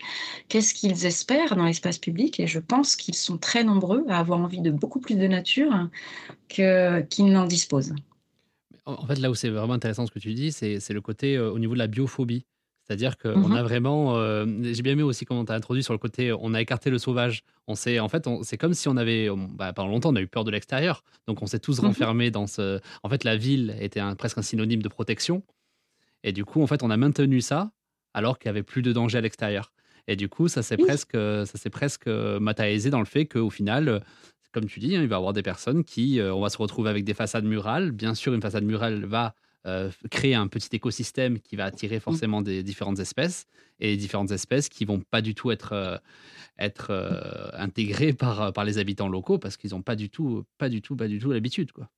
Qu'est-ce 0.48 0.74
qu'ils 0.74 1.06
espèrent 1.06 1.56
dans 1.56 1.64
l'espace 1.64 1.98
public? 1.98 2.40
Et 2.40 2.46
je 2.46 2.58
pense 2.58 2.96
qu'ils 2.96 3.14
sont 3.14 3.38
très 3.38 3.64
nombreux 3.64 4.04
à 4.08 4.18
avoir 4.18 4.40
envie 4.40 4.60
de 4.60 4.70
beaucoup 4.70 5.00
plus 5.00 5.16
de 5.16 5.26
nature 5.26 5.88
qu'ils 6.48 7.32
n'en 7.32 7.46
disposent. 7.46 7.94
En 8.86 9.06
fait, 9.06 9.18
là 9.18 9.30
où 9.30 9.34
c'est 9.34 9.48
vraiment 9.48 9.74
intéressant 9.74 10.06
ce 10.06 10.12
que 10.12 10.18
tu 10.18 10.34
dis, 10.34 10.52
c'est 10.52 10.90
le 10.90 11.00
côté 11.00 11.36
euh, 11.36 11.50
au 11.50 11.58
niveau 11.58 11.72
de 11.72 11.78
la 11.78 11.86
biophobie. 11.86 12.44
C'est-à-dire 12.86 13.16
qu'on 13.16 13.48
mmh 13.48 13.52
a 13.52 13.62
vraiment. 13.62 14.16
Euh, 14.16 14.44
j'ai 14.62 14.82
bien 14.82 14.92
aimé 14.92 15.02
aussi 15.02 15.24
comment 15.24 15.44
tu 15.44 15.52
as 15.52 15.54
introduit 15.54 15.82
sur 15.82 15.94
le 15.94 15.98
côté 15.98 16.32
on 16.32 16.52
a 16.52 16.60
écarté 16.60 16.90
le 16.90 16.98
sauvage. 16.98 17.42
On 17.66 17.74
sait, 17.74 17.98
en 17.98 18.08
fait, 18.08 18.28
c'est 18.42 18.58
comme 18.58 18.74
si 18.74 18.88
on 18.88 18.96
avait. 18.96 19.28
Bah, 19.54 19.72
pendant 19.72 19.88
longtemps, 19.88 20.10
on 20.10 20.16
a 20.16 20.20
eu 20.20 20.26
peur 20.26 20.44
de 20.44 20.50
l'extérieur. 20.50 21.02
Donc 21.26 21.42
on 21.42 21.46
s'est 21.46 21.58
tous 21.58 21.80
mmh 21.80 21.86
renfermés 21.86 22.30
dans 22.30 22.46
ce. 22.46 22.80
En 23.02 23.08
fait, 23.08 23.24
la 23.24 23.36
ville 23.36 23.74
était 23.80 24.02
presque 24.16 24.38
un 24.38 24.42
synonyme 24.42 24.82
de 24.82 24.88
protection. 24.88 25.42
Et 26.22 26.32
du 26.32 26.44
coup, 26.44 26.62
en 26.62 26.66
fait, 26.66 26.82
on 26.82 26.90
a 26.90 26.96
maintenu 26.96 27.40
ça 27.40 27.70
alors 28.12 28.38
qu'il 28.38 28.48
n'y 28.48 28.50
avait 28.50 28.62
plus 28.62 28.82
de 28.82 28.92
danger 28.92 29.18
à 29.18 29.20
l'extérieur. 29.20 29.72
Et 30.06 30.16
du 30.16 30.28
coup, 30.28 30.48
ça 30.48 30.62
s'est 30.62 30.76
presque, 30.76 31.14
ça 31.16 31.46
s'est 31.46 31.70
presque 31.70 32.06
matérialisé 32.06 32.90
dans 32.90 32.98
le 32.98 33.06
fait 33.06 33.26
qu'au 33.26 33.50
final, 33.50 34.02
comme 34.54 34.66
tu 34.66 34.78
dis, 34.78 34.96
hein, 34.96 35.02
il 35.02 35.08
va 35.08 35.16
y 35.16 35.18
avoir 35.18 35.32
des 35.32 35.42
personnes 35.42 35.84
qui, 35.84 36.20
euh, 36.20 36.32
on 36.32 36.40
va 36.40 36.48
se 36.48 36.56
retrouver 36.56 36.88
avec 36.88 37.04
des 37.04 37.12
façades 37.12 37.44
murales. 37.44 37.90
Bien 37.90 38.14
sûr, 38.14 38.32
une 38.32 38.40
façade 38.40 38.64
murale 38.64 39.04
va 39.04 39.34
euh, 39.66 39.90
créer 40.10 40.34
un 40.34 40.46
petit 40.46 40.68
écosystème 40.76 41.40
qui 41.40 41.56
va 41.56 41.64
attirer 41.64 41.96
mmh. 41.96 42.00
forcément 42.00 42.42
des 42.42 42.62
différentes 42.62 42.98
espèces 42.98 43.46
et 43.80 43.96
différentes 43.96 44.30
espèces 44.30 44.68
qui 44.68 44.84
vont 44.84 45.00
pas 45.00 45.22
du 45.22 45.34
tout 45.34 45.50
être, 45.50 45.72
euh, 45.72 45.96
être 46.58 46.88
euh, 46.90 47.48
intégrées 47.54 48.12
par, 48.12 48.52
par 48.52 48.64
les 48.64 48.78
habitants 48.78 49.08
locaux 49.08 49.38
parce 49.38 49.56
qu'ils 49.56 49.70
n'ont 49.70 49.82
pas 49.82 49.96
du 49.96 50.10
tout, 50.10 50.44
pas 50.58 50.68
du 50.68 50.82
tout, 50.82 50.96
pas 50.96 51.08
du 51.08 51.18
tout 51.18 51.32
l'habitude. 51.32 51.72
quoi. 51.72 51.88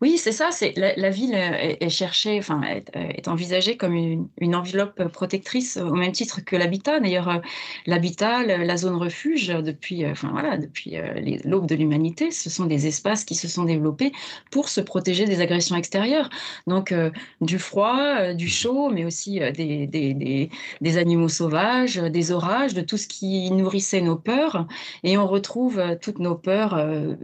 Oui, 0.00 0.16
c'est 0.16 0.30
ça. 0.30 0.50
C'est 0.52 0.74
la, 0.76 1.10
ville 1.10 1.34
est, 1.34 1.88
cherchée, 1.88 2.38
enfin, 2.38 2.60
est, 2.94 3.26
envisagée 3.26 3.76
comme 3.76 3.96
une, 3.96 4.54
enveloppe 4.54 5.08
protectrice 5.08 5.76
au 5.76 5.92
même 5.92 6.12
titre 6.12 6.40
que 6.40 6.54
l'habitat. 6.54 7.00
D'ailleurs, 7.00 7.28
euh, 7.28 7.38
l'habitat, 7.86 8.44
la 8.44 8.76
zone 8.76 8.94
refuge, 8.94 9.48
depuis, 9.48 10.04
euh, 10.04 10.12
enfin 10.12 10.28
voilà, 10.30 10.56
depuis 10.56 10.96
euh, 10.96 11.38
l'aube 11.44 11.66
de 11.66 11.74
l'humanité, 11.74 12.30
ce 12.30 12.48
sont 12.48 12.66
des 12.66 12.86
espaces 12.86 13.24
qui 13.24 13.34
se 13.34 13.48
sont 13.48 13.64
développés 13.64 14.12
pour 14.52 14.68
se 14.68 14.80
protéger 14.80 15.24
des 15.24 15.40
agressions 15.40 15.74
extérieures. 15.74 16.30
Donc, 16.68 16.94
du 17.40 17.58
froid, 17.58 18.32
du 18.34 18.48
chaud, 18.48 18.90
mais 18.90 19.04
aussi 19.04 19.40
des, 19.40 19.88
des, 19.88 20.48
des, 20.80 20.96
animaux 20.96 21.28
sauvages, 21.28 21.96
des 21.96 22.30
orages, 22.30 22.72
de 22.72 22.82
tout 22.82 22.98
ce 22.98 23.08
qui 23.08 23.50
nourrissait 23.50 24.00
nos 24.00 24.16
peurs. 24.16 24.66
Et 25.02 25.18
on 25.18 25.26
retrouve 25.26 25.82
toutes 26.00 26.20
nos 26.20 26.36
peurs 26.36 26.78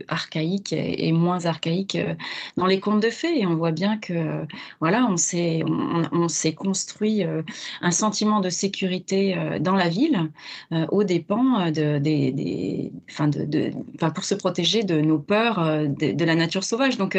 archaïques 0.08 0.72
et, 0.72 1.06
et 1.06 1.12
moins 1.12 1.46
archaïques 1.46 1.98
dans 2.56 2.63
les 2.66 2.80
contes 2.80 3.02
de 3.02 3.10
fées. 3.10 3.40
Et 3.40 3.46
on 3.46 3.56
voit 3.56 3.72
bien 3.72 3.98
que 3.98 4.46
voilà, 4.80 5.06
on 5.10 5.16
s'est 5.16 5.62
on, 6.12 6.28
s'est 6.28 6.54
construit 6.54 7.24
euh, 7.24 7.42
un 7.80 7.90
sentiment 7.90 8.40
de 8.40 8.50
sécurité 8.50 9.36
euh, 9.36 9.58
dans 9.58 9.74
la 9.74 9.88
ville 9.88 10.30
euh, 10.72 10.86
aux 10.90 11.04
dépens 11.04 11.70
de, 11.70 11.98
des, 11.98 12.92
enfin 13.10 13.28
de, 13.28 13.44
de 13.44 13.72
pour 14.14 14.24
se 14.24 14.34
protéger 14.34 14.82
de 14.82 15.00
nos 15.00 15.18
peurs 15.18 15.56
de, 15.88 16.24
la 16.24 16.34
nature 16.34 16.64
sauvage. 16.64 16.98
Donc 16.98 17.18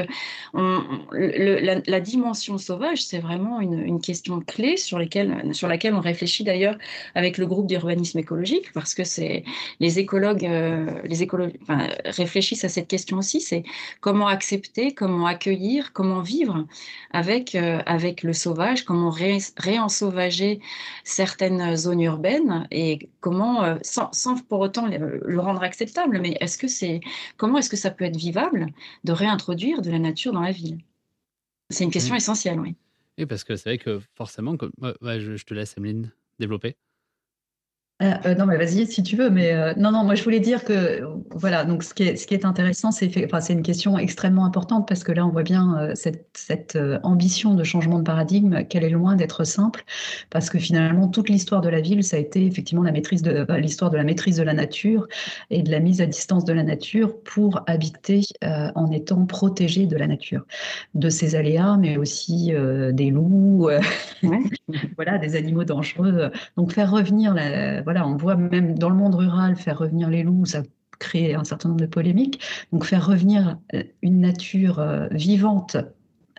on, 0.54 0.82
la, 1.12 2.00
dimension 2.00 2.58
sauvage, 2.58 3.04
c'est 3.04 3.20
vraiment 3.20 3.60
une, 3.60 4.00
question 4.02 4.42
clé 4.42 4.78
sur, 4.78 5.00
sur 5.52 5.68
laquelle 5.68 5.94
on 5.94 6.00
réfléchit 6.00 6.44
d'ailleurs 6.44 6.78
avec 7.16 7.38
le 7.38 7.46
groupe 7.46 7.68
d'urbanisme 7.68 8.20
écologique 8.20 8.72
parce 8.74 8.94
que 8.94 9.04
c'est 9.04 9.44
les 9.80 10.00
écologues, 10.00 10.48
les 11.04 11.24
écologues 11.24 11.54
enfin, 11.64 11.88
réfléchissent 12.06 12.66
à 12.66 12.70
cette 12.70 12.88
question 12.88 13.18
aussi, 13.18 13.42
c'est 13.42 13.64
comment 14.02 14.28
accepter, 14.28 14.94
comment 14.94 15.26
accueillir, 15.36 15.94
comment 15.94 16.22
vivre 16.22 16.66
avec, 17.12 17.56
avec 17.56 18.24
le 18.24 18.34
sauvage, 18.34 18.84
comment 18.86 19.10
réensauvager 19.58 20.60
certaines 21.04 21.76
zones 21.76 22.02
urbaines 22.02 22.68
et 22.72 23.10
comment, 23.20 23.78
sans, 23.82 24.12
sans, 24.12 24.42
pour 24.42 24.60
autant 24.60 24.88
le, 24.88 25.40
rendre 25.40 25.64
acceptable, 25.64 26.20
mais 26.22 26.38
est-ce 26.40 26.58
que 26.58 26.68
c'est, 26.68 27.02
comment 27.38 27.58
est-ce 27.58 27.70
que 27.70 27.78
ça 27.78 27.92
peut 27.92 28.06
être 28.06 28.18
vivable 28.18 28.68
de 29.04 29.12
réintroduire 29.12 29.82
de 29.82 29.92
la 29.92 30.00
nature 30.00 30.34
dans 30.34 30.42
la 30.42 30.52
ville? 30.52 30.80
C'est 31.70 31.84
une 31.84 31.92
question 31.92 32.16
essentielle, 32.16 32.60
oui. 32.60 32.76
Oui, 33.18 33.26
parce 33.26 33.44
que 33.44 33.56
c'est 33.56 33.70
vrai 33.70 33.78
que 33.78 34.00
forcément, 34.16 34.56
je, 34.82 35.36
je 35.38 35.46
te 35.46 35.54
laisse, 35.54 35.78
Emeline, 35.78 36.12
développer. 36.40 36.76
Euh, 38.02 38.12
euh, 38.26 38.36
non, 38.36 38.46
mais 38.46 38.58
vas-y 38.58 38.86
si 38.88 39.04
tu 39.04 39.16
veux, 39.16 39.30
mais 39.30 39.54
euh, 39.54 39.74
non, 39.78 39.90
non, 39.90 40.04
moi 40.04 40.16
je 40.16 40.24
voulais 40.26 40.42
dire 40.42 40.66
que 40.66 41.02
voilà, 41.32 41.64
donc 41.64 41.82
ce 41.82 41.94
qui 41.94 42.04
est, 42.04 42.18
ce 42.18 42.28
qui 42.28 42.34
est 42.34 42.44
intéressant, 42.44 42.92
c'est 42.92 43.10
enfin, 43.24 43.40
une 43.48 43.62
question 43.62 43.98
extrêmement 43.98 44.44
importante 44.44 44.86
parce 44.86 45.02
que 45.06 45.14
là 45.14 45.26
on 45.26 45.30
voit 45.30 45.44
bien 45.44 45.92
cette, 45.94 46.28
cette 46.34 46.78
ambition 47.04 47.54
de 47.54 47.64
changement 47.64 48.00
de 48.00 48.04
paradigme 48.04 48.66
qu'elle 48.66 48.84
est 48.84 48.90
loin 48.90 49.16
d'être 49.16 49.46
simple 49.46 49.86
parce 50.30 50.50
que 50.50 50.60
finalement 50.60 51.08
toute 51.08 51.30
l'histoire 51.30 51.62
de 51.62 51.70
la 51.70 51.80
ville, 51.80 52.04
ça 52.04 52.18
a 52.18 52.20
été 52.20 52.46
effectivement 52.46 52.84
la 52.84 52.92
maîtrise 52.92 53.22
de 53.22 53.46
l'histoire 53.58 53.92
de 53.92 53.98
la 53.98 54.04
maîtrise 54.04 54.36
de 54.36 54.44
la 54.44 54.54
nature 54.54 55.08
et 55.50 55.64
de 55.64 55.72
la 55.72 55.80
mise 55.80 56.02
à 56.02 56.06
distance 56.06 56.44
de 56.44 56.52
la 56.52 56.64
nature 56.64 57.18
pour 57.24 57.62
habiter 57.66 58.24
en 58.44 58.92
étant 58.92 59.26
protégé 59.26 59.88
de 59.88 59.96
la 59.96 60.08
nature, 60.08 60.46
de 60.96 61.10
ses 61.10 61.36
aléas, 61.36 61.78
mais 61.78 61.96
aussi 61.96 62.52
des 62.92 63.10
loups, 63.10 63.70
voilà, 64.98 65.18
des 65.18 65.38
animaux 65.38 65.64
dangereux. 65.64 66.32
Donc 66.58 66.74
faire 66.74 66.92
revenir 66.92 67.34
la 67.34 67.85
voilà, 67.86 68.06
on 68.06 68.18
voit 68.18 68.36
même 68.36 68.78
dans 68.78 68.90
le 68.90 68.96
monde 68.96 69.16
rural 69.16 69.56
faire 69.56 69.78
revenir 69.78 70.10
les 70.10 70.24
loups, 70.24 70.46
ça 70.46 70.64
crée 71.00 71.34
un 71.34 71.44
certain 71.44 71.70
nombre 71.70 71.82
de 71.82 71.88
polémiques. 71.88 72.42
Donc 72.72 72.86
faire 72.86 73.06
revenir 73.06 73.58
euh, 73.74 73.84
une 74.02 74.20
nature 74.20 74.80
euh, 74.80 75.08
vivante 75.12 75.78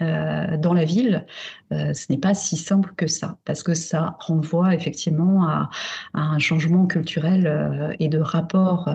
euh, 0.02 0.58
dans 0.58 0.74
la 0.74 0.84
ville, 0.84 1.24
ce 1.70 2.12
n'est 2.12 2.18
pas 2.18 2.34
si 2.34 2.58
simple 2.58 2.92
que 2.98 3.06
ça, 3.06 3.38
parce 3.46 3.62
que 3.62 3.72
ça 3.72 4.14
renvoie 4.20 4.74
effectivement 4.74 5.48
à, 5.48 5.70
un 6.12 6.38
changement 6.38 6.86
culturel 6.86 7.96
et 7.98 8.08
de 8.08 8.18
rapport 8.18 8.90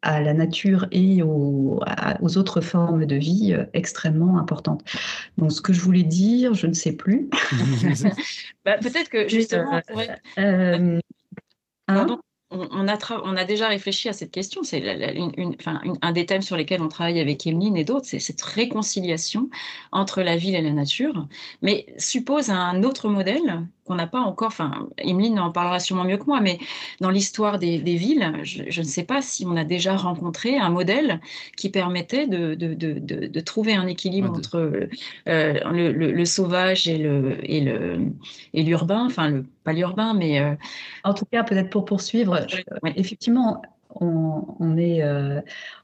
à 0.00 0.20
la 0.22 0.32
nature 0.32 0.86
et 0.92 1.22
aux, 1.22 1.78
autres 2.36 2.62
formes 2.62 3.04
de 3.04 3.16
vie 3.16 3.54
extrêmement 3.74 4.38
importantes. 4.38 4.82
Donc 5.36 5.52
ce 5.52 5.60
que 5.60 5.74
je 5.74 5.82
voulais 5.82 6.04
dire, 6.04 6.54
je 6.54 6.66
ne 6.66 6.74
sais 6.74 6.92
plus. 6.92 7.28
Bah, 8.64 8.78
peut-être 8.78 9.08
que 9.08 9.28
justement, 9.28 9.82
Hein 11.88 12.18
on, 12.52 13.36
a 13.36 13.44
déjà 13.44 13.68
réfléchi 13.68 14.08
à 14.08 14.12
cette 14.12 14.30
question. 14.30 14.62
C'est 14.62 14.82
un 16.02 16.12
des 16.12 16.26
thèmes 16.26 16.42
sur 16.42 16.56
lesquels 16.56 16.82
on 16.82 16.88
travaille 16.88 17.20
avec 17.20 17.46
Emeline 17.46 17.76
et 17.76 17.84
d'autres, 17.84 18.06
c'est 18.06 18.18
cette 18.18 18.42
réconciliation 18.42 19.48
entre 19.90 20.22
la 20.22 20.36
ville 20.36 20.54
et 20.54 20.62
la 20.62 20.72
nature, 20.72 21.26
mais 21.62 21.86
suppose 21.98 22.50
un 22.50 22.82
autre 22.82 23.08
modèle 23.08 23.66
qu'on 23.84 23.94
n'a 23.96 24.06
pas 24.06 24.20
encore, 24.20 24.48
enfin, 24.48 24.88
Emeline 24.98 25.38
en 25.38 25.50
parlera 25.50 25.80
sûrement 25.80 26.04
mieux 26.04 26.16
que 26.16 26.26
moi, 26.26 26.40
mais 26.40 26.58
dans 27.00 27.10
l'histoire 27.10 27.58
des, 27.58 27.78
villes, 27.78 28.32
je, 28.42 28.80
ne 28.80 28.86
sais 28.86 29.02
pas 29.02 29.22
si 29.22 29.44
on 29.46 29.56
a 29.56 29.64
déjà 29.64 29.96
rencontré 29.96 30.56
un 30.56 30.70
modèle 30.70 31.20
qui 31.56 31.68
permettait 31.68 32.26
de, 32.26 32.54
de, 32.54 32.74
de, 32.74 33.40
trouver 33.40 33.74
un 33.74 33.86
équilibre 33.86 34.30
entre 34.30 34.88
euh, 35.28 35.60
le, 35.72 36.24
sauvage 36.24 36.86
et 36.86 36.98
le 36.98 37.38
et 38.54 38.62
l'urbain, 38.62 39.06
enfin, 39.06 39.28
le, 39.28 39.44
pas 39.64 39.72
l'urbain, 39.72 40.14
mais... 40.14 40.40
Euh, 40.40 40.54
en 41.04 41.14
tout 41.14 41.24
cas, 41.24 41.42
peut-être 41.42 41.70
pour 41.70 41.84
poursuivre, 41.84 42.46
effectivement, 42.96 43.62
on, 44.00 44.76
est 44.76 45.02
euh, 45.02 45.40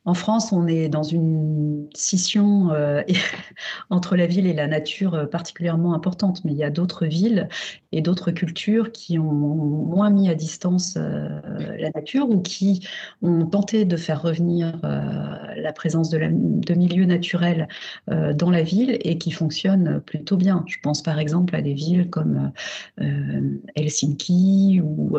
en 0.08 0.14
France, 0.14 0.52
on 0.52 0.66
est 0.66 0.88
dans 0.88 1.02
une 1.02 1.86
scission 1.94 2.70
euh, 2.72 3.02
entre 3.90 4.16
la 4.16 4.26
ville 4.26 4.46
et 4.46 4.54
la 4.54 4.66
nature 4.66 5.12
euh, 5.12 5.26
particulièrement 5.26 5.92
importante, 5.92 6.42
mais 6.46 6.52
il 6.52 6.56
y 6.56 6.64
a 6.64 6.70
d'autres 6.70 7.04
villes 7.04 7.46
et 7.92 8.00
d'autres 8.00 8.30
cultures 8.30 8.90
qui 8.90 9.18
ont 9.18 9.24
moins 9.24 10.08
mis 10.08 10.30
à 10.30 10.34
distance 10.34 10.96
la 10.96 11.90
nature 11.94 12.28
ou 12.28 12.40
qui 12.42 12.86
ont 13.22 13.46
tenté 13.46 13.86
de 13.86 13.96
faire 13.96 14.20
revenir 14.20 14.78
la 14.82 15.72
présence 15.72 16.10
de, 16.10 16.18
de 16.18 16.74
milieux 16.74 17.06
naturels 17.06 17.66
dans 18.08 18.50
la 18.50 18.62
ville 18.62 18.98
et 19.00 19.16
qui 19.16 19.30
fonctionnent 19.30 20.02
plutôt 20.02 20.36
bien. 20.36 20.64
Je 20.66 20.76
pense 20.82 21.02
par 21.02 21.18
exemple 21.18 21.56
à 21.56 21.62
des 21.62 21.72
villes 21.72 22.10
comme 22.10 22.52
Helsinki 23.74 24.82
ou, 24.84 25.18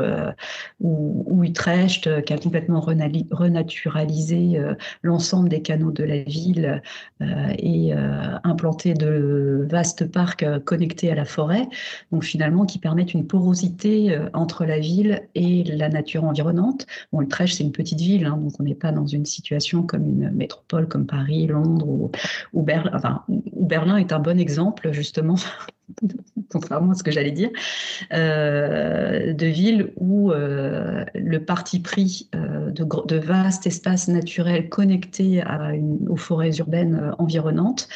ou, 0.80 1.24
ou 1.26 1.44
Utrecht 1.44 2.24
qui 2.24 2.34
a 2.34 2.38
complètement 2.38 2.82
renaturaliser 2.82 4.60
euh, 4.60 4.76
l'ensemble 5.02 5.50
des 5.50 5.62
canaux 5.62 5.92
de 5.92 6.04
la 6.04 6.24
ville 6.24 6.82
euh, 7.22 7.26
et 7.58 7.94
euh, 7.94 8.38
implanter 8.44 8.94
de 8.94 9.68
vastes 9.70 10.10
parcs 10.12 10.46
connectés 10.66 11.12
à 11.12 11.16
la 11.16 11.26
forêt, 11.26 11.68
donc 12.12 12.24
finalement 12.24 12.66
qui 12.66 12.80
permettent 12.80 13.14
une 13.14 13.28
porosité 13.28 14.18
entre 14.34 14.66
la 14.66 14.80
ville 14.80 15.22
et 15.36 15.64
la 15.64 15.90
nature 15.90 16.24
environnante. 16.24 16.86
Bon, 17.12 17.26
c'est 17.48 17.64
une 17.64 17.72
petite 17.72 18.00
ville, 18.00 18.26
hein, 18.26 18.38
donc 18.38 18.54
on 18.60 18.64
n'est 18.64 18.76
pas 18.76 18.92
dans 18.92 19.06
une 19.06 19.26
situation 19.26 19.84
comme 19.84 20.06
une 20.06 20.32
métropole 20.32 20.88
comme 20.88 21.06
Paris, 21.06 21.48
Londres 21.48 21.88
ou, 21.88 22.12
ou 22.54 22.62
Berlin. 22.62 22.92
Enfin, 22.94 23.24
Berlin 23.28 23.98
est 23.98 24.12
un 24.12 24.20
bon 24.20 24.40
exemple 24.40 24.92
justement 24.92 25.36
contrairement 26.52 26.92
à 26.92 26.96
ce 26.96 27.04
que 27.04 27.12
j'allais 27.12 27.32
dire, 27.32 27.50
euh, 28.14 29.34
de 29.34 29.46
villes 29.46 29.94
où 29.98 30.32
euh, 30.32 31.04
le 31.16 31.44
parti 31.44 31.80
pris 31.80 32.30
euh, 32.36 32.72
de, 32.72 32.86
de, 33.08 33.18
vastes 33.18 33.68
espaces 33.68 34.08
naturels 34.08 34.70
connectés 34.70 35.42
à 35.42 35.72
aux 36.08 36.16
forêts 36.16 36.58
urbaines 36.58 37.14
environnantes. 37.20 37.88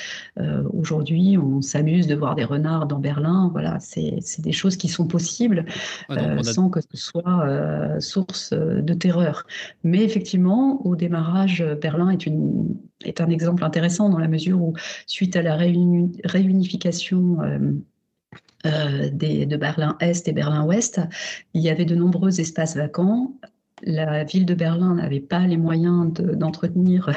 Aujourd'hui, 0.73 1.37
on 1.37 1.61
s'amuse 1.61 2.07
de 2.07 2.15
voir 2.15 2.35
des 2.35 2.43
renards 2.43 2.85
dans 2.85 2.99
Berlin. 2.99 3.49
Voilà, 3.51 3.79
c'est 3.79 4.21
des 4.39 4.51
choses 4.51 4.77
qui 4.77 4.87
sont 4.87 5.07
possibles 5.07 5.65
sans 6.43 6.69
que 6.69 6.81
ce 6.81 6.97
soit 6.97 7.99
source 7.99 8.53
de 8.53 8.93
terreur. 8.93 9.45
Mais 9.83 10.03
effectivement, 10.03 10.85
au 10.85 10.95
démarrage, 10.95 11.63
Berlin 11.81 12.09
est, 12.09 12.25
une, 12.25 12.75
est 13.03 13.21
un 13.21 13.29
exemple 13.29 13.63
intéressant 13.63 14.09
dans 14.09 14.19
la 14.19 14.27
mesure 14.27 14.61
où, 14.61 14.73
suite 15.05 15.35
à 15.35 15.41
la 15.41 15.55
réunification 15.55 17.37
euh, 17.41 19.09
de 19.09 19.57
Berlin-Est 19.57 20.27
et 20.27 20.33
Berlin-Ouest, 20.33 21.01
il 21.53 21.61
y 21.61 21.69
avait 21.69 21.85
de 21.85 21.95
nombreux 21.95 22.39
espaces 22.39 22.77
vacants 22.77 23.33
la 23.85 24.23
ville 24.23 24.45
de 24.45 24.53
Berlin 24.53 24.95
n'avait 24.95 25.19
pas 25.19 25.39
les 25.39 25.57
moyens 25.57 26.11
d'entretenir 26.13 27.09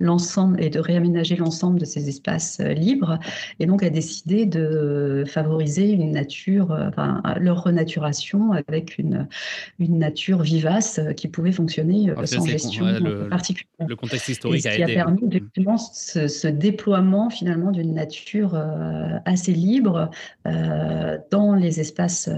l'ensemble 0.00 0.62
et 0.62 0.70
de 0.70 0.78
réaménager 0.80 1.36
l'ensemble 1.36 1.78
de 1.78 1.84
ces 1.84 2.08
espaces 2.08 2.60
euh, 2.60 2.72
libres, 2.72 3.18
et 3.60 3.66
donc 3.66 3.82
a 3.82 3.90
décidé 3.90 4.46
de 4.46 5.24
favoriser 5.26 5.90
une 5.90 6.12
nature, 6.12 6.72
euh, 6.72 6.88
enfin, 6.88 7.22
leur 7.40 7.64
renaturation 7.64 8.52
avec 8.52 8.98
une, 8.98 9.26
une 9.78 9.98
nature 9.98 10.42
vivace 10.42 10.98
euh, 10.98 11.12
qui 11.12 11.28
pouvait 11.28 11.52
fonctionner 11.52 12.12
sans 12.24 12.46
gestion 12.46 12.86
particulière. 13.28 13.88
Le 13.88 13.96
contexte 13.96 14.28
historique 14.28 14.66
et 14.66 14.70
ce 14.70 14.76
qui 14.76 14.82
a, 14.82 14.86
permis 14.86 15.22
justement 15.30 15.76
ce, 15.76 16.48
déploiement 16.48 17.30
finalement 17.30 17.70
d'une 17.70 17.94
nature 17.94 18.60
assez 19.24 19.52
libre 19.52 20.10
dans 20.44 21.54
les 21.54 21.80
espaces 21.80 22.28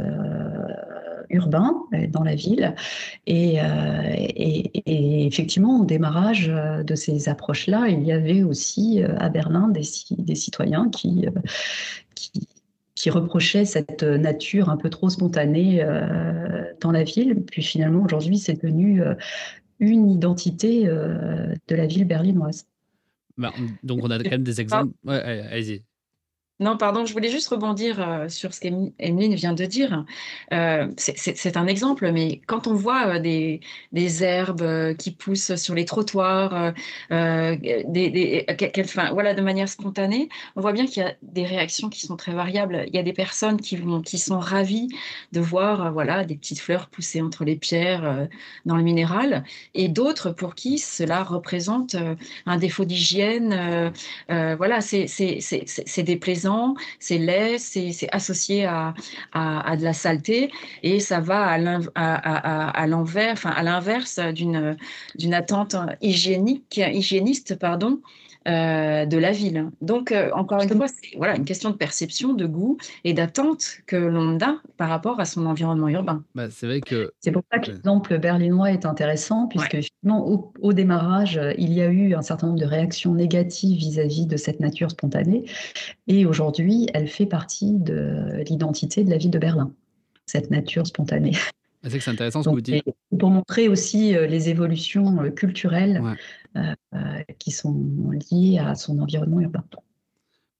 urbain 1.30 1.74
euh, 1.92 2.06
dans 2.08 2.22
la 2.22 2.34
ville. 2.34 2.74
Euh, 3.28 4.14
et, 4.16 5.26
effectivement, 5.26 5.80
au 5.80 5.84
démarrage 5.84 6.48
euh, 6.48 6.82
de 6.82 6.94
ces 6.94 7.28
approches-là, 7.28 7.88
il 7.88 8.04
y 8.04 8.12
avait 8.12 8.42
aussi 8.42 9.02
à 9.18 9.28
Berlin 9.28 9.68
des, 9.68 9.82
des 10.10 10.34
citoyens 10.34 10.88
qui, 10.90 11.26
qui, 12.14 13.10
reprochaient 13.10 13.66
cette 13.66 14.02
nature 14.02 14.70
un 14.70 14.78
peu 14.78 14.88
trop 14.88 15.10
spontanée 15.10 15.86
dans 16.80 16.90
la 16.90 17.04
ville. 17.04 17.42
Puis 17.44 17.62
finalement, 17.62 18.02
aujourd'hui, 18.02 18.38
c'est 18.38 18.54
devenu 18.54 19.02
une 19.78 20.10
identité 20.10 20.84
de 20.86 21.76
la 21.76 21.86
ville 21.86 22.06
berlinoise. 22.06 22.64
Bah, 23.36 23.52
donc 23.82 24.00
on 24.02 24.10
a 24.10 24.18
quand 24.18 24.30
même 24.30 24.42
des 24.42 24.58
exemples. 24.58 24.94
Ouais, 25.04 25.20
allez-y. 25.50 25.82
Non, 26.60 26.76
pardon, 26.76 27.04
je 27.04 27.12
voulais 27.12 27.30
juste 27.30 27.48
rebondir 27.48 28.00
euh, 28.00 28.28
sur 28.28 28.54
ce 28.54 28.60
qu'Emeline 28.60 29.34
vient 29.34 29.54
de 29.54 29.64
dire. 29.64 30.04
Euh, 30.52 30.86
c'est 30.96 31.56
un 31.56 31.66
exemple, 31.66 32.12
mais 32.12 32.42
quand 32.46 32.68
on 32.68 32.74
voit 32.74 33.16
euh, 33.16 33.18
des, 33.18 33.60
herbes 34.22 34.94
qui 34.96 35.10
poussent 35.10 35.56
sur 35.56 35.74
les 35.74 35.84
trottoirs, 35.84 36.72
des, 37.10 38.46
voilà, 39.10 39.34
de 39.34 39.42
manière 39.42 39.68
spontanée, 39.68 40.28
on 40.54 40.60
voit 40.60 40.72
bien 40.72 40.86
qu'il 40.86 41.02
y 41.02 41.06
a 41.06 41.14
des 41.22 41.44
réactions 41.44 41.88
qui 41.88 42.06
sont 42.06 42.16
très 42.16 42.32
variables. 42.32 42.84
Il 42.86 42.94
y 42.94 42.98
a 43.00 43.02
des 43.02 43.12
personnes 43.12 43.60
qui, 43.60 43.74
vont, 43.74 44.00
qui 44.00 44.18
sont 44.18 44.38
ravies 44.38 44.88
de 45.32 45.40
voir 45.40 45.92
voilà, 45.92 46.24
des 46.24 46.36
petites 46.36 46.60
fleurs 46.60 46.86
pousser 46.86 47.20
entre 47.20 47.44
les 47.44 47.56
pierres 47.56 48.28
dans 48.64 48.76
le 48.76 48.84
minéral, 48.84 49.42
et 49.74 49.88
d'autres 49.88 50.30
pour 50.30 50.54
qui 50.54 50.78
cela 50.78 51.24
représente 51.24 51.96
un 52.46 52.56
défaut 52.58 52.84
d'hygiène. 52.84 53.92
voilà, 54.28 54.80
c'est 54.80 56.02
des 56.04 56.16
c'est 56.98 57.18
laid, 57.18 57.58
c'est 57.58 58.08
associé 58.12 58.64
à, 58.64 58.94
à, 59.32 59.76
de 59.76 59.84
la 59.84 59.92
saleté 59.92 60.50
et 60.82 61.00
ça 61.00 61.20
va 61.20 61.46
à 61.46 62.86
l'envers, 62.86 63.32
enfin 63.32 63.50
à 63.50 63.62
l'inverse 63.62 64.18
d'une 64.18 65.34
attente 65.34 65.76
hygiénique, 66.00 66.76
hygiéniste, 66.78 67.58
pardon, 67.58 68.00
euh, 68.46 69.06
de 69.06 69.16
la 69.16 69.32
ville. 69.32 69.70
Donc, 69.80 70.12
euh, 70.12 70.30
encore 70.34 70.60
une 70.62 70.68
fois, 70.68 70.86
c'est 70.86 71.16
voilà, 71.16 71.34
une 71.34 71.46
question 71.46 71.70
de 71.70 71.76
perception, 71.76 72.34
de 72.34 72.44
goût 72.44 72.76
et 73.02 73.14
d'attente 73.14 73.78
que 73.86 73.96
l'on 73.96 74.38
a 74.38 74.60
par 74.76 74.90
rapport 74.90 75.18
à 75.18 75.24
son 75.24 75.46
environnement 75.46 75.88
urbain. 75.88 76.22
Bah, 76.34 76.48
c'est 76.50 76.66
vrai 76.66 76.82
que. 76.82 77.10
C'est 77.20 77.32
pour 77.32 77.42
ça 77.50 77.58
que 77.58 77.70
l'exemple 77.70 78.18
berlinois 78.18 78.70
est 78.70 78.84
intéressant, 78.84 79.46
puisque 79.46 79.78
finalement, 79.80 80.52
au, 80.60 80.72
démarrage, 80.74 81.40
il 81.56 81.72
y 81.72 81.80
a 81.80 81.86
eu 81.86 82.14
un 82.14 82.20
certain 82.20 82.48
nombre 82.48 82.60
de 82.60 82.66
réactions 82.66 83.14
négatives 83.14 83.78
vis-à-vis 83.78 84.26
de 84.26 84.36
cette 84.36 84.60
nature 84.60 84.90
spontanée. 84.90 85.44
Et 86.06 86.26
aujourd'hui, 86.26 86.86
elle 86.92 87.08
fait 87.08 87.26
partie 87.26 87.72
de 87.72 88.42
l'identité 88.46 89.04
de 89.04 89.10
la 89.10 89.16
ville 89.16 89.30
de 89.30 89.38
Berlin, 89.38 89.72
cette 90.26 90.50
nature 90.50 90.86
spontanée. 90.86 91.32
Ah, 91.82 91.88
c'est 91.90 92.08
intéressant 92.08 92.42
ce 92.42 92.48
que 92.48 92.54
vous 92.54 92.60
dites. 92.60 92.84
Pour 93.18 93.30
montrer 93.30 93.68
aussi 93.68 94.16
euh, 94.16 94.26
les 94.26 94.48
évolutions 94.48 95.30
culturelles 95.32 96.02
qui 97.38 97.50
sont 97.50 98.10
liées 98.30 98.58
à 98.58 98.74
son 98.74 98.98
environnement 99.00 99.40
urbain. 99.40 99.64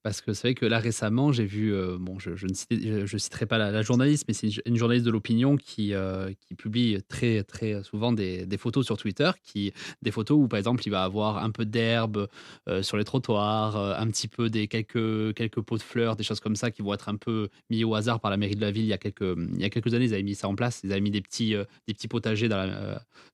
Parce 0.05 0.20
que 0.20 0.34
c'est 0.34 0.48
vrai 0.48 0.55
que 0.55 0.66
là 0.66 0.78
récemment, 0.80 1.32
j'ai 1.32 1.46
vu, 1.46 1.72
euh, 1.72 1.96
bon, 1.98 2.18
je, 2.18 2.32
ne 2.32 3.07
je, 3.07 3.16
citerai 3.16 3.46
pas 3.46 3.57
la, 3.57 3.80
journaliste, 3.80 4.26
mais 4.28 4.34
c'est 4.34 4.48
une, 4.66 4.76
journaliste 4.76 5.07
de 5.07 5.11
l'opinion 5.11 5.57
qui, 5.57 5.94
euh, 5.94 6.30
qui 6.46 6.55
publie 6.55 6.98
très, 7.09 7.42
très 7.42 7.82
souvent 7.84 8.12
des, 8.12 8.44
des, 8.44 8.59
photos 8.59 8.84
sur 8.84 8.98
Twitter, 8.98 9.30
qui, 9.42 9.72
des 10.02 10.11
photos 10.11 10.36
où 10.38 10.46
par 10.46 10.59
exemple 10.59 10.82
il 10.84 10.90
va 10.90 11.05
avoir 11.05 11.42
un 11.42 11.50
peu 11.50 11.64
d'herbe 11.64 12.28
euh, 12.68 12.82
sur 12.82 12.98
les 12.98 13.05
trottoirs, 13.05 13.98
un 13.98 14.07
petit 14.09 14.28
peu 14.28 14.50
des 14.50 14.68
quelques, 14.68 15.32
quelques 15.32 15.62
pots 15.62 15.78
de 15.78 15.82
fleurs, 15.82 16.16
des 16.16 16.22
choses 16.22 16.40
comme 16.40 16.57
ça 16.57 16.70
qui 16.70 16.82
vont 16.82 16.92
être 16.92 17.09
un 17.09 17.16
peu 17.16 17.48
mis 17.70 17.82
au 17.82 17.94
hasard 17.94 18.20
par 18.20 18.30
la 18.30 18.36
mairie 18.36 18.57
de 18.57 18.61
la 18.61 18.70
ville 18.70 18.84
il 18.84 18.88
y 18.88 18.92
a 18.92 18.98
quelques, 18.98 19.22
il 19.22 19.62
y 19.62 19.64
a 19.64 19.70
quelques 19.70 19.94
années. 19.94 20.05
Ils 20.05 20.12
avaient 20.12 20.22
mis 20.22 20.34
ça 20.34 20.48
en 20.48 20.55
place, 20.55 20.82
ils 20.84 20.92
avaient 20.92 21.00
mis 21.00 21.12
des 21.12 21.22
petits, 21.22 21.55
des 21.88 21.94
petits 21.94 22.09
potagers 22.09 22.50
dans 22.50 22.59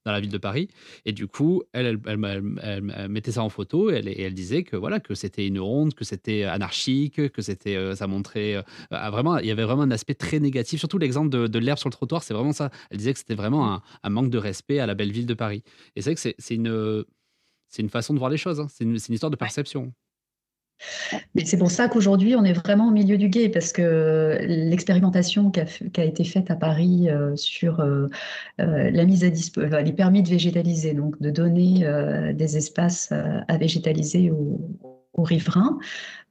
la, 0.05 0.21
ville 0.21 0.31
de 0.31 0.39
Paris. 0.39 0.69
Et 1.05 1.11
du 1.11 1.27
coup, 1.27 1.65
elle, 1.73 1.99
elle, 2.07 2.55
elle, 2.63 3.09
mettait 3.09 3.33
ça 3.33 3.43
en 3.43 3.49
photo 3.49 3.91
et 3.91 3.95
elle, 3.95 4.09
et 4.09 4.23
elle 4.23 4.35
disait 4.35 4.63
que 4.63 4.77
voilà 4.77 5.01
que 5.01 5.17
c'était 5.17 5.49
une 5.49 5.59
honte, 5.59 5.95
que 5.97 6.05
c'était 6.05 6.45
anarchique, 6.61 7.33
que 7.33 7.43
c'était, 7.43 7.77
euh, 7.77 7.95
ça 7.95 8.07
montrait 8.07 8.57
euh, 8.57 8.63
vraiment, 9.11 9.39
il 9.39 9.47
y 9.47 9.51
avait 9.51 9.65
vraiment 9.65 9.83
un 9.83 9.91
aspect 9.91 10.15
très 10.15 10.41
négatif. 10.41 10.79
Surtout 10.79 10.99
l'exemple 10.99 11.31
de, 11.31 11.59
l'herbe 11.59 11.79
sur 11.79 11.89
le 11.89 11.95
trottoir, 11.95 12.23
c'est 12.23 12.35
vraiment 12.35 12.53
ça. 12.53 12.71
Elle 12.91 12.99
disait 12.99 13.13
que 13.13 13.19
c'était 13.19 13.35
vraiment 13.35 13.81
un, 14.03 14.11
manque 14.11 14.31
de 14.31 14.39
respect 14.39 14.79
à 14.79 14.87
la 14.87 14.95
belle 14.95 15.13
ville 15.13 15.27
de 15.27 15.35
Paris. 15.35 15.63
Et 15.97 16.03
c'est 16.03 16.11
vrai 16.11 16.15
que 16.15 16.35
c'est 16.39 16.55
une, 16.55 17.05
c'est 17.69 17.83
une 17.83 17.89
façon 17.89 18.13
de 18.15 18.19
voir 18.19 18.31
les 18.31 18.37
choses. 18.37 18.61
Hein. 18.61 18.67
C'est 18.71 18.85
une, 18.85 18.95
histoire 18.95 19.31
de 19.31 19.37
perception. 19.37 19.93
Mais 21.35 21.45
c'est 21.45 21.59
pour 21.59 21.71
ça 21.71 21.89
qu'aujourd'hui, 21.89 22.35
on 22.37 22.45
est 22.45 22.55
vraiment 22.55 22.89
au 22.89 22.91
milieu 22.91 23.19
du 23.19 23.29
guet, 23.29 23.51
parce 23.51 23.71
que 23.71 24.39
l'expérimentation 24.41 25.51
qui 25.51 25.61
a, 25.61 26.05
été 26.05 26.25
faite 26.25 26.51
à 26.51 26.57
Paris 26.57 27.11
euh, 27.11 27.37
sur 27.37 27.85
la 28.59 29.05
mise 29.05 29.25
à 29.25 29.31
disposition, 29.31 29.79
les 29.79 29.93
permis 29.93 30.23
de 30.23 30.29
végétaliser, 30.29 30.95
donc 30.95 31.21
de 31.21 31.31
donner 31.31 31.87
des 32.35 32.57
espaces 32.57 33.13
à 33.13 33.59
végétaliser 33.59 34.31
aux, 34.31 34.59
aux 35.15 35.23
riverains, 35.23 35.79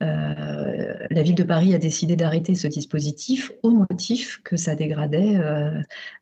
la 0.02 1.22
ville 1.24 1.36
de 1.36 1.44
Paris 1.44 1.74
a 1.74 1.78
décidé 1.78 2.16
d'arrêter 2.16 2.56
ce 2.56 2.68
dispositif 2.68 3.52
au 3.64 3.72
motif 3.72 4.42
que 4.44 4.56
ça 4.56 4.76
dégradait 4.76 5.36
euh, 5.38 5.72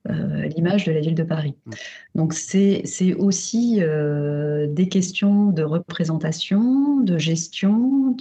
euh, 0.09 0.47
l'image 0.47 0.85
de 0.85 0.91
la 0.91 0.99
ville 0.99 1.15
de 1.15 1.23
Paris. 1.23 1.55
Mmh. 1.65 1.71
Donc 2.15 2.33
c'est 2.33 2.83
aussi 3.19 3.79
des 3.79 4.89
questions 4.89 5.51
de 5.51 5.63
représentation, 5.63 6.99
de 7.01 7.17
gestion, 7.17 8.15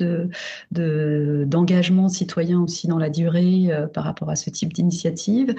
d'engagement 0.71 2.07
de, 2.07 2.13
citoyen 2.13 2.61
aussi 2.61 2.89
dans 2.89 2.99
la 2.99 3.09
durée 3.09 3.71
par 3.95 4.05
rapport 4.05 4.29
à 4.29 4.37
ce 4.37 4.51
type 4.51 4.75
d'initiative, 4.75 5.55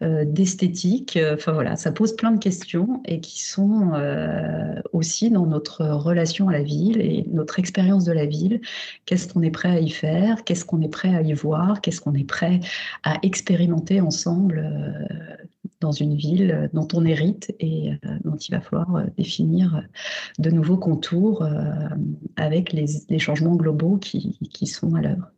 d'esthétique. 0.00 1.18
Enfin 1.34 1.52
voilà, 1.52 1.76
ça 1.76 1.92
pose 1.92 2.16
plein 2.16 2.32
de 2.32 2.38
questions 2.38 3.02
et 3.04 3.20
qui 3.20 3.42
sont 3.42 3.92
aussi 4.92 5.30
dans 5.30 5.44
notre 5.44 5.84
relation 5.84 6.48
à 6.48 6.52
la 6.52 6.62
ville 6.62 6.98
et 6.98 7.26
notre 7.30 7.58
expérience 7.58 8.04
de 8.04 8.12
la 8.12 8.24
ville. 8.24 8.62
Qu'est-ce 9.04 9.32
qu'on 9.32 9.41
est 9.42 9.50
prêt 9.50 9.70
à 9.70 9.80
y 9.80 9.90
faire, 9.90 10.44
qu'est-ce 10.44 10.64
qu'on 10.64 10.80
est 10.80 10.88
prêt 10.88 11.14
à 11.14 11.22
y 11.22 11.32
voir, 11.32 11.80
qu'est-ce 11.80 12.00
qu'on 12.00 12.14
est 12.14 12.24
prêt 12.24 12.60
à 13.02 13.18
expérimenter 13.22 14.00
ensemble 14.00 14.64
euh, 14.64 15.36
dans 15.80 15.92
une 15.92 16.14
ville 16.14 16.70
dont 16.72 16.88
on 16.94 17.04
hérite 17.04 17.54
et 17.58 17.92
euh, 17.92 18.18
dont 18.24 18.36
il 18.36 18.52
va 18.52 18.60
falloir 18.60 18.96
euh, 18.96 19.04
définir 19.16 19.82
de 20.38 20.50
nouveaux 20.50 20.76
contours 20.76 21.46
avec 22.36 22.72
les, 22.72 23.18
changements 23.18 23.56
globaux 23.56 23.98
qui 23.98 24.66
sont 24.66 24.94
à 24.94 25.02
l'œuvre. 25.02 25.32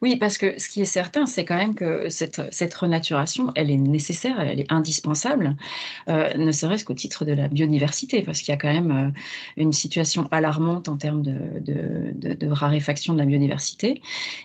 Oui, 0.00 0.16
parce 0.16 0.38
que 0.38 0.58
ce 0.60 0.68
qui 0.68 0.80
est 0.80 0.84
certain, 0.84 1.26
c'est 1.26 1.44
quand 1.44 1.56
même 1.56 1.74
que 1.74 2.08
cette, 2.08 2.40
cette, 2.52 2.72
renaturation, 2.74 3.50
elle 3.56 3.70
est 3.70 3.76
nécessaire, 3.76 4.40
elle 4.40 4.60
est 4.60 4.72
indispensable, 4.72 5.56
euh, 6.08 6.32
ne 6.34 6.52
serait-ce 6.52 6.84
qu'au 6.84 6.94
titre 6.94 7.24
de 7.24 7.32
la 7.32 7.48
biodiversité, 7.48 8.22
parce 8.22 8.40
qu'il 8.40 8.52
y 8.52 8.54
a 8.54 8.56
quand 8.56 8.72
même 8.72 8.90
euh, 8.90 9.20
une 9.56 9.72
situation 9.72 10.28
alarmante 10.30 10.88
en 10.88 10.96
termes 10.96 11.22
de, 11.22 11.34
de, 11.60 12.34
de, 12.34 12.48
raréfaction 12.48 13.14
de 13.14 13.18
la 13.18 13.26
biodiversité. 13.26 14.00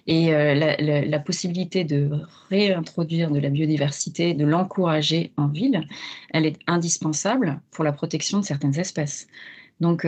Et 0.07 0.33
euh, 0.33 0.55
la, 0.55 1.05
la, 1.05 1.19
possibilité 1.19 1.83
de 1.83 2.09
réintroduire 2.49 3.29
de 3.29 3.39
la 3.39 3.49
biodiversité, 3.49 4.33
de 4.33 4.45
l'encourager 4.45 5.31
en 5.37 5.47
ville, 5.47 5.87
elle 6.31 6.45
est 6.45 6.57
indispensable 6.67 7.61
pour 7.71 7.83
la 7.83 7.91
protection 7.91 8.39
de 8.39 8.45
certaines 8.45 8.79
espèces. 8.79 9.27
Donc, 9.79 10.05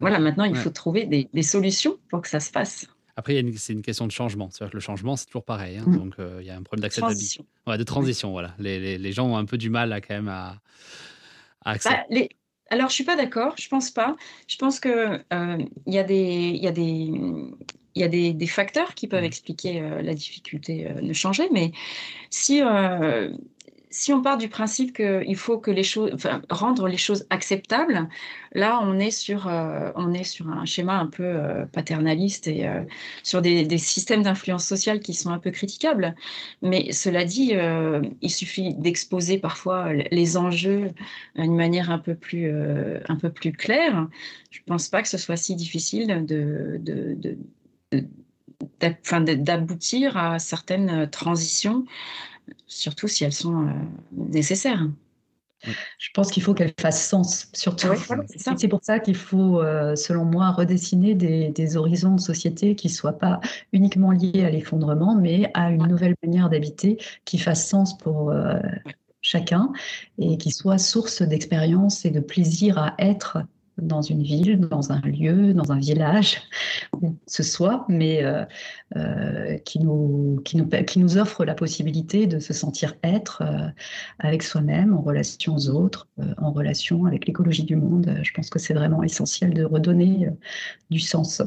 voilà, 0.00 0.18
maintenant, 0.18 0.44
il 0.44 0.56
faut 0.56 0.70
trouver 0.70 1.06
des, 1.06 1.28
des 1.32 1.42
solutions 1.42 1.96
pour 2.10 2.22
que 2.22 2.28
ça 2.28 2.40
se 2.40 2.50
passe. 2.50 2.86
Après, 3.16 3.44
c'est 3.56 3.72
une 3.72 3.82
question 3.82 4.06
de 4.06 4.12
changement. 4.12 4.50
cest 4.50 4.70
que 4.70 4.76
le 4.76 4.80
changement, 4.80 5.16
c'est 5.16 5.26
toujours 5.26 5.44
pareil. 5.44 5.78
Hein. 5.78 5.84
Mm. 5.86 5.96
Donc, 5.96 6.14
euh, 6.18 6.38
il 6.40 6.46
y 6.46 6.50
a 6.50 6.56
un 6.56 6.62
problème 6.62 6.82
d'acceptabilité. 6.82 7.44
Ouais, 7.66 7.78
de 7.78 7.84
transition, 7.84 8.32
voilà. 8.32 8.54
Les, 8.58 8.80
les, 8.80 8.98
les, 8.98 9.12
gens 9.12 9.28
ont 9.28 9.36
un 9.36 9.44
peu 9.44 9.58
du 9.58 9.70
mal 9.70 9.92
à, 9.92 10.00
quand 10.00 10.14
même 10.14 10.28
à, 10.28 10.58
à 11.64 11.72
accepter. 11.72 11.96
Bah, 11.96 12.04
les... 12.10 12.28
Alors, 12.70 12.88
je 12.88 12.94
suis 12.94 13.04
pas 13.04 13.16
d'accord. 13.16 13.54
Je 13.58 13.68
pense 13.68 13.90
pas. 13.90 14.16
Je 14.48 14.56
pense 14.56 14.80
que 14.80 15.22
euh, 15.32 15.58
il 15.86 15.94
y 15.94 15.98
a 15.98 16.02
des, 16.02 16.52
il 16.54 16.62
y 16.62 16.66
a 16.66 16.72
des, 16.72 16.82
il 16.82 18.00
y 18.00 18.02
a 18.02 18.08
des, 18.08 18.32
des, 18.32 18.46
facteurs 18.46 18.94
qui 18.94 19.06
peuvent 19.06 19.22
mm. 19.22 19.26
expliquer 19.26 19.80
euh, 19.80 20.02
la 20.02 20.14
difficulté 20.14 20.88
de 21.00 21.12
changer, 21.12 21.48
mais 21.52 21.70
si 22.30 22.62
si 23.94 24.12
on 24.12 24.20
part 24.20 24.38
du 24.38 24.48
principe 24.48 24.92
qu'il 24.96 25.36
faut 25.36 25.62
rendre 26.50 26.88
les 26.88 26.96
choses 26.96 27.26
acceptables, 27.30 28.08
là, 28.52 28.80
on 28.82 28.98
est 28.98 29.12
sur, 29.12 29.46
euh, 29.46 29.92
un 29.94 30.64
schéma 30.64 30.98
un 30.98 31.06
peu 31.06 31.22
euh, 31.22 31.64
paternaliste 31.66 32.48
et 32.48 32.66
euh, 32.66 32.82
sur 33.22 33.40
des, 33.40 33.78
systèmes 33.78 34.24
d'influence 34.24 34.66
sociale 34.66 34.98
qui 34.98 35.14
sont 35.14 35.30
un 35.30 35.38
peu 35.38 35.52
critiquables. 35.52 36.16
Mais 36.60 36.90
cela 36.90 37.24
dit, 37.24 37.52
il 38.20 38.30
suffit 38.30 38.74
d'exposer 38.74 39.38
parfois 39.38 39.92
les 39.92 40.36
enjeux 40.36 40.90
d'une 41.36 41.54
manière 41.54 41.90
un 41.92 42.00
peu 42.00 42.16
plus, 42.16 42.50
claire. 43.56 44.08
Je 44.50 44.58
ne 44.58 44.64
pense 44.66 44.88
pas 44.88 45.02
que 45.02 45.08
ce 45.08 45.18
soit 45.18 45.36
si 45.36 45.54
difficile 45.54 46.26
d'aboutir 48.80 50.16
à 50.16 50.38
certaines 50.40 51.08
transitions 51.10 51.84
surtout 52.66 53.08
si 53.08 53.24
elles 53.24 53.32
sont 53.32 53.66
euh, 53.66 53.70
nécessaires. 54.12 54.86
Je 55.98 56.10
pense 56.12 56.30
qu'il 56.30 56.42
faut 56.42 56.52
qu'elles 56.52 56.74
fassent 56.78 57.08
sens, 57.08 57.48
surtout. 57.54 57.88
c'est 58.56 58.68
pour 58.68 58.80
ça 58.82 58.98
qu'il 58.98 59.16
faut, 59.16 59.60
euh, 59.60 59.96
selon 59.96 60.24
moi, 60.24 60.50
redessiner 60.50 61.14
des, 61.14 61.76
horizons 61.76 62.16
de 62.16 62.20
société 62.20 62.74
qui 62.74 62.88
ne 62.88 62.92
soient 62.92 63.18
pas 63.18 63.40
uniquement 63.72 64.10
liés 64.10 64.44
à 64.44 64.50
l'effondrement, 64.50 65.14
mais 65.14 65.50
à 65.54 65.70
une 65.70 65.86
nouvelle 65.86 66.14
manière 66.22 66.50
d'habiter 66.50 66.98
qui 67.24 67.38
fasse 67.38 67.66
sens 67.66 67.96
pour 67.96 68.30
euh, 68.30 68.58
chacun 69.22 69.72
et 70.18 70.36
qui 70.36 70.50
soit 70.50 70.78
source 70.78 71.22
d'expérience 71.22 72.04
et 72.04 72.10
de 72.10 72.20
plaisir 72.20 72.76
à 72.78 72.94
être 72.98 73.38
dans 73.78 74.02
une 74.02 74.22
ville, 74.22 74.60
dans 74.60 74.92
un 74.92 75.00
lieu, 75.00 75.52
dans 75.54 75.72
un 75.72 75.78
village, 75.78 76.42
où 77.00 77.16
ce 77.26 77.42
soit, 77.42 77.84
mais 77.88 78.22
euh, 78.22 78.44
euh, 78.96 79.58
qui, 79.58 79.80
nous, 79.80 80.40
qui, 80.44 80.56
nous, 80.56 80.68
qui 80.68 80.98
nous 80.98 81.18
offre 81.18 81.44
la 81.44 81.54
possibilité 81.54 82.26
de 82.26 82.38
se 82.38 82.52
sentir 82.52 82.94
être 83.02 83.42
euh, 83.42 83.68
avec 84.18 84.42
soi-même, 84.42 84.94
en 84.94 85.02
relation 85.02 85.56
aux 85.56 85.68
autres, 85.68 86.08
en 86.38 86.52
relation 86.52 87.04
avec 87.04 87.26
l'écologie 87.26 87.64
du 87.64 87.76
monde. 87.76 88.18
Je 88.22 88.32
pense 88.32 88.50
que 88.50 88.58
c'est 88.58 88.74
vraiment 88.74 89.02
essentiel 89.02 89.54
de 89.54 89.64
redonner 89.64 90.28
du 90.90 91.00
sens. 91.00 91.42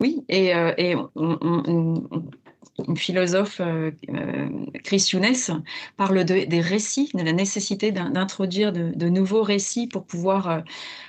Oui, 0.00 0.24
et, 0.28 0.52
et 0.78 0.96
une 2.88 2.96
philosophe, 2.96 3.60
Chris 4.84 5.10
Younes, 5.12 5.62
parle 5.96 6.24
des 6.24 6.60
récits, 6.60 7.10
de 7.14 7.22
la 7.22 7.32
nécessité 7.32 7.92
d'introduire 7.92 8.72
de, 8.72 9.08
nouveaux 9.08 9.42
récits 9.42 9.86
pour 9.86 10.04
pouvoir, 10.04 10.62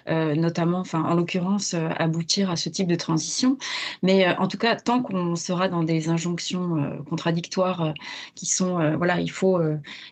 notamment, 0.07 0.80
enfin, 0.80 1.03
en 1.03 1.13
l'occurrence, 1.13 1.76
aboutir 1.97 2.49
à 2.49 2.55
ce 2.55 2.69
type 2.69 2.88
de 2.88 2.95
transition. 2.95 3.57
Mais 4.03 4.28
en 4.38 4.47
tout 4.47 4.57
cas, 4.57 4.76
tant 4.76 5.01
qu'on 5.01 5.36
sera 5.36 5.67
dans 5.67 5.84
des 5.84 6.09
injonctions 6.09 7.01
contradictoires 7.09 7.93
qui 8.36 8.45
sont, 8.45 8.95
voilà, 8.97 9.19
il 9.19 9.32
faut, 9.32 9.59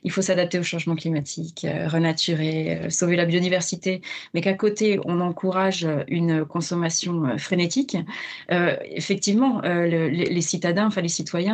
il 0.03 0.11
faut 0.11 0.21
s'adapter 0.21 0.59
au 0.59 0.63
changement 0.63 0.95
climatique, 0.95 1.65
renaturer, 1.87 2.89
sauver 2.89 3.15
la 3.15 3.25
biodiversité, 3.25 4.01
mais 4.33 4.41
qu'à 4.41 4.53
côté, 4.53 4.99
on 5.05 5.19
encourage 5.21 5.87
une 6.07 6.45
consommation 6.45 7.37
frénétique, 7.37 7.97
effectivement, 8.49 9.61
les, 9.63 10.41
citadins, 10.41 10.87
enfin 10.87 11.01
les 11.01 11.09
citoyens 11.09 11.48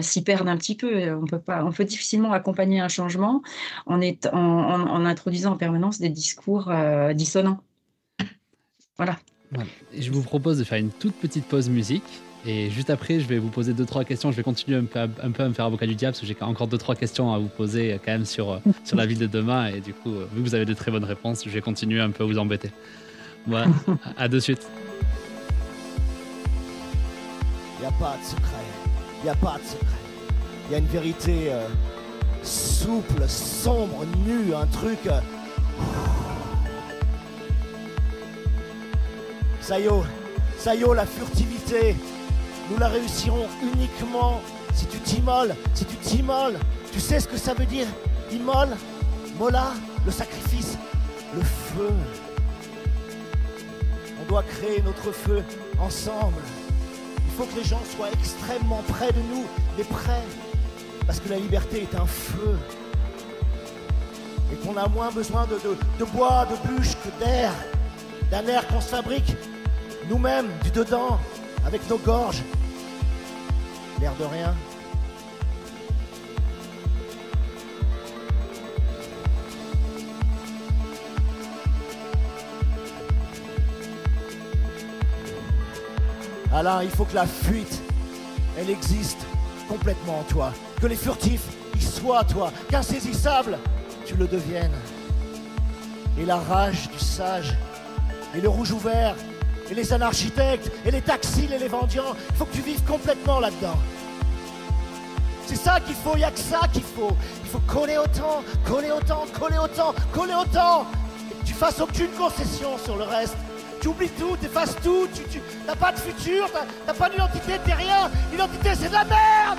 s'y 0.00 0.22
perdent 0.22 0.48
un 0.48 0.56
petit 0.56 0.74
peu. 0.74 1.12
On 1.14 1.26
peut 1.26 1.38
pas, 1.38 1.64
on 1.64 1.72
peut 1.72 1.84
difficilement 1.84 2.32
accompagner 2.32 2.80
un 2.80 2.88
changement 2.88 3.42
en, 3.86 4.00
est, 4.00 4.26
en, 4.32 5.04
introduisant 5.04 5.52
en 5.52 5.56
permanence 5.56 5.98
des 5.98 6.08
discours 6.08 6.72
dissonants. 7.14 7.60
Voilà. 8.96 9.18
Je 9.96 10.10
vous 10.10 10.22
propose 10.22 10.58
de 10.58 10.64
faire 10.64 10.78
une 10.78 10.90
toute 10.90 11.14
petite 11.14 11.46
pause 11.46 11.68
musique. 11.68 12.04
Et 12.46 12.68
juste 12.70 12.90
après, 12.90 13.20
je 13.20 13.26
vais 13.26 13.38
vous 13.38 13.48
poser 13.48 13.72
deux, 13.72 13.86
trois 13.86 14.04
questions. 14.04 14.30
Je 14.30 14.36
vais 14.36 14.42
continuer 14.42 14.76
un 14.76 14.84
peu, 14.84 15.00
un 15.00 15.30
peu 15.30 15.42
à 15.42 15.48
me 15.48 15.54
faire 15.54 15.64
avocat 15.64 15.86
du 15.86 15.94
diable 15.94 16.12
parce 16.12 16.20
que 16.20 16.26
j'ai 16.26 16.36
encore 16.42 16.66
deux, 16.66 16.76
trois 16.76 16.94
questions 16.94 17.32
à 17.32 17.38
vous 17.38 17.48
poser 17.48 17.98
quand 18.04 18.12
même 18.12 18.26
sur, 18.26 18.60
sur 18.84 18.96
la 18.96 19.06
ville 19.06 19.18
de 19.18 19.26
demain. 19.26 19.68
Et 19.68 19.80
du 19.80 19.94
coup, 19.94 20.10
vu 20.10 20.42
que 20.42 20.48
vous 20.48 20.54
avez 20.54 20.66
de 20.66 20.74
très 20.74 20.90
bonnes 20.90 21.04
réponses, 21.04 21.42
je 21.44 21.50
vais 21.50 21.62
continuer 21.62 22.00
un 22.00 22.10
peu 22.10 22.24
à 22.24 22.26
vous 22.26 22.38
embêter. 22.38 22.70
Voilà, 23.46 23.66
à 24.18 24.28
de 24.28 24.38
suite. 24.40 24.66
Il 27.78 27.80
n'y 27.80 27.86
a 27.86 27.92
pas 27.92 28.16
de 28.18 28.24
secret. 28.24 28.63
Il 29.24 29.28
n'y 29.28 29.30
a 29.30 29.36
pas 29.36 29.56
de 29.56 29.64
secret. 29.64 29.86
Il 30.68 30.72
y 30.72 30.74
a 30.74 30.78
une 30.80 30.86
vérité 30.86 31.46
euh, 31.48 31.66
souple, 32.42 33.26
sombre, 33.26 34.04
nue, 34.26 34.54
un 34.54 34.66
truc. 34.66 34.98
Euh, 35.06 35.18
ça 39.62 39.80
y 39.80 39.84
est, 39.84 39.88
ça 40.58 40.74
y 40.74 40.82
est, 40.82 40.94
la 40.94 41.06
furtivité. 41.06 41.96
Nous 42.70 42.76
la 42.76 42.88
réussirons 42.88 43.46
uniquement 43.62 44.42
si 44.74 44.84
tu 44.88 44.98
t'immoles, 44.98 45.54
si 45.72 45.86
tu 45.86 45.96
t'immoles. 45.96 46.58
Tu 46.92 47.00
sais 47.00 47.18
ce 47.18 47.26
que 47.26 47.38
ça 47.38 47.54
veut 47.54 47.64
dire 47.64 47.86
Immole 48.30 48.76
Mola 49.38 49.72
Le 50.04 50.12
sacrifice 50.12 50.76
Le 51.34 51.40
feu 51.40 51.88
On 54.20 54.28
doit 54.28 54.42
créer 54.42 54.82
notre 54.82 55.12
feu 55.12 55.42
ensemble. 55.78 56.42
Il 57.34 57.38
faut 57.38 57.46
que 57.46 57.58
les 57.58 57.64
gens 57.64 57.82
soient 57.96 58.12
extrêmement 58.12 58.80
près 58.86 59.10
de 59.10 59.18
nous, 59.18 59.44
mais 59.76 59.82
près. 59.82 60.22
Parce 61.04 61.18
que 61.18 61.28
la 61.28 61.36
liberté 61.36 61.82
est 61.82 61.98
un 61.98 62.06
feu. 62.06 62.56
Et 64.52 64.56
qu'on 64.64 64.76
a 64.76 64.86
moins 64.86 65.10
besoin 65.10 65.44
de, 65.46 65.58
de 65.98 66.04
bois, 66.12 66.46
de 66.46 66.68
bûches 66.68 66.94
que 67.02 67.24
d'air. 67.24 67.50
D'un 68.30 68.46
air 68.46 68.64
qu'on 68.68 68.80
se 68.80 68.86
fabrique 68.86 69.34
nous-mêmes, 70.08 70.46
du 70.62 70.70
dedans, 70.70 71.18
avec 71.66 71.90
nos 71.90 71.98
gorges. 71.98 72.44
L'air 74.00 74.12
de 74.20 74.26
rien. 74.26 74.54
Alain, 86.54 86.84
il 86.84 86.90
faut 86.90 87.04
que 87.04 87.16
la 87.16 87.26
fuite, 87.26 87.82
elle 88.56 88.70
existe 88.70 89.18
complètement 89.68 90.20
en 90.20 90.22
toi. 90.22 90.52
Que 90.80 90.86
les 90.86 90.94
furtifs 90.94 91.48
y 91.74 91.82
soient, 91.82 92.22
toi. 92.22 92.52
Qu'insaisissable, 92.70 93.58
tu 94.06 94.14
le 94.14 94.28
deviennes. 94.28 94.76
Et 96.16 96.24
la 96.24 96.36
rage 96.36 96.88
du 96.90 96.98
sage, 97.00 97.56
et 98.36 98.40
le 98.40 98.48
rouge 98.48 98.70
ouvert, 98.70 99.16
et 99.68 99.74
les 99.74 99.92
anarchitectes, 99.92 100.70
et 100.86 100.92
les 100.92 101.02
taxis, 101.02 101.48
et 101.52 101.58
les 101.58 101.66
vendians, 101.66 102.14
il 102.30 102.36
faut 102.36 102.44
que 102.44 102.54
tu 102.54 102.62
vives 102.62 102.84
complètement 102.84 103.40
là-dedans. 103.40 103.78
C'est 105.46 105.56
ça 105.56 105.80
qu'il 105.80 105.96
faut, 105.96 106.12
il 106.14 106.18
n'y 106.18 106.24
a 106.24 106.30
que 106.30 106.38
ça 106.38 106.68
qu'il 106.72 106.84
faut. 106.84 107.16
Il 107.42 107.50
faut 107.50 107.62
coller 107.66 107.98
autant, 107.98 108.44
coller 108.64 108.92
autant, 108.92 109.24
coller 109.36 109.58
autant, 109.58 109.92
coller 110.12 110.34
autant. 110.34 110.86
Tu 111.44 111.52
fasses 111.52 111.80
aucune 111.80 112.12
concession 112.12 112.78
sur 112.78 112.96
le 112.96 113.04
reste 113.04 113.36
tu 113.84 113.88
oublies 113.88 114.08
tout, 114.08 114.34
tu 114.40 114.46
effaces 114.46 114.76
tout, 114.82 115.06
tu, 115.30 115.42
n'as 115.66 115.76
pas 115.76 115.92
de 115.92 115.98
futur, 115.98 116.46
tu 116.46 116.86
n'as 116.86 116.94
pas 116.94 117.10
d'identité, 117.10 117.52
t'es 117.62 117.74
rien. 117.74 118.10
L'identité, 118.32 118.70
c'est 118.74 118.88
de 118.88 118.94
la 118.94 119.04
merde 119.04 119.58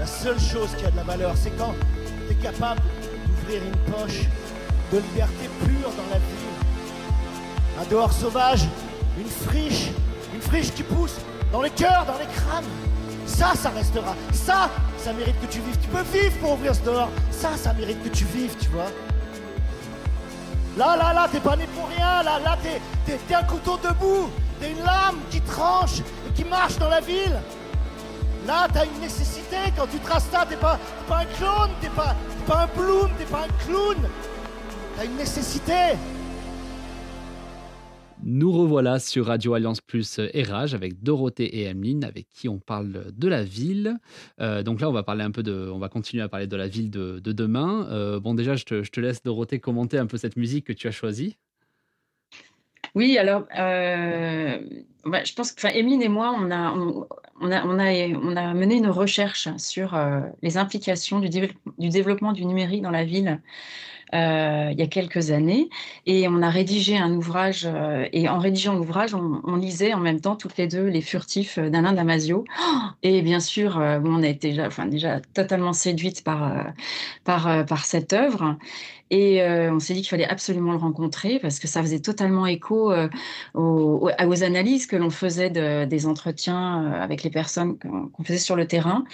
La 0.00 0.06
seule 0.06 0.40
chose 0.40 0.70
qui 0.78 0.86
a 0.86 0.90
de 0.90 0.96
la 0.96 1.02
valeur, 1.02 1.34
c'est 1.36 1.54
quand 1.58 1.74
tu 2.26 2.32
es 2.32 2.36
capable 2.36 2.80
d'ouvrir 3.26 3.62
une 3.62 3.92
poche 3.92 4.22
de 4.90 4.96
liberté 5.00 5.50
pure 5.66 5.90
dans 5.90 6.10
la 6.10 6.18
vie. 6.18 7.78
Un 7.78 7.90
dehors 7.90 8.12
sauvage, 8.14 8.62
une 9.18 9.28
friche, 9.28 9.88
une 10.34 10.40
friche 10.40 10.72
qui 10.72 10.82
pousse 10.82 11.16
dans 11.52 11.60
les 11.60 11.68
cœurs, 11.68 12.06
dans 12.06 12.18
les 12.18 12.32
crânes. 12.34 12.64
Ça, 13.26 13.52
ça 13.54 13.70
restera. 13.70 14.14
Ça, 14.32 14.70
ça 14.98 15.12
mérite 15.12 15.40
que 15.40 15.46
tu 15.46 15.60
vives. 15.60 15.78
Tu 15.78 15.88
peux 15.88 16.02
vivre 16.02 16.36
pour 16.40 16.52
ouvrir 16.52 16.74
ce 16.74 16.80
dehors. 16.82 17.10
Ça, 17.30 17.56
ça 17.56 17.72
mérite 17.72 18.02
que 18.02 18.08
tu 18.08 18.24
vives, 18.24 18.56
tu 18.60 18.68
vois. 18.68 18.90
Là, 20.76 20.96
là, 20.96 21.12
là, 21.12 21.28
t'es 21.30 21.40
pas 21.40 21.56
né 21.56 21.66
pour 21.74 21.88
rien. 21.88 22.22
Là, 22.22 22.38
là, 22.38 22.58
t'es, 22.62 23.34
un 23.34 23.42
couteau 23.44 23.78
debout. 23.82 24.30
T'es 24.60 24.70
une 24.70 24.84
lame 24.84 25.18
qui 25.30 25.40
tranche 25.40 26.00
et 26.00 26.32
qui 26.34 26.44
marche 26.44 26.76
dans 26.78 26.88
la 26.88 27.00
ville. 27.00 27.40
Là, 28.46 28.66
t'as 28.72 28.84
une 28.84 29.00
nécessité. 29.00 29.56
Quand 29.76 29.86
tu 29.86 29.98
traces 29.98 30.26
ça, 30.32 30.44
t'es 30.48 30.56
pas, 30.56 30.78
pas 31.08 31.18
un 31.18 31.24
clone, 31.36 31.70
t'es 31.80 31.88
pas, 31.88 32.14
t'es 32.38 32.52
pas 32.52 32.62
un 32.62 32.80
bloom, 32.80 33.10
t'es 33.18 33.24
pas 33.24 33.40
un 33.40 33.64
clown. 33.64 33.96
T'as 34.96 35.04
une 35.04 35.16
nécessité. 35.16 35.96
Nous 38.24 38.52
revoilà 38.52 39.00
sur 39.00 39.26
Radio 39.26 39.54
Alliance 39.54 39.80
Plus 39.80 40.20
Érage 40.32 40.74
avec 40.74 41.02
Dorothée 41.02 41.58
et 41.58 41.64
Emeline 41.64 42.04
avec 42.04 42.28
qui 42.30 42.48
on 42.48 42.60
parle 42.60 43.06
de 43.12 43.28
la 43.28 43.42
ville. 43.42 43.98
Euh, 44.40 44.62
donc 44.62 44.80
là, 44.80 44.88
on 44.88 44.92
va 44.92 45.02
parler 45.02 45.24
un 45.24 45.32
peu 45.32 45.42
de, 45.42 45.68
on 45.72 45.78
va 45.78 45.88
continuer 45.88 46.22
à 46.22 46.28
parler 46.28 46.46
de 46.46 46.56
la 46.56 46.68
ville 46.68 46.88
de, 46.88 47.18
demain. 47.18 47.88
Euh, 47.90 48.20
bon, 48.20 48.34
déjà, 48.34 48.54
je 48.54 48.64
te, 48.64 49.00
laisse 49.00 49.24
Dorothée 49.24 49.58
commenter 49.58 49.98
un 49.98 50.06
peu 50.06 50.18
cette 50.18 50.36
musique 50.36 50.66
que 50.66 50.72
tu 50.72 50.86
as 50.86 50.92
choisie. 50.92 51.36
Oui, 52.94 53.18
alors, 53.18 53.44
euh, 53.58 54.58
je 55.04 55.34
pense 55.34 55.50
que 55.50 55.66
Emeline 55.66 56.02
et 56.02 56.08
moi, 56.08 56.32
on 56.38 56.50
a, 56.52 56.72
on, 57.40 57.50
a, 57.50 57.66
on, 57.66 58.36
a, 58.36 58.54
mené 58.54 58.76
une 58.76 58.88
recherche 58.88 59.48
sur 59.56 59.98
les 60.42 60.58
implications 60.58 61.18
du, 61.18 61.28
développement 61.28 62.32
du 62.32 62.44
numérique 62.44 62.82
dans 62.82 62.90
la 62.90 63.04
ville 63.04 63.40
euh, 64.14 64.68
il 64.72 64.78
y 64.78 64.82
a 64.82 64.86
quelques 64.86 65.30
années. 65.30 65.68
Et 66.06 66.28
on 66.28 66.42
a 66.42 66.50
rédigé 66.50 66.98
un 66.98 67.12
ouvrage, 67.12 67.66
euh, 67.66 68.06
et 68.12 68.28
en 68.28 68.38
rédigeant 68.38 68.74
l'ouvrage, 68.74 69.14
on, 69.14 69.56
lisait 69.56 69.94
en 69.94 70.00
même 70.00 70.20
temps 70.20 70.36
toutes 70.36 70.56
les 70.56 70.66
deux 70.66 70.86
Les 70.86 71.00
Furtifs 71.00 71.58
d'Alain 71.58 71.92
Damasio. 71.92 72.44
Et 73.02 73.22
bien 73.22 73.40
sûr, 73.40 73.78
euh, 73.78 74.00
on 74.04 74.22
a 74.22 74.28
été 74.28 74.56
déjà, 74.90 75.20
totalement 75.34 75.72
séduite 75.72 76.22
par, 76.24 76.72
par 77.24 77.84
cette 77.84 78.12
œuvre. 78.12 78.56
Et 79.14 79.42
on 79.44 79.78
s'est 79.78 79.92
dit 79.92 80.00
qu'il 80.00 80.08
fallait 80.08 80.28
absolument 80.28 80.72
le 80.72 80.78
rencontrer 80.78 81.38
parce 81.38 81.58
que 81.58 81.68
ça 81.68 81.82
faisait 81.82 82.00
totalement 82.00 82.46
écho 82.46 82.92
aux, 83.54 84.10
aux, 84.10 84.42
analyses 84.42 84.86
que 84.86 84.96
l'on 84.96 85.10
faisait 85.10 85.50
de, 85.50 85.84
des 85.84 86.06
entretiens 86.06 86.92
avec 86.92 87.22
les 87.22 87.28
personnes 87.28 87.78
qu'on 87.78 88.24
faisait 88.24 88.38
sur 88.38 88.56
le 88.56 88.66
terrain. 88.66 89.04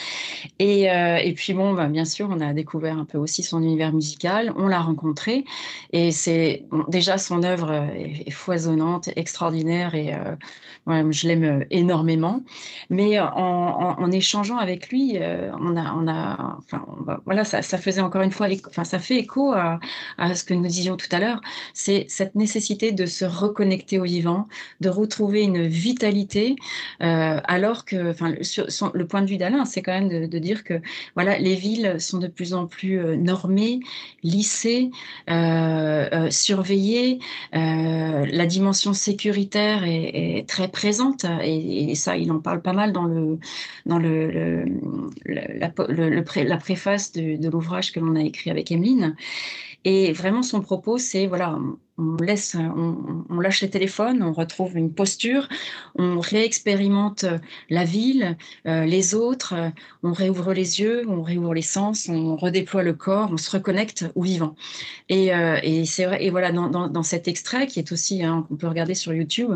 Et, 0.61 1.35
puis, 1.37 1.53
bon, 1.53 1.75
bah, 1.75 1.87
bien 1.87 2.05
sûr, 2.05 2.29
on 2.31 2.41
a 2.41 2.53
découvert 2.53 2.97
un 2.97 3.05
peu 3.05 3.19
aussi 3.19 3.43
son 3.43 3.61
univers 3.61 3.93
musical. 3.93 4.53
On 4.57 4.69
l'a 4.69 4.81
rencontré. 4.81 5.45
Et 5.93 6.13
c'est 6.13 6.65
déjà 6.89 7.19
son 7.19 7.43
œuvre 7.43 7.73
est, 7.97 8.31
foisonnante, 8.31 9.11
extraordinaire 9.17 9.95
et 9.95 10.15
euh, 10.15 11.13
je 11.13 11.29
l'aime 11.29 11.45
euh, 11.45 11.65
énormément. 11.71 12.43
Mais 12.91 13.19
en, 13.19 14.11
échangeant 14.11 14.57
avec 14.57 14.89
lui, 14.89 15.19
euh, 15.19 15.51
on 15.61 15.77
a, 15.77 16.59
voilà, 17.25 17.45
ça, 17.45 17.63
faisait 17.63 18.01
encore 18.01 18.23
une 18.23 18.31
fois, 18.31 18.49
ça 18.85 18.99
fait 18.99 19.17
écho 19.17 19.53
à, 19.53 19.79
à 20.19 20.35
ce 20.35 20.45
que 20.45 20.55
nous 20.55 20.67
disions 20.67 20.97
tout 20.97 21.09
à 21.13 21.19
l'heure. 21.19 21.41
C'est 21.75 22.07
cette 22.09 22.35
nécessité 22.35 22.93
de 22.93 23.07
se 23.07 23.25
reconnecter 23.25 23.99
au 23.99 24.05
vivant, 24.05 24.49
de 24.81 24.89
retrouver 24.89 25.43
une 25.43 25.67
vitalité, 25.67 26.57
alors 27.01 27.85
que, 27.85 28.11
enfin, 28.11 28.31
le, 28.31 29.07
point 29.07 29.23
de 29.23 29.27
vue 29.27 29.37
d'Alain, 29.37 29.65
c'est 29.65 29.83
quand 29.83 29.93
même 29.93 30.29
de, 30.29 30.39
dire 30.39 30.65
que 30.65 30.81
voilà, 31.15 31.39
les 31.39 31.55
villes 31.55 31.97
sont 31.99 32.19
de 32.19 32.29
plus 32.29 32.55
en 32.55 32.67
plus 32.67 33.01
normées, 33.17 33.81
lissées 34.23 34.91
connecter, 35.29 36.31
surveiller. 36.31 37.19
la 37.53 38.47
dimension 38.47 38.93
sécuritaire 38.93 39.85
est, 39.85 40.47
très 40.49 40.69
présente 40.69 41.25
et, 41.43 41.95
ça, 41.95 42.17
il 42.17 42.31
en 42.33 42.39
parle 42.39 42.63
pas 42.63 42.73
mal 42.73 42.93
dans 42.93 43.05
le 43.05 43.39
dans 43.87 43.99
le, 43.99 44.65
la, 45.27 45.73
la, 45.89 46.57
préface 46.57 47.13
de, 47.13 47.37
de 47.37 47.49
l'ouvrage 47.49 47.93
que 47.93 48.01
l'on 48.01 48.15
a 48.17 48.23
écrit 48.23 48.51
avec 48.51 48.71
Emeline. 48.71 49.17
Et 49.85 50.13
vraiment, 50.13 50.43
son 50.43 50.61
propos, 50.61 50.99
c'est 50.99 51.27
voilà, 51.27 51.59
on 51.99 52.17
laisse, 52.23 52.57
on, 52.57 53.41
lâche 53.41 53.61
les 53.63 53.71
téléphones, 53.71 54.23
on 54.23 54.33
retrouve 54.33 54.77
une 54.77 54.93
posture, 54.93 55.49
on 55.97 56.21
réexpérimente 56.21 57.25
la 57.71 57.85
ville, 57.85 58.37
euh, 58.67 58.85
les 58.85 59.15
autres, 59.15 59.55
on 60.03 60.13
réouvre 60.13 60.53
les 60.53 60.81
yeux, 60.81 61.05
on 61.09 61.23
réouvre 61.23 61.55
les 61.55 61.63
sens, 61.63 62.09
on 62.09 62.37
redéploie 62.37 62.85
le 62.85 62.95
corps, 62.95 63.31
on 63.33 63.37
se 63.37 63.51
reconnecte 63.51 64.07
au 64.15 64.23
vivant. 64.23 64.55
Et, 65.09 65.35
euh, 65.35 65.59
voilà, 66.31 66.53
dans, 66.53 67.03
cet 67.03 67.27
extrait 67.27 67.67
qui 67.67 67.79
est 67.81 67.91
aussi, 67.93 68.23
hein, 68.23 68.47
qu'on 68.49 68.57
peut 68.57 68.69
regarder 68.69 68.95
sur 68.95 69.13
YouTube, 69.13 69.53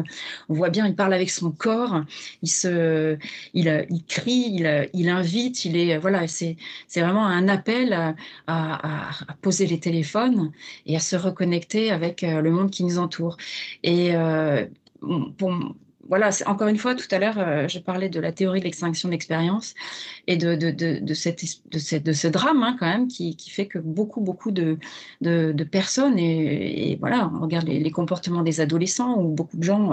on 0.49 0.55
voit 0.55 0.71
bien, 0.71 0.87
il 0.87 0.97
parle 0.97 1.15
avec 1.15 1.31
son 1.31 1.51
corps, 1.51 2.03
il 2.43 3.19
il, 3.55 4.05
crie, 4.09 4.65
il, 4.93 5.09
invite, 5.09 5.65
il 5.65 5.77
est, 5.77 5.99
voilà, 5.99 6.27
c'est, 6.27 6.57
vraiment 6.97 7.27
un 7.27 7.49
appel 7.49 8.17
à 8.47 8.97
poser 9.43 9.67
les 9.67 9.79
téléphones 9.79 10.51
et 10.87 10.97
à 10.97 11.01
se 11.01 11.17
reconnecter 11.17 11.91
avec 11.91 12.25
euh, 12.33 12.41
le 12.41 12.51
monde 12.51 12.71
qui 12.71 12.85
nous 12.85 12.99
entoure. 12.99 13.37
Et 13.83 14.17
euh, 14.17 14.67
pour, 15.37 15.53
voilà, 16.09 16.31
encore 16.47 16.69
une 16.69 16.79
fois, 16.79 16.95
tout 16.95 17.07
à 17.11 17.19
l'heure, 17.19 17.39
euh, 17.39 17.69
je 17.69 17.79
parlais 17.79 18.09
de 18.09 18.21
la 18.21 18.33
théorie 18.33 18.61
de 18.61 18.65
l'extinction 18.65 19.09
de 19.09 19.13
l'expérience 19.13 19.75
et 20.27 20.37
de, 20.37 20.55
de, 20.55 20.71
de, 20.71 20.99
de, 21.01 21.15
cette, 21.15 21.43
de, 21.71 22.13
ce 22.13 22.27
drame, 22.27 22.63
hein, 22.63 22.77
quand 22.79 22.87
même, 22.87 23.09
qui, 23.09 23.37
qui, 23.37 23.51
fait 23.51 23.67
que 23.67 23.79
beaucoup, 23.79 24.21
beaucoup 24.21 24.51
de, 24.51 24.79
de, 25.21 25.65
personnes, 25.65 26.19
et, 26.19 26.97
voilà, 27.01 27.31
on 27.35 27.41
regarde 27.41 27.69
les, 27.69 27.91
comportements 27.91 28.43
des 28.43 28.61
adolescents, 28.61 29.17
ou 29.21 29.29
beaucoup 29.29 29.57
de 29.57 29.63
gens, 29.63 29.93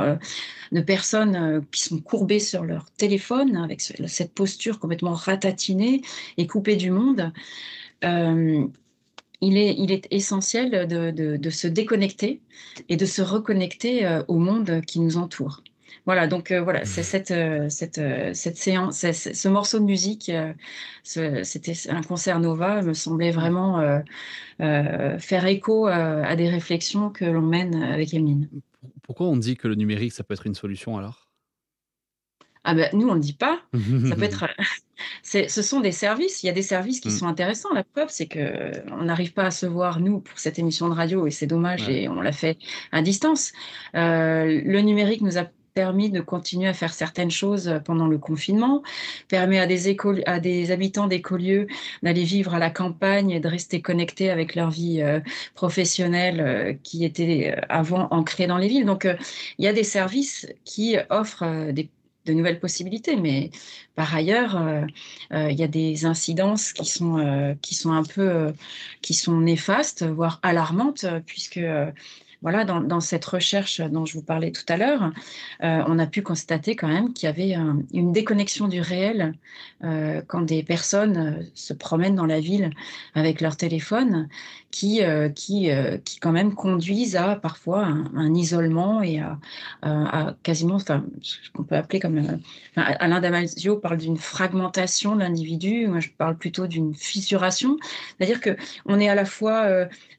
de 0.72 0.82
personnes 0.82 1.64
qui 1.72 1.84
sont 1.84 2.00
courbées 2.00 2.40
sur 2.40 2.64
leur 2.64 2.86
téléphone, 2.92 3.56
avec 3.56 3.82
cette 3.82 4.34
posture 4.34 4.80
complètement 4.80 5.14
ratatinée 5.14 6.02
et 6.38 6.48
coupée 6.48 6.76
du 6.76 6.92
monde 6.92 7.32
il 9.42 9.58
est, 9.58 9.76
il 9.78 9.92
est 9.92 10.08
essentiel 10.12 10.88
de, 10.88 11.12
de, 11.38 11.50
se 11.50 11.68
déconnecter 11.68 12.42
et 12.90 12.98
de 12.98 13.06
se 13.06 13.22
reconnecter 13.22 14.06
euh, 14.06 14.24
au 14.28 14.38
monde 14.38 14.82
qui 14.86 15.00
nous 15.00 15.18
entoure. 15.18 15.64
Voilà, 16.06 16.28
donc 16.28 16.52
euh, 16.52 16.62
voilà, 16.62 16.86
c'est 16.86 17.04
cette, 17.04 17.32
euh, 17.32 17.70
cette, 17.70 18.02
cette 18.34 18.58
séance, 18.58 19.00
ce 19.00 19.48
morceau 19.48 19.80
de 19.80 19.86
musique, 19.86 20.32
c'était 21.04 21.74
un 21.90 22.02
concert 22.02 22.40
Nova, 22.40 22.82
me 22.82 22.94
semblait 22.94 23.32
vraiment 23.32 24.02
faire 24.60 25.46
écho 25.46 25.88
à 25.88 26.36
des 26.36 26.50
réflexions 26.50 27.10
que 27.10 27.26
l'on 27.26 27.42
mène 27.42 27.84
avec 27.84 28.14
Emeline. 28.14 28.50
Pourquoi 29.04 29.28
on 29.28 29.38
dit 29.38 29.56
que 29.56 29.68
le 29.68 29.76
numérique, 29.76 30.14
ça 30.14 30.24
peut 30.24 30.34
être 30.34 30.48
une 30.48 30.56
solution 30.56 30.98
alors? 30.98 31.29
Ah 32.64 32.74
ben, 32.74 32.90
nous, 32.94 33.08
on 33.08 33.16
ne 33.16 33.22
dit 33.22 33.34
pas. 33.34 33.62
Ça 34.08 34.16
peut 34.16 34.24
être. 34.24 34.46
ce 35.24 35.62
sont 35.62 35.80
des 35.80 35.92
services. 35.92 36.44
Il 36.44 36.48
y 36.48 36.50
a 36.50 36.54
des 36.54 36.62
services 36.62 37.00
qui 37.00 37.08
mm. 37.08 37.12
sont 37.12 37.28
intéressants. 37.28 37.74
La 37.74 37.84
preuve, 37.84 38.10
c'est 38.10 38.28
que 38.28 38.72
on 38.92 39.06
n'arrive 39.06 39.34
pas 39.34 39.46
à 39.46 39.52
se 39.52 39.66
voir 39.66 40.00
nous 40.00 40.20
pour 40.20 40.38
cette 40.40 40.60
émission 40.60 40.90
de 40.90 40.94
radio 40.94 41.26
et 41.26 41.32
c'est 41.32 41.48
dommage 41.48 41.88
et 41.88 42.10
on 42.10 42.22
l'a 42.22 42.34
fait 42.34 42.58
à 42.92 43.02
distance. 43.02 43.54
Euh, 43.96 44.62
le 44.64 44.82
numérique 44.82 45.22
nous 45.22 45.38
a 45.38 45.46
permis 45.74 46.10
de 46.10 46.20
continuer 46.20 46.68
à 46.68 46.74
faire 46.74 46.94
certaines 46.94 47.32
choses 47.32 47.80
pendant 47.86 48.08
le 48.08 48.18
confinement, 48.18 48.84
permet 49.30 49.60
à 49.60 49.68
des, 49.68 49.88
écoles, 49.88 50.24
à 50.26 50.42
des 50.42 50.72
habitants 50.72 51.08
d'écolieux 51.08 51.68
d'aller 52.04 52.24
vivre 52.24 52.54
à 52.54 52.60
la 52.60 52.70
campagne 52.70 53.30
et 53.30 53.40
de 53.40 53.48
rester 53.48 53.82
connectés 53.82 54.30
avec 54.30 54.56
leur 54.56 54.72
vie 54.72 55.02
euh, 55.02 55.22
professionnelle 55.54 56.42
euh, 56.42 56.74
qui 56.84 57.06
était 57.06 57.56
avant 57.70 58.10
ancrée 58.12 58.48
dans 58.48 58.58
les 58.58 58.68
villes. 58.68 58.86
Donc, 58.86 59.08
il 59.58 59.64
y 59.64 59.68
a 59.68 59.74
des 59.74 59.86
services 59.86 60.48
qui 60.66 60.98
offrent 61.10 61.72
des 61.72 61.88
de 62.26 62.34
nouvelles 62.34 62.60
possibilités. 62.60 63.16
Mais 63.16 63.52
par 63.96 64.14
ailleurs, 64.14 64.58
euh, 64.58 64.86
euh, 65.34 65.52
il 65.52 65.60
y 65.60 65.64
a 65.64 65.68
des 65.68 66.06
incidences 66.06 66.74
qui 66.74 66.86
sont, 66.86 67.18
euh, 67.18 67.54
qui 67.62 67.76
sont 67.76 67.92
un 67.92 68.04
peu 68.04 68.54
qui 69.02 69.14
sont 69.14 69.40
néfastes, 69.40 70.04
voire 70.04 70.40
alarmantes, 70.44 71.06
puisque 71.26 71.60
voilà, 72.42 72.66
dans, 72.66 73.00
cette 73.00 73.26
recherche 73.26 73.82
dont 73.82 74.06
je 74.06 74.14
vous 74.14 74.24
parlais 74.24 74.52
tout 74.52 74.64
à 74.70 74.78
l'heure, 74.78 75.12
on 75.62 76.00
a 76.00 76.08
pu 76.08 76.22
constater 76.22 76.76
quand 76.76 76.88
même 76.88 77.14
qu'il 77.14 77.28
y 77.28 77.30
avait 77.30 77.58
une 77.94 78.12
déconnexion 78.12 78.68
du 78.68 78.82
réel 78.82 79.34
quand 79.82 80.42
des 80.42 80.64
personnes 80.64 81.46
se 81.54 81.74
promènent 81.74 82.16
dans 82.16 82.26
la 82.26 82.40
ville 82.40 82.72
avec 83.14 83.42
leur 83.42 83.58
téléphone 83.58 84.30
qui, 84.72 85.04
euh, 85.04 85.30
qui, 85.30 85.72
euh, 85.72 85.98
qui 85.98 86.20
quand 86.20 86.32
même 86.32 86.54
conduisent 86.54 87.16
à 87.16 87.36
parfois 87.36 87.86
un, 87.86 88.34
isolement 88.36 89.02
et 89.02 89.20
à, 89.20 90.36
quasiment, 90.44 90.78
ce 90.80 90.94
qu'on 91.54 91.64
peut 91.64 91.76
appeler 91.76 92.00
comme. 92.00 92.18
Euh, 92.18 92.38
Alain 92.76 93.20
Damasio 93.20 93.78
parle 93.78 93.98
d'une 93.98 94.18
fragmentation 94.18 95.16
de 95.16 95.22
l'individu, 95.22 95.88
moi 95.88 96.00
je 96.00 96.10
parle 96.10 96.38
plutôt 96.38 96.68
d'une 96.68 96.94
fissuration, 96.94 97.78
c'est-à-dire 98.18 98.40
qu'on 98.42 99.00
est 99.00 99.10
à 99.10 99.16
la 99.16 99.26
fois 99.26 99.68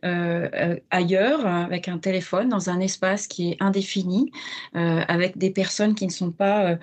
ailleurs 0.02 1.46
avec 1.46 1.88
un 1.88 1.98
téléphone 1.98 2.09
dans 2.48 2.70
un 2.70 2.80
espace 2.80 3.26
qui 3.26 3.50
est 3.50 3.56
indéfini, 3.60 4.32
avec 4.74 5.38
des 5.38 5.50
personnes 5.50 5.94
qui 5.94 6.06
ne 6.06 6.12
sont 6.12 6.30
pas 6.30 6.78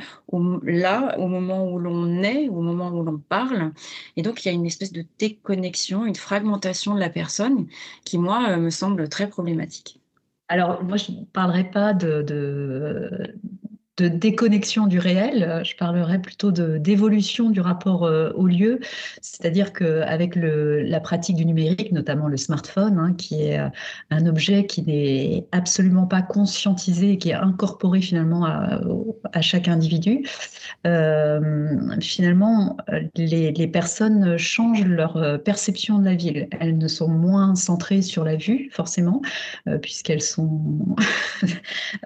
là 0.63 1.15
au 1.19 1.27
moment 1.27 1.71
où 1.71 1.79
l'on 1.79 2.23
est, 2.23 2.49
au 2.49 2.61
moment 2.61 2.89
où 2.89 3.03
l'on 3.03 3.17
parle, 3.17 3.71
et 4.15 4.21
donc 4.21 4.43
il 4.43 4.49
y 4.49 4.51
a 4.51 4.53
une 4.53 4.65
espèce 4.65 4.91
de 4.91 5.05
déconnexion, 5.19 6.05
une 6.05 6.15
fragmentation 6.15 6.93
de 6.95 6.99
la 6.99 7.09
personne 7.09 7.67
qui, 8.03 8.17
moi, 8.17 8.49
euh, 8.49 8.57
me 8.57 8.69
semble 8.69 9.09
très 9.09 9.27
problématique. 9.27 9.99
Alors, 10.49 10.83
moi, 10.83 10.97
je 10.97 11.11
ne 11.11 11.25
parlerai 11.25 11.65
pas 11.65 11.93
de, 11.93 13.35
de 13.97 14.07
déconnexion 14.07 14.85
du 14.85 14.99
réel, 14.99 15.61
je 15.63 15.75
parlerai 15.75 16.19
plutôt 16.19 16.51
d'évolution 16.51 17.49
du 17.49 17.61
rapport 17.61 18.05
euh, 18.05 18.31
au 18.35 18.45
lieu, 18.45 18.79
c'est-à-dire 19.21 19.73
qu'avec 19.73 20.35
la 20.35 20.99
pratique 20.99 21.35
du 21.35 21.45
numérique, 21.45 21.91
notamment 21.91 22.27
le 22.27 22.37
smartphone, 22.37 22.99
hein, 22.99 23.13
qui 23.17 23.41
est 23.41 23.59
euh, 23.59 23.69
un 24.11 24.27
objet 24.27 24.67
qui 24.67 24.83
n'est 24.83 25.47
absolument 25.51 26.05
pas 26.05 26.21
conscientisé 26.21 27.13
et 27.13 27.17
qui 27.17 27.29
est 27.29 27.33
incorporé 27.33 28.01
finalement 28.01 28.45
à, 28.45 29.41
chaque 29.41 29.67
individu, 29.67 30.27
euh, 30.85 31.99
finalement, 31.99 32.77
les, 33.15 33.51
les, 33.51 33.67
personnes 33.67 34.37
changent 34.37 34.85
leur 34.85 35.41
perception 35.43 35.97
de 35.99 36.05
la 36.05 36.15
ville. 36.15 36.47
Elles 36.59 36.77
ne 36.77 36.87
sont 36.87 37.07
moins 37.07 37.55
centrées 37.55 38.01
sur 38.01 38.23
la 38.23 38.35
vue, 38.35 38.69
forcément, 38.71 39.21
puisqu'elles 39.81 40.21
sont 40.21 40.95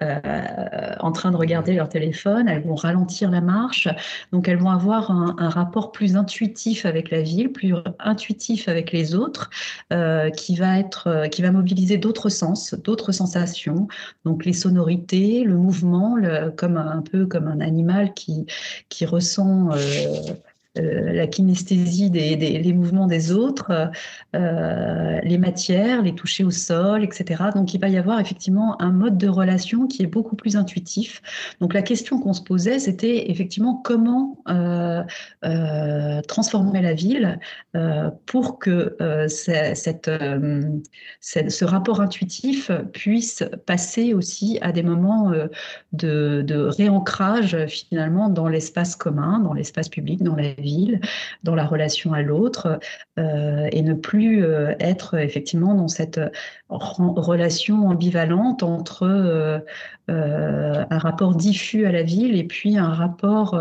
en 0.00 1.12
train 1.12 1.30
de 1.30 1.36
regarder 1.36 1.81
téléphone, 1.88 2.48
elles 2.48 2.62
vont 2.62 2.74
ralentir 2.74 3.30
la 3.30 3.40
marche, 3.40 3.88
donc 4.32 4.48
elles 4.48 4.58
vont 4.58 4.70
avoir 4.70 5.10
un, 5.10 5.48
rapport 5.48 5.92
plus 5.92 6.16
intuitif 6.16 6.86
avec 6.86 7.10
la 7.10 7.22
ville, 7.22 7.52
plus 7.52 7.74
intuitif 7.98 8.68
avec 8.68 8.92
les 8.92 9.14
autres, 9.14 9.50
euh, 9.92 10.30
qui 10.30 10.56
va 10.56 10.78
être, 10.78 11.08
euh, 11.08 11.28
qui 11.28 11.42
va 11.42 11.50
mobiliser 11.50 11.98
d'autres 11.98 12.28
sens, 12.28 12.74
d'autres 12.74 13.12
sensations, 13.12 13.88
donc 14.24 14.44
les 14.44 14.52
sonorités, 14.52 15.44
le 15.44 15.56
mouvement, 15.56 16.16
comme 16.56 16.76
un 16.76 17.02
peu 17.02 17.26
comme 17.26 17.48
un 17.48 17.60
animal 17.60 18.14
qui 18.14 18.46
qui 18.88 19.06
ressent 19.06 19.70
euh, 19.72 20.34
la 20.74 21.26
kinesthésie 21.26 22.10
des, 22.10 22.36
des, 22.36 22.72
mouvements 22.72 23.06
des 23.06 23.30
autres, 23.30 23.90
euh, 24.34 25.20
les 25.22 25.36
matières, 25.36 26.02
les 26.02 26.14
toucher 26.14 26.44
au 26.44 26.50
sol, 26.50 27.04
etc. 27.04 27.44
Donc 27.54 27.74
il 27.74 27.80
va 27.80 27.88
y 27.88 27.98
avoir 27.98 28.18
effectivement 28.20 28.80
un 28.80 28.90
mode 28.90 29.18
de 29.18 29.28
relation 29.28 29.86
qui 29.86 30.02
est 30.02 30.06
beaucoup 30.06 30.34
plus 30.34 30.56
intuitif. 30.56 31.20
Donc 31.60 31.74
la 31.74 31.82
question 31.82 32.18
qu'on 32.18 32.32
se 32.32 32.40
posait, 32.40 32.78
c'était 32.78 33.30
effectivement 33.30 33.76
comment 33.84 34.38
euh, 34.48 35.02
transformer 36.22 36.80
la 36.80 36.94
ville 36.94 37.38
pour 38.26 38.58
que 38.58 38.96
cette, 39.28 40.10
ce 41.20 41.64
rapport 41.64 42.00
intuitif 42.00 42.70
puisse 42.92 43.44
passer 43.66 44.14
aussi 44.14 44.58
à 44.62 44.72
des 44.72 44.82
moments 44.82 45.32
de, 45.92 46.42
de 46.46 46.56
réancrage 46.56 47.66
finalement 47.66 48.30
dans 48.30 48.48
l'espace 48.48 48.96
commun, 48.96 49.38
dans 49.40 49.52
l'espace 49.52 49.88
public, 49.88 50.22
dans 50.22 50.36
la 50.36 50.54
ville, 50.62 51.00
dans 51.42 51.54
la 51.54 51.66
relation 51.66 52.14
à 52.14 52.22
l'autre, 52.22 52.80
euh, 53.18 53.68
et 53.70 53.82
ne 53.82 53.92
plus 53.94 54.44
euh, 54.44 54.74
être 54.80 55.18
effectivement 55.18 55.74
dans 55.74 55.88
cette 55.88 56.20
relation 56.78 57.88
ambivalente 57.88 58.62
entre 58.62 59.62
euh, 60.10 60.84
un 60.90 60.98
rapport 60.98 61.34
diffus 61.36 61.86
à 61.86 61.92
la 61.92 62.02
ville 62.02 62.36
et 62.36 62.44
puis 62.44 62.76
un 62.76 62.90
rapport 62.90 63.58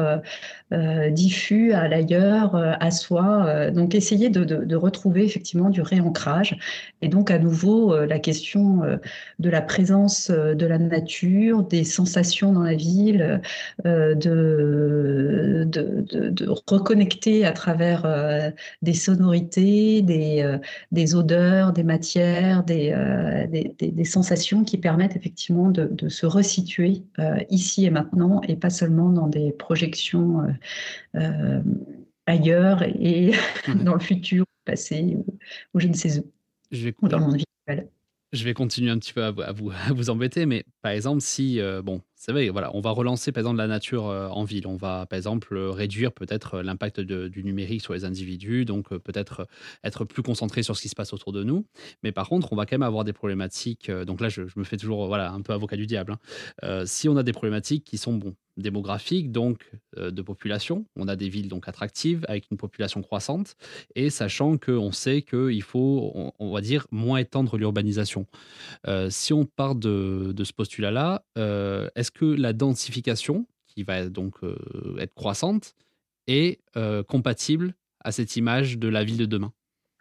diffus 1.09 1.73
à 1.73 1.87
l'ailleurs, 1.87 2.55
à 2.55 2.91
soi. 2.91 3.69
donc 3.71 3.93
essayer 3.93 4.29
de, 4.29 4.75
retrouver 4.75 5.25
effectivement 5.25 5.69
du 5.69 5.81
réancrage. 5.81 6.57
Et 7.01 7.09
donc 7.09 7.29
à 7.29 7.37
nouveau 7.37 8.05
la 8.05 8.19
question 8.19 8.81
de 9.39 9.49
la 9.49 9.61
présence 9.61 10.31
de 10.31 10.65
la 10.65 10.77
nature, 10.77 11.63
des 11.63 11.83
sensations 11.83 12.53
dans 12.53 12.63
la 12.63 12.75
ville, 12.75 13.41
de, 13.85 14.15
de, 15.65 16.49
reconnecter 16.69 17.45
à 17.45 17.51
travers 17.51 18.53
des 18.81 18.93
sonorités, 18.93 20.01
des, 20.01 20.57
des 20.91 21.15
odeurs, 21.15 21.73
des 21.73 21.83
matières, 21.83 22.63
des, 22.63 22.93
des, 23.47 23.73
des, 23.79 24.03
sensations 24.05 24.63
qui 24.63 24.77
permettent 24.77 25.15
effectivement 25.15 25.69
de, 25.69 25.85
de 25.85 26.09
se 26.09 26.25
resituer 26.25 27.03
ici 27.49 27.85
et 27.85 27.89
maintenant 27.89 28.41
et 28.47 28.55
pas 28.55 28.69
seulement 28.69 29.09
dans 29.09 29.27
des 29.27 29.51
projections 29.51 30.41
euh, 30.41 30.51
euh, 31.15 31.61
ailleurs 32.25 32.83
et 32.83 33.31
dans 33.83 33.93
le 33.93 33.99
futur, 33.99 34.45
passé 34.65 35.17
ou, 35.73 35.79
je 35.79 35.87
ne 35.87 35.93
sais 35.93 36.19
où, 36.19 36.31
je 36.71 36.85
vais, 36.85 36.95
dans 37.01 37.17
le 37.17 37.25
monde 37.25 37.37
virtuel. 37.37 37.89
Je 38.31 38.43
vais 38.45 38.53
continuer 38.53 38.91
un 38.91 38.97
petit 38.97 39.13
peu 39.13 39.23
à 39.23 39.31
vous, 39.31 39.71
à 39.71 39.93
vous, 39.93 40.09
embêter, 40.09 40.45
mais 40.45 40.63
par 40.81 40.91
exemple, 40.93 41.21
si, 41.21 41.59
euh, 41.59 41.81
bon, 41.81 42.01
c'est 42.23 42.31
vrai, 42.33 42.49
voilà, 42.49 42.69
on 42.75 42.81
va 42.81 42.91
relancer 42.91 43.31
par 43.31 43.41
exemple 43.41 43.57
la 43.57 43.65
nature 43.65 44.03
en 44.03 44.43
ville. 44.43 44.67
On 44.67 44.75
va 44.75 45.07
par 45.07 45.17
exemple 45.17 45.57
réduire 45.57 46.11
peut-être 46.11 46.61
l'impact 46.61 46.99
du 46.99 47.43
numérique 47.43 47.81
sur 47.81 47.93
les 47.93 48.05
individus, 48.05 48.63
donc 48.63 48.89
peut-être 48.89 49.47
être 49.83 50.05
plus 50.05 50.21
concentré 50.21 50.61
sur 50.61 50.77
ce 50.77 50.83
qui 50.83 50.89
se 50.89 50.93
passe 50.93 51.13
autour 51.13 51.33
de 51.33 51.43
nous. 51.43 51.65
Mais 52.03 52.11
par 52.11 52.29
contre, 52.29 52.53
on 52.53 52.55
va 52.55 52.67
quand 52.67 52.75
même 52.75 52.83
avoir 52.83 53.05
des 53.05 53.13
problématiques. 53.13 53.89
donc 53.89 54.21
là, 54.21 54.29
je, 54.29 54.43
me 54.55 54.63
fais 54.63 54.77
toujours 54.77 55.07
voilà 55.07 55.31
un 55.31 55.41
peu 55.41 55.51
avocat 55.51 55.77
du 55.77 55.87
diable. 55.87 56.15
Hein. 56.61 56.83
si 56.85 57.09
on 57.09 57.17
a 57.17 57.23
des 57.23 57.33
problématiques 57.33 57.85
qui 57.85 57.97
sont 57.97 58.13
bon, 58.13 58.35
démographique, 58.57 59.31
donc 59.31 59.69
euh, 59.97 60.11
de 60.11 60.21
population. 60.21 60.85
On 60.95 61.07
a 61.07 61.15
des 61.15 61.29
villes 61.29 61.47
donc 61.47 61.67
attractives 61.67 62.25
avec 62.27 62.45
une 62.51 62.57
population 62.57 63.01
croissante 63.01 63.55
et 63.95 64.09
sachant 64.09 64.57
qu'on 64.57 64.91
sait 64.91 65.21
qu'il 65.21 65.63
faut, 65.63 66.31
on, 66.39 66.51
va 66.51 66.61
dire, 66.61 66.87
moins 66.91 67.17
étendre 67.17 67.57
l'urbanisation. 67.57 68.25
Euh, 68.87 69.09
si 69.09 69.33
on 69.33 69.45
part 69.45 69.75
de, 69.75 70.33
ce 70.43 70.53
postulat-là, 70.53 71.23
euh, 71.37 71.89
est-ce 72.11 72.19
que 72.19 72.25
la 72.25 72.53
densification, 72.53 73.45
qui 73.67 73.83
va 73.83 74.09
donc 74.09 74.35
être 74.99 75.13
croissante, 75.13 75.75
est 76.27 76.59
compatible 77.07 77.73
à 78.03 78.11
cette 78.11 78.35
image 78.35 78.77
de 78.77 78.87
la 78.87 79.03
ville 79.03 79.17
de 79.17 79.25
demain? 79.25 79.53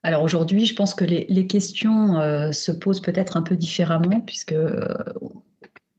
Alors 0.02 0.22
aujourd'hui, 0.22 0.64
je 0.64 0.74
pense 0.74 0.94
que 0.94 1.04
les, 1.04 1.46
questions 1.46 2.14
se 2.52 2.72
posent 2.72 3.02
peut-être 3.02 3.36
un 3.36 3.42
peu 3.42 3.56
différemment, 3.56 4.20
puisque 4.20 4.54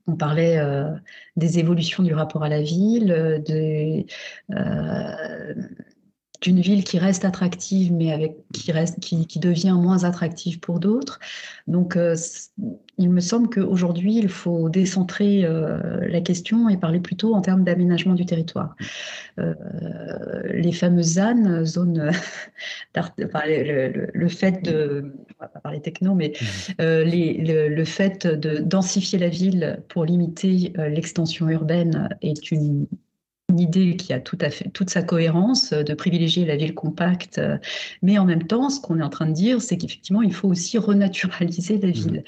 on 0.08 0.16
parlait 0.16 0.58
euh, 0.58 0.90
des 1.36 1.60
évolutions 1.60 2.04
du 2.04 2.14
rapport 2.14 2.44
à 2.44 2.50
la 2.50 2.62
ville, 2.62 3.12
euh, 3.12 4.04
euh, 4.52 5.54
d'une 6.42 6.60
ville 6.60 6.84
qui 6.84 6.98
reste 6.98 7.24
attractive, 7.26 7.94
mais 7.94 8.12
avec, 8.12 8.36
qui, 8.54 8.72
reste, 8.72 9.00
qui, 9.00 9.28
qui 9.28 9.40
devient 9.40 9.76
moins 9.80 10.04
attractive 10.04 10.60
pour 10.60 10.80
d'autres. 10.80 11.20
Donc, 11.68 11.96
il 13.02 13.10
me 13.10 13.20
semble 13.20 13.50
qu'aujourd'hui, 13.50 14.16
il 14.18 14.30
faut 14.30 14.70
décentrer 14.70 15.44
euh, 15.44 16.08
la 16.08 16.22
question 16.22 16.70
et 16.70 16.78
parler 16.78 17.00
plutôt 17.00 17.34
en 17.34 17.42
termes 17.42 17.64
d'aménagement 17.64 18.14
du 18.14 18.26
territoire. 18.26 18.76
Euh, 19.40 19.56
les 20.54 20.72
fameuses 20.72 21.14
ZAN, 21.14 21.66
zones 21.66 22.12
le, 22.96 24.28
fait 24.28 24.64
de, 24.64 25.14
on 25.16 25.44
va 25.44 25.48
pas 25.48 25.60
parler 25.60 25.82
techno, 25.82 26.14
mais 26.14 26.34
mmh. 26.40 26.46
euh, 26.82 27.70
le, 27.70 27.86
fait 27.86 28.28
de 28.28 28.60
densifier 28.60 29.18
la 29.18 29.30
ville 29.30 29.80
pour 29.88 30.06
limiter 30.06 30.74
l'extension 30.78 31.50
urbaine 31.50 32.10
est 32.22 32.52
une 32.52 32.86
une 33.52 33.60
idée 33.60 33.96
qui 33.96 34.14
a 34.14 34.20
tout 34.20 34.38
à 34.42 34.50
fait 34.50 34.70
toute 34.70 34.90
sa 34.90 35.04
cohérence 35.04 35.72
de 35.72 35.94
privilégier 35.94 36.46
la 36.46 36.56
ville 36.56 36.74
compacte, 36.74 37.40
mais 38.02 38.18
en 38.18 38.26
même 38.26 38.48
temps, 38.48 38.70
ce 38.70 38.80
qu'on 38.80 39.00
est 39.00 39.04
en 39.04 39.10
train 39.10 39.28
de 39.28 39.34
dire, 39.34 39.62
c'est 39.62 39.78
qu'effectivement, 39.78 40.22
il 40.22 40.34
faut 40.34 40.48
aussi 40.48 40.78
renaturaliser 40.78 41.78
la 41.78 41.90
mmh. 41.90 41.92
ville. 41.92 42.24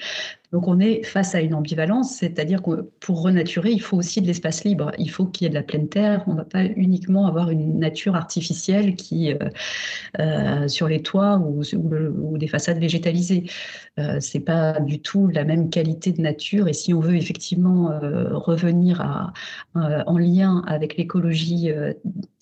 Donc 0.54 0.68
on 0.68 0.78
est 0.78 1.02
face 1.02 1.34
à 1.34 1.40
une 1.40 1.52
ambivalence, 1.52 2.14
c'est-à-dire 2.14 2.62
que 2.62 2.88
pour 3.00 3.22
renaturer, 3.22 3.72
il 3.72 3.82
faut 3.82 3.96
aussi 3.96 4.22
de 4.22 4.28
l'espace 4.28 4.62
libre, 4.62 4.92
il 4.98 5.10
faut 5.10 5.26
qu'il 5.26 5.46
y 5.46 5.46
ait 5.46 5.50
de 5.50 5.54
la 5.56 5.64
pleine 5.64 5.88
terre, 5.88 6.22
on 6.28 6.34
ne 6.34 6.36
va 6.36 6.44
pas 6.44 6.64
uniquement 6.64 7.26
avoir 7.26 7.50
une 7.50 7.80
nature 7.80 8.14
artificielle 8.14 8.94
qui, 8.94 9.32
euh, 9.32 9.38
euh, 10.20 10.68
sur 10.68 10.86
les 10.86 11.02
toits 11.02 11.38
ou, 11.38 12.38
des 12.38 12.46
façades 12.46 12.78
végétalisées. 12.78 13.50
Euh, 13.98 14.18
c'est 14.20 14.38
pas 14.38 14.78
du 14.78 15.00
tout 15.00 15.26
la 15.26 15.42
même 15.42 15.70
qualité 15.70 16.12
de 16.12 16.20
nature. 16.20 16.68
Et 16.68 16.72
si 16.72 16.94
on 16.94 17.00
veut 17.00 17.16
effectivement 17.16 17.90
euh, 17.90 18.28
revenir 18.38 19.32
en 19.74 20.18
lien 20.18 20.62
avec 20.68 20.96
l'écologie 20.96 21.72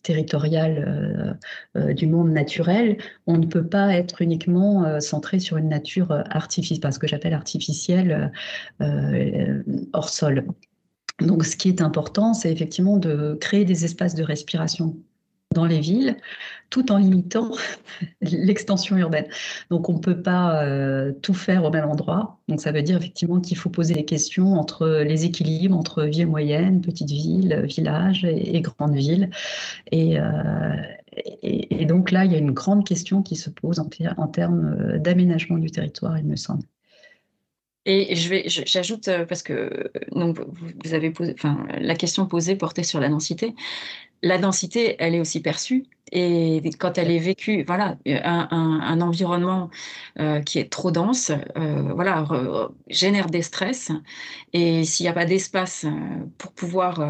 territoriale 0.03 1.38
euh, 1.76 1.80
euh, 1.80 1.94
du 1.94 2.07
monde 2.07 2.30
naturel, 2.30 2.98
on 3.26 3.38
ne 3.38 3.46
peut 3.46 3.66
pas 3.66 3.94
être 3.94 4.22
uniquement 4.22 4.84
euh, 4.84 5.00
centré 5.00 5.38
sur 5.38 5.57
une 5.57 5.68
nature 5.68 6.12
artificielle, 6.30 6.92
ce 6.92 6.98
que 6.98 7.07
j'appelle 7.07 7.34
artificielle 7.34 8.32
hors 9.92 10.09
sol. 10.09 10.46
Donc 11.20 11.44
ce 11.44 11.57
qui 11.57 11.68
est 11.68 11.80
important, 11.80 12.34
c'est 12.34 12.50
effectivement 12.50 12.96
de 12.96 13.36
créer 13.40 13.64
des 13.64 13.84
espaces 13.84 14.14
de 14.14 14.22
respiration 14.22 14.96
dans 15.53 15.66
les 15.66 15.80
villes, 15.80 16.16
tout 16.70 16.90
en 16.90 16.98
limitant 16.98 17.53
l'extension 18.20 18.96
urbaine. 18.96 19.26
Donc 19.70 19.88
on 19.88 19.94
ne 19.94 19.98
peut 19.98 20.20
pas 20.20 20.64
euh, 20.64 21.12
tout 21.22 21.34
faire 21.34 21.64
au 21.64 21.70
même 21.70 21.88
endroit. 21.88 22.38
Donc 22.48 22.61
ça 22.61 22.72
veut 22.72 22.82
dire 22.82 22.96
effectivement 22.96 23.40
qu'il 23.40 23.57
faut 23.57 23.70
poser 23.70 23.94
des 23.94 24.05
questions 24.05 24.55
entre 24.55 24.88
les 25.07 25.24
équilibres 25.24 25.76
entre 25.76 26.05
ville 26.05 26.26
moyenne, 26.26 26.80
petite 26.80 27.11
ville, 27.11 27.62
village 27.66 28.24
et, 28.24 28.61
grande 28.61 28.94
ville. 28.94 29.30
Euh, 29.92 30.76
et, 31.12 31.82
et, 31.82 31.86
donc 31.86 32.11
là, 32.11 32.24
il 32.24 32.32
y 32.32 32.34
a 32.34 32.38
une 32.38 32.53
grande 32.53 32.86
question 32.86 33.22
qui 33.22 33.36
se 33.36 33.50
pose 33.50 33.78
en, 33.78 34.26
termes 34.28 34.76
euh, 34.80 34.98
d'aménagement 34.98 35.59
du 35.59 35.70
territoire, 35.70 36.18
il 36.18 36.24
me 36.24 36.36
semble. 36.36 36.62
Et 37.84 38.14
j'ajoute 38.14 39.11
parce 39.28 39.42
que 39.42 39.90
donc 40.12 40.38
vous 40.84 40.94
avez 40.94 41.11
posé, 41.11 41.34
enfin 41.36 41.66
la 41.80 41.96
question 41.96 42.26
posée 42.26 42.55
portait 42.55 42.84
sur 42.84 43.00
la 43.00 43.09
densité 43.09 43.57
la 44.22 44.38
densité, 44.38 44.96
elle 44.98 45.14
est 45.14 45.20
aussi 45.20 45.40
perçue. 45.40 45.84
Et 46.14 46.60
quand 46.78 46.98
elle 46.98 47.10
est 47.10 47.18
vécue, 47.18 47.64
voilà, 47.66 47.96
un, 48.06 49.00
environnement 49.00 49.70
euh, 50.20 50.42
qui 50.42 50.58
est 50.58 50.70
trop 50.70 50.90
dense, 50.90 51.32
euh, 51.56 51.92
voilà, 51.94 52.26
génère 52.88 53.28
des 53.28 53.40
stress. 53.40 53.90
Et 54.52 54.84
s'il 54.84 55.04
n'y 55.04 55.08
a 55.08 55.14
pas 55.14 55.24
d'espace 55.24 55.84
euh, 55.84 55.90
pour 56.36 56.52
pouvoir 56.52 57.00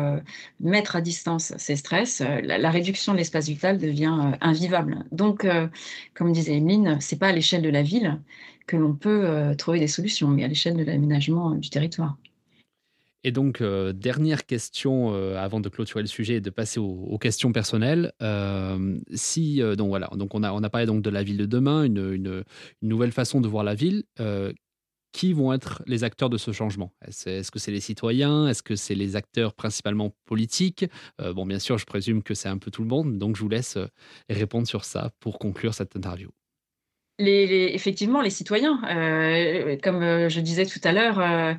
mettre 0.60 0.94
à 0.94 1.00
distance 1.00 1.52
ces 1.58 1.74
stress, 1.76 2.22
la, 2.44 2.70
réduction 2.70 3.12
de 3.12 3.18
l'espace 3.18 3.48
vital 3.48 3.78
devient 3.78 4.32
invivable. 4.40 5.04
Donc, 5.10 5.46
comme 6.14 6.32
disait 6.32 6.56
Emeline, 6.56 6.98
c'est 7.00 7.18
pas 7.18 7.28
à 7.28 7.32
l'échelle 7.32 7.62
de 7.62 7.70
la 7.70 7.82
ville 7.82 8.20
que 8.68 8.76
l'on 8.76 8.94
peut 8.94 9.54
trouver 9.58 9.80
des 9.80 9.88
solutions, 9.88 10.28
mais 10.28 10.44
à 10.44 10.48
l'échelle 10.48 10.76
de 10.76 10.84
l'aménagement 10.84 11.50
du 11.52 11.70
territoire. 11.70 12.16
Et 13.24 13.30
donc, 13.30 13.60
euh, 13.60 13.92
dernière 13.92 14.46
question 14.46 15.14
euh, 15.14 15.36
avant 15.36 15.60
de 15.60 15.68
clôturer 15.68 16.02
le 16.02 16.08
sujet 16.08 16.34
et 16.34 16.40
de 16.40 16.50
passer 16.50 16.80
aux, 16.80 17.18
questions 17.18 17.52
personnelles. 17.52 18.12
Euh, 18.20 18.98
si, 19.14 19.60
donc 19.76 19.88
voilà, 19.88 20.08
donc 20.16 20.34
on 20.34 20.42
a, 20.42 20.52
on 20.52 20.62
a 20.62 20.70
parlé 20.70 20.86
donc 20.86 21.02
de 21.02 21.10
la 21.10 21.22
ville 21.22 21.36
de 21.36 21.46
demain, 21.46 21.84
une, 21.84 22.12
une, 22.12 22.44
nouvelle 22.82 23.12
façon 23.12 23.40
de 23.40 23.48
voir 23.48 23.64
la 23.64 23.74
ville. 23.74 24.04
qui 25.12 25.34
vont 25.34 25.52
être 25.52 25.82
les 25.86 26.04
acteurs 26.04 26.30
de 26.30 26.38
ce 26.38 26.52
changement? 26.52 26.90
Est-ce 27.06 27.50
que 27.50 27.58
c'est 27.58 27.70
les 27.70 27.80
citoyens? 27.80 28.48
Est-ce 28.48 28.62
que 28.62 28.76
c'est 28.76 28.94
les 28.94 29.14
acteurs 29.14 29.54
principalement 29.54 30.14
politiques? 30.24 30.86
Bon, 31.18 31.46
bien 31.46 31.58
sûr, 31.58 31.78
je 31.78 31.84
présume 31.84 32.22
que 32.22 32.34
c'est 32.34 32.48
un 32.48 32.58
peu 32.58 32.70
tout 32.70 32.82
le 32.82 32.88
monde, 32.88 33.18
donc 33.18 33.36
je 33.36 33.42
vous 33.42 33.50
laisse 33.50 33.78
répondre 34.30 34.66
sur 34.66 34.84
ça 34.84 35.10
pour 35.20 35.38
conclure 35.38 35.74
cette 35.74 35.94
interview. 35.96 36.30
Effectivement, 37.18 38.20
les 38.20 38.30
citoyens, 38.30 38.80
comme 39.82 40.28
je 40.28 40.40
disais 40.40 40.66
tout 40.66 40.80
à 40.82 40.92
l'heure, 40.92 41.56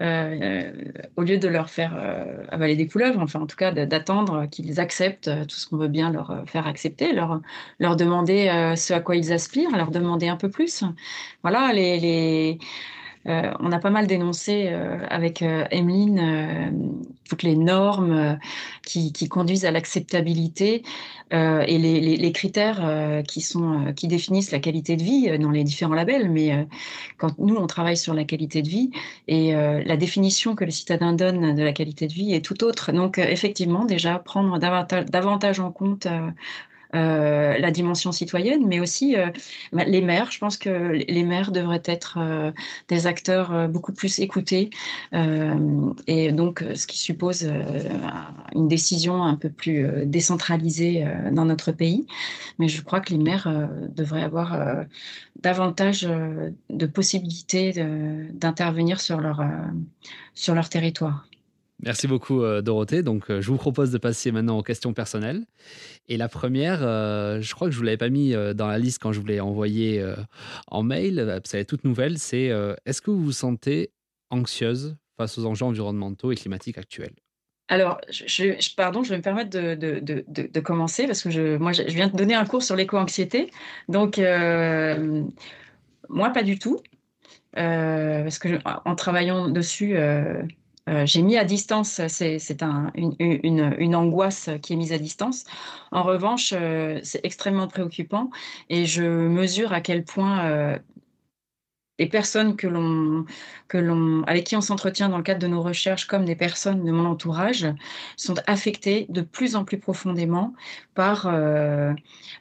euh, 0.00 0.72
au 1.16 1.22
lieu 1.22 1.36
de 1.36 1.46
leur 1.46 1.68
faire 1.68 1.94
euh, 1.94 2.42
avaler 2.48 2.74
des 2.74 2.88
couleuvres, 2.88 3.20
enfin 3.20 3.40
en 3.40 3.46
tout 3.46 3.56
cas 3.56 3.70
d'attendre 3.70 4.46
qu'ils 4.46 4.80
acceptent 4.80 5.28
euh, 5.28 5.44
tout 5.44 5.56
ce 5.56 5.68
qu'on 5.68 5.76
veut 5.76 5.88
bien 5.88 6.10
leur 6.10 6.42
faire 6.46 6.66
accepter, 6.66 7.12
leur, 7.12 7.40
leur 7.78 7.96
demander 7.96 8.72
ce 8.76 8.94
à 8.94 9.00
quoi 9.00 9.16
ils 9.16 9.32
aspirent, 9.32 9.76
leur 9.76 9.90
demander 9.90 10.28
un 10.28 10.36
peu 10.36 10.48
plus. 10.48 10.84
Voilà, 11.42 11.72
les 11.74 12.58
euh, 13.26 13.52
on 13.60 13.70
a 13.70 13.78
pas 13.78 13.90
mal 13.90 14.06
dénoncé 14.06 14.68
euh, 14.70 14.98
avec 15.10 15.42
euh, 15.42 15.66
Emeline 15.70 17.02
toutes 17.28 17.42
les 17.42 17.54
normes 17.54 18.38
qui, 18.82 19.12
conduisent 19.28 19.64
à 19.64 19.70
l'acceptabilité 19.70 20.82
et 21.30 21.78
les, 21.78 22.32
critères 22.32 23.22
qui, 23.28 23.40
sont, 23.40 23.92
qui 23.94 24.08
définissent 24.08 24.50
la 24.50 24.58
qualité 24.58 24.96
de 24.96 25.04
vie 25.04 25.38
dans 25.38 25.52
les 25.52 25.62
différents 25.62 25.94
labels. 25.94 26.28
Mais 26.28 26.66
quand 27.18 27.38
nous, 27.38 27.54
on 27.54 27.68
travaille 27.68 27.96
sur 27.96 28.14
la 28.14 28.24
qualité 28.24 28.62
de 28.62 28.68
vie 28.68 28.90
et 29.28 29.52
la 29.52 29.96
définition 29.96 30.56
que 30.56 30.64
le 30.64 30.72
citadin 30.72 31.12
donne 31.12 31.54
de 31.54 31.62
la 31.62 31.72
qualité 31.72 32.08
de 32.08 32.12
vie 32.12 32.34
est 32.34 32.44
tout 32.44 32.64
autre. 32.64 32.90
Donc, 32.90 33.18
effectivement, 33.18 33.84
déjà, 33.84 34.18
prendre 34.18 34.58
davantage, 34.58 35.04
davantage 35.04 35.60
en 35.60 35.70
compte 35.70 36.08
la 36.92 37.70
dimension 37.70 38.12
citoyenne, 38.12 38.66
mais 38.66 38.80
aussi 38.80 39.16
bah, 39.72 39.84
les 39.84 40.00
maires. 40.00 40.30
Je 40.30 40.38
pense 40.38 40.56
que 40.56 40.70
les 41.08 41.22
maires 41.22 41.52
devraient 41.52 41.82
être 41.84 42.18
des 42.88 43.06
acteurs 43.06 43.68
beaucoup 43.68 43.92
plus 43.92 44.18
écoutés, 44.18 44.70
et 46.06 46.32
donc 46.32 46.64
ce 46.74 46.86
qui 46.86 46.98
suppose 46.98 47.48
une 48.54 48.68
décision 48.68 49.22
un 49.22 49.36
peu 49.36 49.50
plus 49.50 49.86
décentralisée 50.06 51.06
dans 51.32 51.44
notre 51.44 51.72
pays. 51.72 52.06
Mais 52.58 52.68
je 52.68 52.82
crois 52.82 53.00
que 53.00 53.12
les 53.12 53.18
maires 53.18 53.68
devraient 53.94 54.22
avoir 54.22 54.84
davantage 55.40 56.08
de 56.70 56.86
possibilités 56.86 57.72
d'intervenir 58.32 59.00
sur 59.00 59.20
leur, 59.20 59.42
sur 60.34 60.54
leur 60.54 60.68
territoire. 60.68 61.29
Merci 61.82 62.06
beaucoup, 62.06 62.42
euh, 62.42 62.60
Dorothée. 62.60 63.02
Donc, 63.02 63.30
euh, 63.30 63.40
je 63.40 63.48
vous 63.50 63.56
propose 63.56 63.90
de 63.90 63.98
passer 63.98 64.32
maintenant 64.32 64.58
aux 64.58 64.62
questions 64.62 64.92
personnelles. 64.92 65.46
Et 66.08 66.18
la 66.18 66.28
première, 66.28 66.80
euh, 66.82 67.40
je 67.40 67.54
crois 67.54 67.68
que 67.68 67.72
je 67.72 67.76
ne 67.76 67.80
vous 67.80 67.86
l'avais 67.86 67.96
pas 67.96 68.10
mis 68.10 68.34
dans 68.54 68.66
la 68.66 68.78
liste 68.78 69.00
quand 69.00 69.12
je 69.12 69.20
vous 69.20 69.26
l'ai 69.26 69.40
envoyé 69.40 70.04
en 70.66 70.82
mail, 70.82 71.24
parce 71.26 71.52
qu'elle 71.52 71.60
est 71.60 71.64
toute 71.64 71.84
nouvelle, 71.84 72.18
c'est 72.18 72.50
est-ce 72.84 73.00
que 73.00 73.10
vous 73.10 73.24
vous 73.24 73.32
sentez 73.32 73.92
anxieuse 74.30 74.96
face 75.16 75.38
aux 75.38 75.46
enjeux 75.46 75.64
environnementaux 75.64 76.32
et 76.32 76.36
climatiques 76.36 76.78
actuels? 76.78 77.14
Alors, 77.68 78.00
je, 78.10 78.74
pardon, 78.74 79.04
je 79.04 79.10
vais 79.10 79.18
me 79.18 79.22
permettre 79.22 79.50
de 79.50 80.60
commencer 80.60 81.06
parce 81.06 81.22
que 81.22 81.30
je, 81.30 81.56
moi, 81.56 81.72
je 81.72 81.82
viens 81.82 82.08
de 82.08 82.16
donner 82.16 82.34
un 82.34 82.44
cours 82.44 82.64
sur 82.64 82.74
l'éco-anxiété. 82.74 83.50
Donc, 83.88 84.18
moi, 86.08 86.30
pas 86.30 86.42
du 86.42 86.58
tout. 86.58 86.80
parce 87.52 88.38
que 88.40 88.58
en 88.64 88.94
travaillant 88.96 89.48
dessus, 89.48 89.96
euh, 90.88 91.06
j'ai 91.06 91.22
mis 91.22 91.36
à 91.36 91.44
distance, 91.44 92.00
c'est 92.08 92.62
un, 92.62 92.90
une, 92.94 93.14
une, 93.18 93.74
une, 93.78 93.94
angoisse 93.94 94.50
qui 94.62 94.72
est 94.72 94.76
mise 94.76 94.92
à 94.92 94.98
distance. 94.98 95.44
En 95.92 96.02
revanche, 96.02 96.52
euh, 96.56 96.98
c'est 97.02 97.20
extrêmement 97.24 97.68
préoccupant 97.68 98.30
et 98.70 98.86
je 98.86 99.02
mesure 99.02 99.72
à 99.72 99.80
quel 99.80 100.04
point 100.04 100.46
euh, 100.46 100.78
les 102.00 102.08
personnes 102.08 102.56
que 102.56 102.66
l'on, 102.66 103.26
que 103.68 103.76
l'on, 103.76 104.22
avec 104.24 104.44
qui 104.44 104.56
on 104.56 104.62
s'entretient 104.62 105.10
dans 105.10 105.18
le 105.18 105.22
cadre 105.22 105.38
de 105.38 105.46
nos 105.46 105.60
recherches, 105.60 106.06
comme 106.06 106.24
des 106.24 106.34
personnes 106.34 106.82
de 106.82 106.90
mon 106.90 107.04
entourage, 107.04 107.66
sont 108.16 108.34
affectées 108.46 109.06
de 109.10 109.20
plus 109.20 109.54
en 109.54 109.64
plus 109.64 109.78
profondément 109.78 110.54
par 110.94 111.26
euh, 111.26 111.92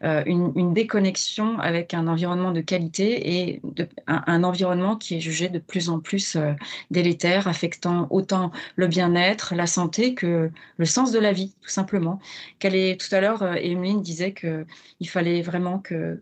euh, 0.04 0.24
une, 0.26 0.74
déconnexion 0.74 1.60
avec 1.60 1.94
un 1.94 2.08
environnement 2.08 2.52
de 2.52 2.62
qualité 2.62 3.38
et 3.38 3.62
un, 4.08 4.44
environnement 4.44 4.96
qui 4.96 5.16
est 5.16 5.20
jugé 5.20 5.50
de 5.50 5.60
plus 5.60 5.90
en 5.90 6.00
plus 6.00 6.36
euh, 6.36 6.54
délétère, 6.90 7.48
affectant 7.48 8.08
autant 8.10 8.52
le 8.76 8.88
bien-être, 8.88 9.56
la 9.56 9.68
santé 9.68 10.14
que 10.14 10.52
le 10.78 10.86
sens 10.86 11.12
de 11.12 11.20
la 11.20 11.32
vie, 11.32 11.54
tout 11.62 11.70
simplement. 11.70 12.20
Est 12.62 13.00
tout 13.00 13.14
à 13.16 13.20
l'heure, 13.20 13.44
Emeline 13.56 14.02
disait 14.02 14.32
que 14.32 14.66
il 15.00 15.10
fallait 15.10 15.42
vraiment 15.42 15.80
que, 15.80 16.22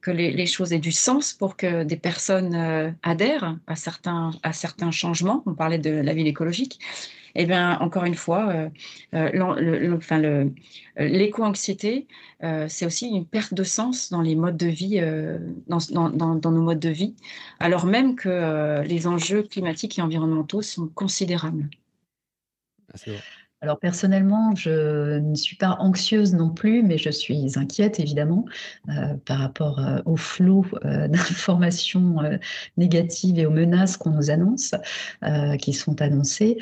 que, 0.00 0.10
les, 0.10 0.46
choses 0.46 0.72
aient 0.72 0.78
du 0.78 0.92
sens 0.92 1.32
pour 1.32 1.56
que 1.56 1.82
des 1.82 1.96
personnes 1.96 2.54
euh, 2.62 2.90
adhèrent 3.02 3.56
à 3.66 3.76
certains, 3.76 4.30
à 4.42 4.52
certains 4.52 4.90
changements, 4.90 5.42
on 5.46 5.54
parlait 5.54 5.78
de 5.78 5.90
la 5.90 6.14
ville 6.14 6.26
écologique, 6.26 6.78
eh 7.34 7.46
bien, 7.46 7.78
encore 7.80 8.04
une 8.04 8.14
fois, 8.14 8.68
euh, 9.14 10.50
l'éco-anxiété, 10.98 12.06
euh, 12.42 12.66
c'est 12.68 12.84
aussi 12.84 13.08
une 13.08 13.26
perte 13.26 13.54
de 13.54 13.64
sens 13.64 14.10
dans 14.10 14.20
les 14.20 14.36
modes 14.36 14.58
de 14.58 14.66
vie, 14.66 15.00
dans, 15.66 16.50
nos 16.50 16.62
modes 16.62 16.78
de 16.78 16.90
vie, 16.90 17.14
alors 17.58 17.86
même 17.86 18.16
que 18.16 18.82
les 18.82 19.06
enjeux 19.06 19.42
climatiques 19.42 19.98
et 19.98 20.02
environnementaux 20.02 20.62
sont 20.62 20.88
considérables. 20.88 21.68
Ah, 22.92 22.98
alors 23.62 23.78
personnellement, 23.78 24.56
je 24.56 25.20
ne 25.20 25.36
suis 25.36 25.54
pas 25.54 25.76
anxieuse 25.78 26.34
non 26.34 26.50
plus, 26.50 26.82
mais 26.82 26.98
je 26.98 27.10
suis 27.10 27.56
inquiète 27.56 28.00
évidemment 28.00 28.44
euh, 28.88 29.14
par 29.24 29.38
rapport 29.38 29.78
euh, 29.78 30.00
au 30.04 30.16
flot 30.16 30.66
euh, 30.84 31.06
d'informations 31.08 32.16
négatives 32.76 33.38
et 33.38 33.46
aux 33.46 33.52
menaces 33.52 33.96
qu'on 33.96 34.10
nous 34.10 34.30
annonce, 34.30 34.74
qui 35.60 35.72
sont 35.72 36.02
annoncées. 36.02 36.58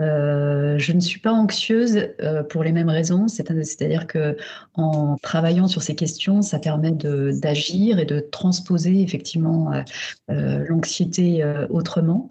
Je 0.00 0.92
ne 0.92 1.00
suis 1.00 1.20
pas 1.20 1.32
anxieuse 1.32 2.08
pour 2.48 2.64
les 2.64 2.72
mêmes 2.72 2.88
raisons, 2.88 3.28
c'est-à-dire 3.28 4.06
que 4.06 4.36
en 4.74 5.16
travaillant 5.22 5.68
sur 5.68 5.82
ces 5.82 5.94
questions, 5.94 6.42
ça 6.42 6.58
permet 6.58 6.92
d'agir 6.92 7.98
et 7.98 8.06
de 8.06 8.20
transposer 8.20 9.02
effectivement 9.02 9.70
l'anxiété 10.28 11.44
autrement. 11.68 12.30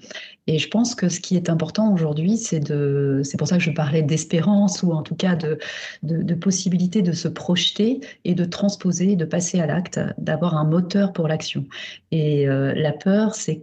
Et 0.49 0.57
je 0.57 0.67
pense 0.67 0.95
que 0.95 1.09
ce 1.09 1.19
qui 1.19 1.35
est 1.35 1.47
important 1.47 1.93
aujourd'hui, 1.93 2.35
c'est 2.35 2.59
de, 2.59 3.21
c'est 3.23 3.37
pour 3.37 3.47
ça 3.47 3.57
que 3.57 3.63
je 3.63 3.69
parlais 3.69 4.01
d'espérance 4.01 4.81
ou 4.81 4.93
en 4.93 5.03
tout 5.03 5.13
cas 5.13 5.35
de, 5.35 5.59
de, 6.01 6.33
possibilité 6.33 7.03
de 7.03 7.11
se 7.11 7.27
projeter 7.27 8.01
et 8.25 8.33
de 8.33 8.45
transposer, 8.45 9.15
de 9.15 9.25
passer 9.25 9.59
à 9.59 9.67
l'acte, 9.67 9.99
d'avoir 10.17 10.57
un 10.57 10.63
moteur 10.63 11.13
pour 11.13 11.27
l'action. 11.27 11.65
Et 12.09 12.49
euh, 12.49 12.73
la 12.73 12.93
peur, 12.93 13.35
c'est 13.35 13.61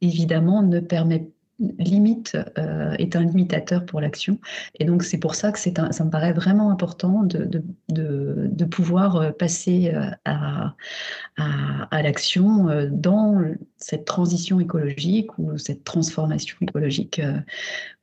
évidemment 0.00 0.64
ne 0.64 0.80
permet 0.80 1.28
limite 1.58 2.36
euh, 2.58 2.92
est 2.98 3.16
un 3.16 3.22
limitateur 3.22 3.84
pour 3.84 4.00
l'action. 4.00 4.38
Et 4.78 4.84
donc, 4.84 5.02
c'est 5.02 5.18
pour 5.18 5.34
ça 5.34 5.52
que 5.52 5.58
ça 5.58 5.70
me 6.04 6.10
paraît 6.10 6.32
vraiment 6.32 6.70
important 6.70 7.22
de, 7.22 8.64
pouvoir 8.64 9.16
euh, 9.16 9.30
passer 9.30 9.92
euh, 9.94 10.10
à, 10.24 12.02
l'action 12.02 12.68
dans 12.90 13.42
cette 13.76 14.04
transition 14.04 14.60
écologique 14.60 15.36
ou 15.38 15.56
cette 15.56 15.84
transformation 15.84 16.56
écologique 16.60 17.20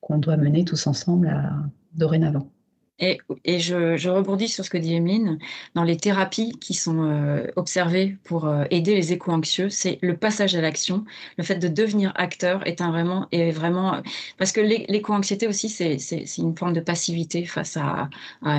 qu'on 0.01 0.17
doit 0.17 0.37
mener 0.37 0.65
tous 0.65 0.87
ensemble 0.87 1.31
dorénavant. 1.93 2.49
Et, 3.03 3.59
je, 3.59 4.09
rebondis 4.09 4.47
sur 4.47 4.63
ce 4.63 4.69
que 4.69 4.77
dit 4.77 4.95
Emeline. 4.95 5.37
Dans 5.75 5.83
les 5.83 5.97
thérapies 5.97 6.53
qui 6.59 6.73
sont 6.73 7.03
euh, 7.03 7.47
observées 7.57 8.17
pour 8.23 8.45
euh, 8.45 8.63
aider 8.71 8.95
les 8.95 9.11
éco-anxieux, 9.11 9.69
c'est 9.69 9.99
le 10.01 10.15
passage 10.15 10.55
à 10.55 10.61
l'action, 10.61 11.03
le 11.37 11.43
fait 11.43 11.55
de 11.55 11.67
devenir 11.67 12.13
acteur 12.15 12.65
est 12.65 12.79
un 12.81 12.91
vraiment 12.91 13.27
est 13.31 13.51
vraiment 13.51 14.01
parce 14.37 14.51
que 14.51 14.61
l'éco-anxiété 14.61 15.47
aussi 15.47 15.69
c'est 15.69 15.97
une 16.37 16.55
forme 16.55 16.73
de 16.73 16.79
passivité 16.79 17.45
face 17.45 17.77
à, 17.77 18.09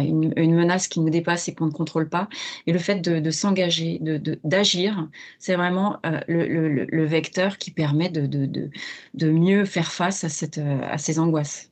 une, 0.02 0.34
menace 0.36 0.88
qui 0.88 1.00
nous 1.00 1.10
dépasse 1.10 1.48
et 1.48 1.54
qu'on 1.54 1.66
ne 1.66 1.72
contrôle 1.72 2.08
pas. 2.08 2.28
Et 2.66 2.72
le 2.72 2.78
fait 2.78 2.96
de, 2.96 3.20
de 3.20 3.30
s'engager, 3.30 3.98
de 4.00 4.38
d'agir, 4.44 5.08
c'est 5.38 5.54
vraiment 5.56 5.98
euh, 6.06 6.20
le, 6.28 7.04
vecteur 7.04 7.58
qui 7.58 7.70
permet 7.70 8.08
de, 8.08 8.26
de, 8.26 8.70
de, 9.14 9.30
mieux 9.30 9.64
faire 9.64 9.92
face 9.92 10.24
à 10.24 10.28
cette 10.28 10.58
à 10.58 10.98
ces 10.98 11.18
angoisses 11.18 11.70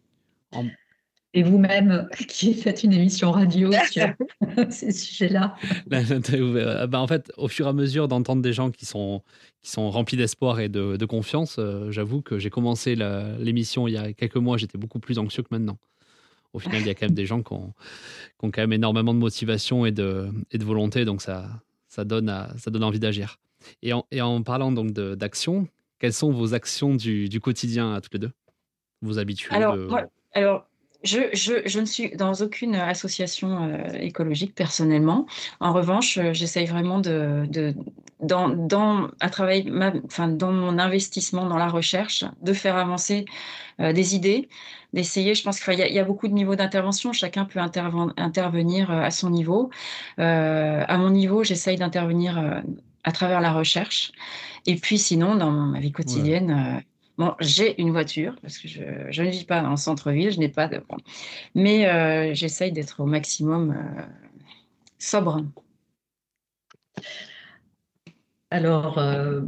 et 1.34 1.42
vous-même 1.42 2.08
qui 2.28 2.54
faites 2.54 2.82
une 2.82 2.92
émission 2.92 3.30
radio 3.30 3.70
sur 3.90 4.06
ces 4.70 4.92
sujets-là 4.92 5.56
euh, 5.92 6.86
bah, 6.86 7.00
En 7.00 7.06
fait, 7.06 7.32
au 7.36 7.48
fur 7.48 7.66
et 7.66 7.68
à 7.68 7.72
mesure 7.72 8.08
d'entendre 8.08 8.42
des 8.42 8.52
gens 8.52 8.70
qui 8.70 8.86
sont, 8.86 9.22
qui 9.62 9.70
sont 9.70 9.90
remplis 9.90 10.16
d'espoir 10.16 10.60
et 10.60 10.68
de, 10.68 11.04
confiance, 11.06 11.56
euh, 11.58 11.90
j'avoue 11.90 12.22
que 12.22 12.38
j'ai 12.38 12.50
commencé 12.50 12.94
l'émission 13.38 13.88
il 13.88 13.92
y 13.92 13.96
a 13.96 14.12
quelques 14.12 14.36
mois, 14.36 14.56
j'étais 14.56 14.78
beaucoup 14.78 14.98
plus 14.98 15.18
anxieux 15.18 15.42
que 15.42 15.48
maintenant. 15.50 15.78
Au 16.52 16.58
final, 16.58 16.82
il 16.82 16.86
y 16.86 16.90
a 16.90 16.94
quand 16.94 17.06
même 17.06 17.14
des 17.14 17.24
gens 17.24 17.42
qui 17.42 17.54
ont, 17.54 17.72
qui 18.38 18.44
ont 18.44 18.50
quand 18.50 18.60
même 18.60 18.74
énormément 18.74 19.14
de 19.14 19.18
motivation 19.18 19.86
et 19.86 19.90
de, 19.90 20.28
et 20.50 20.58
de 20.58 20.64
volonté, 20.64 21.06
donc 21.06 21.22
ça, 21.22 21.48
ça, 21.88 22.04
donne, 22.04 22.30
ça 22.58 22.70
donne 22.70 22.84
envie 22.84 23.00
d'agir. 23.00 23.38
Et 23.82 23.94
en, 23.94 24.04
et 24.10 24.20
en 24.20 24.42
parlant 24.42 24.70
donc 24.70 24.92
d'action, 24.92 25.66
quelles 25.98 26.12
sont 26.12 26.30
vos 26.30 26.52
actions 26.52 26.94
du, 26.94 27.30
du, 27.30 27.40
quotidien 27.40 27.94
à 27.94 28.02
toutes 28.02 28.12
les 28.14 28.18
deux? 28.18 28.32
Vos 29.00 29.18
habitudes 29.18 29.52
alors, 29.52 29.78
alors 30.34 30.66
je, 31.04 31.78
ne 31.78 31.84
suis 31.84 32.10
dans 32.16 32.32
aucune 32.34 32.74
association 32.74 33.64
euh, 33.64 33.92
écologique 34.00 34.54
personnellement. 34.54 35.26
En 35.60 35.72
revanche, 35.72 36.18
euh, 36.18 36.32
j'essaye 36.32 36.66
vraiment 36.66 37.00
de, 37.00 37.74
dans, 38.20 39.08
à 39.20 39.30
travailler, 39.30 39.70
enfin, 40.04 40.28
dans 40.28 40.52
mon 40.52 40.78
investissement 40.78 41.46
dans 41.46 41.56
la 41.56 41.68
recherche, 41.68 42.24
de 42.40 42.52
faire 42.52 42.76
avancer 42.76 43.24
euh, 43.80 43.92
des 43.92 44.14
idées, 44.14 44.48
d'essayer. 44.92 45.34
Je 45.34 45.42
pense 45.42 45.60
qu'il 45.60 45.74
y, 45.78 45.98
a 45.98 46.04
beaucoup 46.04 46.28
de 46.28 46.34
niveaux 46.34 46.56
d'intervention. 46.56 47.12
Chacun 47.12 47.44
peut 47.44 47.60
intervenir 47.60 48.90
à 48.90 49.10
son 49.10 49.30
niveau. 49.30 49.70
à 50.18 50.98
mon 50.98 51.10
niveau, 51.10 51.42
j'essaye 51.42 51.78
d'intervenir 51.78 52.62
à 53.02 53.12
travers 53.12 53.40
la 53.40 53.52
recherche. 53.52 54.12
Et 54.66 54.76
puis 54.76 54.98
sinon, 54.98 55.34
dans 55.34 55.50
ma 55.50 55.80
vie 55.80 55.92
quotidienne, 55.92 56.82
Bon, 57.18 57.34
j'ai 57.40 57.80
une 57.80 57.90
voiture 57.90 58.36
parce 58.40 58.56
que 58.56 58.68
je, 58.68 58.80
ne 59.22 59.30
vis 59.30 59.44
pas 59.44 59.62
en 59.62 59.76
centre-ville, 59.76 60.32
je 60.32 60.38
n'ai 60.38 60.48
pas 60.48 60.66
de. 60.66 60.80
Mais 61.54 61.86
euh, 61.86 62.32
j'essaye 62.34 62.72
d'être 62.72 63.00
au 63.00 63.06
maximum 63.06 63.72
euh, 63.72 64.02
sobre. 64.98 65.44
Alors, 68.50 68.98
euh, 68.98 69.42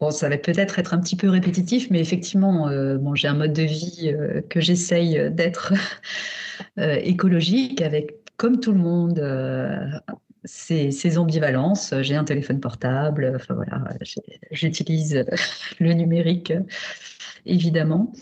bon, 0.00 0.10
ça 0.10 0.28
va 0.28 0.38
peut-être 0.38 0.78
être 0.78 0.94
un 0.94 1.00
petit 1.00 1.16
peu 1.16 1.28
répétitif, 1.28 1.90
mais 1.90 2.00
effectivement, 2.00 2.68
bon, 2.98 3.14
j'ai 3.14 3.28
un 3.28 3.34
mode 3.34 3.52
de 3.52 3.62
vie 3.62 4.14
que 4.48 4.60
j'essaye 4.60 5.30
d'être 5.32 5.72
écologique 6.76 7.82
avec, 7.82 8.14
comme 8.36 8.60
tout 8.60 8.72
le 8.72 8.78
monde, 8.78 9.20
ces, 10.44 11.18
ambivalences. 11.18 11.94
J'ai 12.02 12.14
un 12.14 12.24
téléphone 12.24 12.60
portable, 12.60 13.32
enfin 13.34 13.54
voilà, 13.54 13.84
j'utilise 14.52 15.24
le 15.80 15.92
numérique 15.92 16.52
évidemment. 17.46 18.12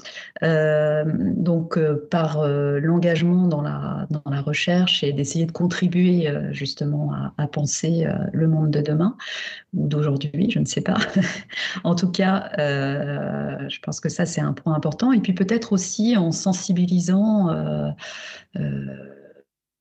donc, 0.43 1.79
par 2.11 2.47
l'engagement 2.47 3.49
dans 3.49 3.63
la, 3.63 4.07
dans 4.11 4.31
la 4.31 4.41
recherche 4.41 5.03
et 5.03 5.13
d'essayer 5.13 5.47
de 5.47 5.53
contribuer 5.53 6.29
justement 6.53 7.13
à, 7.37 7.47
penser 7.47 8.07
le 8.33 8.49
monde 8.49 8.71
de 8.71 8.81
demain 8.81 9.17
ou 9.75 9.87
d'aujourd'hui, 9.87 10.51
je 10.51 10.59
ne 10.59 10.65
sais 10.65 10.81
pas. 10.81 10.99
en 11.85 11.95
tout 11.95 12.11
cas, 12.11 12.51
je 12.59 13.81
pense 13.81 14.01
que 14.01 14.09
ça, 14.09 14.27
c'est 14.27 14.41
un 14.41 14.53
point 14.53 14.75
important. 14.75 15.13
Et 15.13 15.21
puis 15.21 15.33
peut-être 15.33 15.73
aussi 15.73 16.17
en 16.17 16.33
sensibilisant 16.33 17.51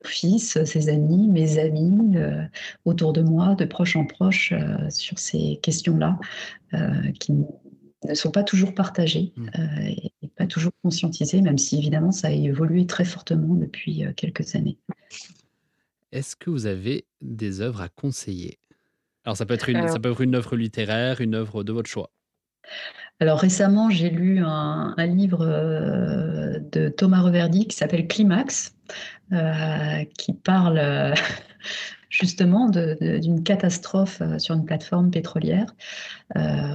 fils, 0.06 0.62
ses 0.64 0.88
amis, 0.88 1.28
mes 1.28 1.58
amis, 1.58 2.16
euh, 2.16 2.42
autour 2.84 3.12
de 3.12 3.22
moi, 3.22 3.54
de 3.54 3.64
proche 3.64 3.96
en 3.96 4.06
proche, 4.06 4.52
euh, 4.52 4.88
sur 4.90 5.18
ces 5.18 5.58
questions-là, 5.62 6.18
euh, 6.74 7.10
qui 7.18 7.32
ne 8.04 8.14
sont 8.14 8.30
pas 8.30 8.44
toujours 8.44 8.74
partagées 8.74 9.32
mmh. 9.36 9.48
et, 9.86 10.12
pas 10.36 10.46
toujours 10.46 10.72
conscientisées, 10.82 11.40
même 11.40 11.56
si 11.56 11.78
évidemment 11.78 12.12
ça 12.12 12.28
a 12.28 12.30
évolué 12.30 12.86
très 12.86 13.06
fortement 13.06 13.54
depuis 13.54 14.04
quelques 14.16 14.54
années. 14.54 14.76
Est-ce 16.12 16.36
que 16.36 16.50
vous 16.50 16.66
avez 16.66 17.06
des 17.22 17.62
œuvres 17.62 17.80
à 17.80 17.88
conseiller? 17.88 18.58
Alors 19.24 19.36
ça 19.36 19.46
peut 19.46 19.54
être 19.54 19.70
une, 19.70 19.88
ça 19.88 19.98
peut 19.98 20.10
être 20.10 20.20
une 20.20 20.34
œuvre 20.34 20.56
littéraire, 20.56 21.22
une 21.22 21.34
œuvre 21.34 21.64
de 21.64 21.72
votre 21.72 21.88
choix. 21.88 22.10
Alors 23.18 23.38
récemment, 23.38 23.88
j'ai 23.88 24.10
lu 24.10 24.42
un, 24.44 24.94
livre 24.98 25.46
de 26.70 26.88
Thomas 26.90 27.22
Reverdy 27.22 27.66
qui 27.66 27.76
s'appelle 27.76 28.06
Climax, 28.08 28.76
euh, 29.32 30.04
qui 30.16 30.32
parle 30.34 30.78
euh, 30.78 31.14
justement 32.08 32.68
d'une 32.68 33.42
catastrophe 33.42 34.20
euh, 34.20 34.38
sur 34.38 34.54
une 34.54 34.64
plateforme 34.64 35.10
pétrolière 35.10 35.74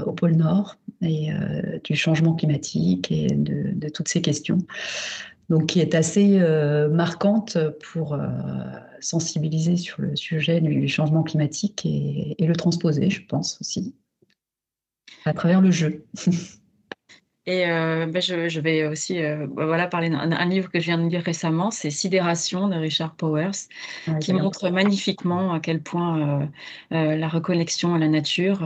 au 0.06 0.14
pôle 0.14 0.36
Nord 0.36 0.78
et 1.02 1.30
du 1.84 1.96
changement 1.96 2.34
climatique 2.34 3.12
et 3.12 3.28
de, 3.28 3.90
toutes 3.90 4.08
ces 4.08 4.22
questions. 4.22 4.60
Donc, 5.50 5.68
qui 5.68 5.82
est 5.82 5.94
assez 5.94 6.40
marquante 6.90 7.58
pour 7.92 8.18
sensibiliser 9.02 9.76
sur 9.76 10.02
le 10.02 10.16
sujet 10.16 10.62
du 10.62 10.88
changement 10.88 11.24
climatique 11.24 11.86
et 11.86 12.36
le 12.40 12.56
transposer, 12.56 13.10
je 13.10 13.26
pense 13.26 13.60
aussi, 13.60 13.94
à 15.26 15.34
travers 15.34 15.62
le 15.62 15.72
jeu. 15.72 16.06
Et 17.52 17.66
euh, 17.70 18.06
ben, 18.06 18.22
je, 18.22 18.60
vais 18.62 18.88
aussi 18.88 19.22
euh, 19.22 19.46
bah, 19.46 19.66
voilà, 19.66 19.86
parler 19.86 20.10
d'un 20.10 20.46
livre 20.46 20.70
que 20.72 20.80
je 20.80 20.86
viens 20.86 20.98
de 20.98 21.10
lire 21.10 21.22
récemment, 21.22 21.70
c'est 21.70 21.90
Sidération 21.90 22.70
de 22.70 22.76
Richard 22.76 23.14
Powers, 23.16 23.68
ah, 24.08 24.14
qui 24.20 24.32
montre 24.32 24.70
magnifiquement 24.70 25.52
à 25.52 25.60
quel 25.60 25.82
point 25.82 26.48
euh, 26.94 27.16
la 27.18 27.28
reconnexion 27.28 27.94
à 27.94 28.00
la 28.00 28.08
nature 28.08 28.66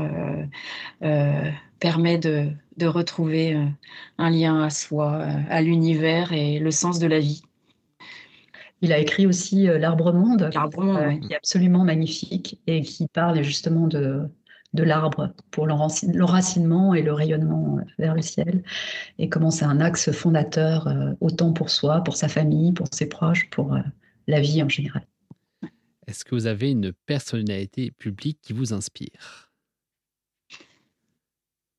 permet 1.79 2.19
de, 2.19 2.51
de 2.77 2.86
retrouver 2.86 3.57
un 4.19 4.29
lien 4.29 4.61
à 4.61 4.69
soi, 4.69 5.25
à 5.49 5.61
l'univers 5.63 6.31
et 6.31 6.59
le 6.59 6.69
sens 6.69 6.99
de 6.99 7.07
la 7.07 7.19
vie. 7.19 7.41
Il 8.81 8.93
a 8.93 8.99
écrit 8.99 9.25
aussi 9.25 9.63
L'Arbre 9.65 10.13
Monde, 10.13 10.51
qui 10.51 11.33
est 11.33 11.36
absolument 11.36 11.83
magnifique 11.83 12.59
et 12.67 12.83
qui 12.83 13.07
parle 13.07 13.41
justement 13.41 13.88
de, 13.88 14.29
de 14.76 14.84
l'arbre 14.84 15.34
pour 15.51 15.65
l'enracinement 15.65 16.93
et 16.93 17.01
le 17.01 17.13
rayonnement 17.13 17.78
euh, 17.80 17.82
vers 17.97 18.13
le 18.13 18.21
ciel, 18.21 18.63
et 19.17 19.30
comment 19.30 19.51
c'est 19.51 19.65
un 19.65 19.80
axe 19.80 20.11
fondateur 20.11 20.88
euh, 20.88 21.13
autant 21.21 21.53
pour 21.53 21.69
soi, 21.69 22.01
pour 22.01 22.15
sa 22.15 22.28
famille, 22.28 22.73
pour 22.73 22.88
ses 22.91 23.07
proches, 23.07 23.49
pour 23.49 23.73
euh, 23.73 23.80
la 24.28 24.41
vie 24.41 24.61
en 24.61 24.69
général. 24.69 25.03
Est-ce 26.07 26.23
que 26.23 26.36
vous 26.36 26.45
avez 26.45 26.69
une 26.69 26.93
personnalité 27.07 27.91
publique 27.91 28.39
qui 28.41 28.53
vous 28.53 28.73
inspire? 28.73 29.51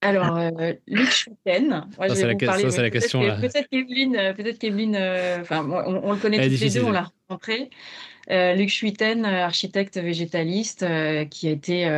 Alors, 0.08 0.40
Luc 0.86 1.10
Schwitten, 1.10 1.86
ça, 1.98 2.14
c'est 2.14 2.26
la, 2.26 2.90
question. 2.90 3.20
Peut-être 3.20 3.68
qu'Evelyne, 3.68 4.34
peut 4.36 5.40
enfin, 5.40 5.68
on, 5.68 6.12
le 6.12 6.18
connaît 6.18 6.48
tous 6.48 6.60
les 6.60 6.70
deux, 6.70 6.84
on 6.84 6.90
l'a 6.90 7.10
rencontré. 7.28 7.70
Euh, 8.30 8.54
Luc 8.54 8.70
Schuiten, 8.70 9.24
euh, 9.24 9.44
architecte 9.44 9.98
végétaliste, 9.98 10.82
euh, 10.82 11.24
qui 11.24 11.46
a 11.48 11.50
été, 11.50 11.88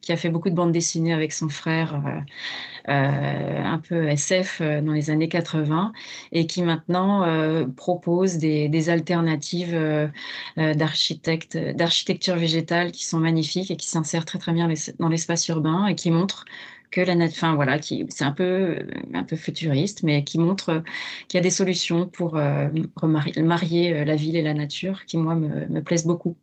qui 0.00 0.12
a 0.12 0.16
fait 0.16 0.28
beaucoup 0.28 0.50
de 0.50 0.54
bandes 0.54 0.72
dessinées 0.72 1.12
avec 1.12 1.32
son 1.32 1.48
frère, 1.48 2.00
un 2.86 3.80
peu 3.88 4.08
SF 4.08 4.60
dans 4.60 4.92
les 4.92 5.10
années 5.10 5.28
80, 5.28 5.92
et 6.32 6.46
qui 6.46 6.62
maintenant 6.62 7.66
propose 7.76 8.36
des, 8.36 8.88
alternatives 8.88 10.10
d'architecture 10.56 12.36
végétale 12.36 12.92
qui 12.92 13.04
sont 13.04 13.18
magnifiques 13.18 13.70
et 13.70 13.76
qui 13.76 13.88
s'insèrent 13.88 14.24
très 14.24 14.38
très 14.38 14.52
bien 14.52 14.68
dans 14.98 15.08
l'espace 15.08 15.48
urbain 15.48 15.86
et 15.86 15.94
qui 15.94 16.10
montrent 16.10 16.44
que 16.94 17.00
la 17.00 17.14
enfin 17.24 17.56
voilà, 17.56 17.78
qui 17.80 18.06
c'est 18.08 18.24
un 18.24 18.30
peu 18.30 18.86
un 19.14 19.24
peu 19.24 19.34
futuriste, 19.34 20.04
mais 20.04 20.22
qui 20.22 20.38
montre 20.38 20.84
qu'il 21.26 21.38
y 21.38 21.40
a 21.40 21.42
des 21.42 21.50
solutions 21.50 22.06
pour 22.06 22.36
euh, 22.36 22.68
marier 23.02 23.92
euh, 23.92 24.04
la 24.04 24.14
ville 24.14 24.36
et 24.36 24.42
la 24.42 24.54
nature, 24.54 25.04
qui 25.04 25.18
moi 25.18 25.34
me, 25.34 25.82
plaisent 25.82 26.06
beaucoup. 26.06 26.36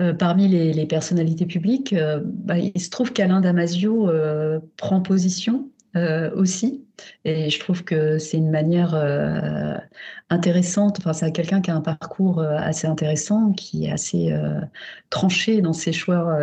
Euh, 0.00 0.14
parmi 0.14 0.48
les, 0.48 0.86
personnalités 0.86 1.46
publiques, 1.46 1.94
bah, 2.24 2.58
il 2.58 2.80
se 2.80 2.90
trouve 2.90 3.12
qu'Alain 3.12 3.40
Damasio 3.40 4.10
prend 4.76 5.00
position 5.00 5.70
aussi. 6.34 6.82
Et 7.24 7.50
je 7.50 7.60
trouve 7.60 7.84
que 7.84 8.18
c'est 8.18 8.36
une 8.36 8.50
manière 8.50 8.94
intéressante. 10.28 10.98
Enfin, 10.98 11.14
c'est 11.14 11.32
quelqu'un 11.32 11.62
qui 11.62 11.70
a 11.70 11.76
un 11.76 11.80
parcours 11.80 12.40
assez 12.40 12.86
intéressant, 12.86 13.52
qui 13.52 13.86
est 13.86 13.90
assez 13.90 14.34
tranché 15.08 15.62
dans 15.62 15.72
ses 15.72 15.92
choix 15.92 16.40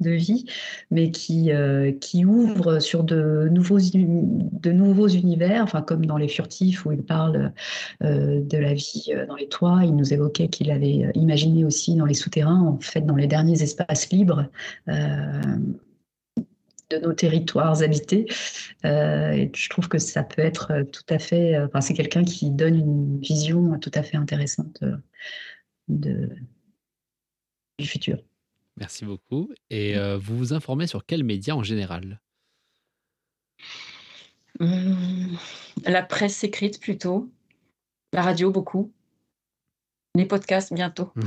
de 0.00 0.10
vie, 0.10 0.44
mais 0.90 1.10
qui, 1.10 1.52
euh, 1.52 1.92
qui 1.92 2.24
ouvre 2.24 2.78
sur 2.78 3.04
de 3.04 3.48
nouveaux, 3.50 3.78
de 3.78 4.72
nouveaux 4.72 5.08
univers, 5.08 5.62
enfin, 5.62 5.82
comme 5.82 6.06
dans 6.06 6.16
Les 6.16 6.28
Furtifs, 6.28 6.86
où 6.86 6.92
il 6.92 7.02
parle 7.02 7.52
euh, 8.02 8.40
de 8.40 8.58
la 8.58 8.74
vie 8.74 9.06
euh, 9.10 9.26
dans 9.26 9.34
les 9.34 9.48
toits. 9.48 9.80
Il 9.84 9.96
nous 9.96 10.12
évoquait 10.12 10.48
qu'il 10.48 10.70
avait 10.70 11.10
imaginé 11.14 11.64
aussi 11.64 11.96
dans 11.96 12.06
les 12.06 12.14
souterrains, 12.14 12.60
en 12.60 12.78
fait, 12.80 13.02
dans 13.02 13.16
les 13.16 13.26
derniers 13.26 13.62
espaces 13.62 14.10
libres. 14.10 14.46
de 16.90 16.96
nos 16.96 17.12
territoires 17.12 17.82
habités. 17.82 18.24
je 18.82 19.68
trouve 19.68 19.88
que 19.88 19.98
ça 19.98 20.22
peut 20.22 20.40
être 20.40 20.84
tout 20.90 21.04
à 21.10 21.18
fait. 21.18 21.58
Enfin, 21.60 21.82
c'est 21.82 21.92
quelqu'un 21.92 22.24
qui 22.24 22.50
donne 22.50 22.76
une 22.76 23.20
vision 23.20 23.78
tout 23.78 23.90
à 23.92 24.02
fait 24.02 24.16
intéressante 24.16 24.82
du 25.88 26.30
futur. 27.82 28.27
Merci 28.78 29.04
beaucoup. 29.04 29.50
Et 29.70 29.94
mmh. 29.94 29.98
euh, 29.98 30.18
vous 30.18 30.36
vous 30.36 30.52
informez 30.52 30.86
sur 30.86 31.04
quels 31.04 31.24
médias 31.24 31.54
en 31.54 31.62
général? 31.62 32.20
Mmh, 34.60 35.36
La 35.84 36.02
presse 36.02 36.44
écrite 36.44 36.80
plutôt, 36.80 37.30
la 38.12 38.22
radio 38.22 38.50
beaucoup, 38.50 38.92
les 40.14 40.26
podcasts 40.26 40.72
bientôt. 40.72 41.12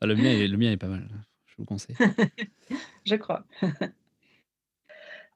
Ah, 0.00 0.06
le, 0.06 0.14
mien, 0.14 0.46
le 0.46 0.56
mien 0.56 0.70
est 0.70 0.76
pas 0.76 0.86
mal, 0.86 1.08
je 1.44 1.54
vous 1.58 1.64
conseille. 1.64 1.96
je 3.04 3.16
crois. 3.16 3.44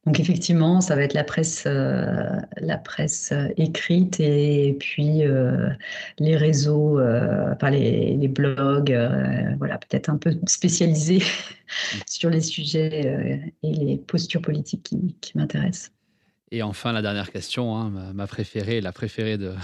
Donc 0.07 0.21
effectivement, 0.21 0.81
ça 0.81 0.95
va 0.95 1.03
être 1.03 1.15
la 1.15 1.25
presse, 1.25 1.65
euh, 1.67 2.39
la 2.59 2.79
presse 2.79 3.33
euh, 3.33 3.49
écrite 3.57 4.21
et, 4.21 4.77
puis 4.79 5.25
euh, 5.25 5.69
les 6.21 6.37
réseaux, 6.37 7.01
enfin 7.01 7.71
les, 7.71 8.29
blogs, 8.29 8.97
voilà, 9.59 9.79
peut-être 9.79 10.09
un 10.09 10.17
peu 10.17 10.39
spécialisés 10.47 11.23
sur 12.07 12.31
les 12.31 12.41
sujets 12.41 13.53
et 13.65 13.73
les 13.73 13.97
postures 13.97 14.43
politiques 14.43 14.95
qui, 15.21 15.33
m'intéressent. 15.37 15.91
Et 16.53 16.63
enfin, 16.63 16.93
la 16.93 17.03
dernière 17.03 17.33
question, 17.33 17.77
hein, 17.77 18.13
ma, 18.15 18.29
préférée, 18.29 18.81
la 18.81 18.93
préférée 18.93 19.37
de, 19.39 19.55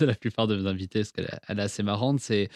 la 0.00 0.14
plupart 0.14 0.48
de 0.48 0.56
mes 0.56 0.68
invités, 0.68 1.00
parce 1.00 1.12
qu'elle 1.12 1.28
est 1.48 1.60
assez 1.60 1.84
marrante, 1.84 2.18
c'est 2.18 2.48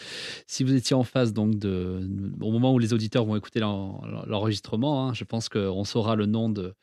si 0.47 0.65
vous 0.65 0.75
étiez 0.75 0.97
en 0.97 1.03
face, 1.05 1.31
donc, 1.31 1.53
au 1.63 2.51
moment 2.51 2.73
où 2.73 2.79
les 2.79 2.91
auditeurs 2.91 3.23
vont 3.23 3.37
écouter 3.37 3.61
l'enregistrement, 3.61 5.07
hein, 5.07 5.13
je 5.13 5.23
pense 5.23 5.47
qu'on 5.47 5.85
saura 5.85 6.17
le 6.17 6.25
nom 6.25 6.49
de, 6.49 6.75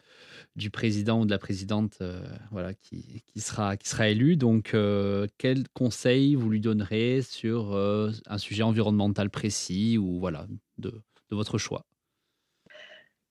du 0.58 0.70
président 0.70 1.20
ou 1.20 1.24
de 1.24 1.30
la 1.30 1.38
présidente 1.38 1.98
euh, 2.02 2.20
voilà, 2.50 2.74
qui, 2.74 3.22
qui, 3.26 3.40
sera, 3.40 3.76
qui 3.76 3.88
sera 3.88 4.08
élu. 4.08 4.36
Donc, 4.36 4.74
euh, 4.74 5.26
quel 5.38 5.68
conseil 5.68 6.34
vous 6.34 6.50
lui 6.50 6.60
donnerez 6.60 7.22
sur 7.22 7.72
euh, 7.72 8.10
un 8.26 8.38
sujet 8.38 8.64
environnemental 8.64 9.30
précis 9.30 9.96
ou 9.96 10.18
voilà, 10.18 10.46
de, 10.76 10.90
de 10.90 11.36
votre 11.36 11.56
choix? 11.56 11.86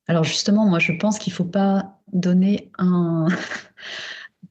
Alors 0.07 0.23
justement, 0.23 0.65
moi 0.65 0.79
je 0.79 0.93
pense 0.93 1.19
qu'il 1.19 1.31
ne 1.33 1.35
faut 1.35 1.45
pas 1.45 1.99
donner 2.13 2.71
un, 2.77 3.27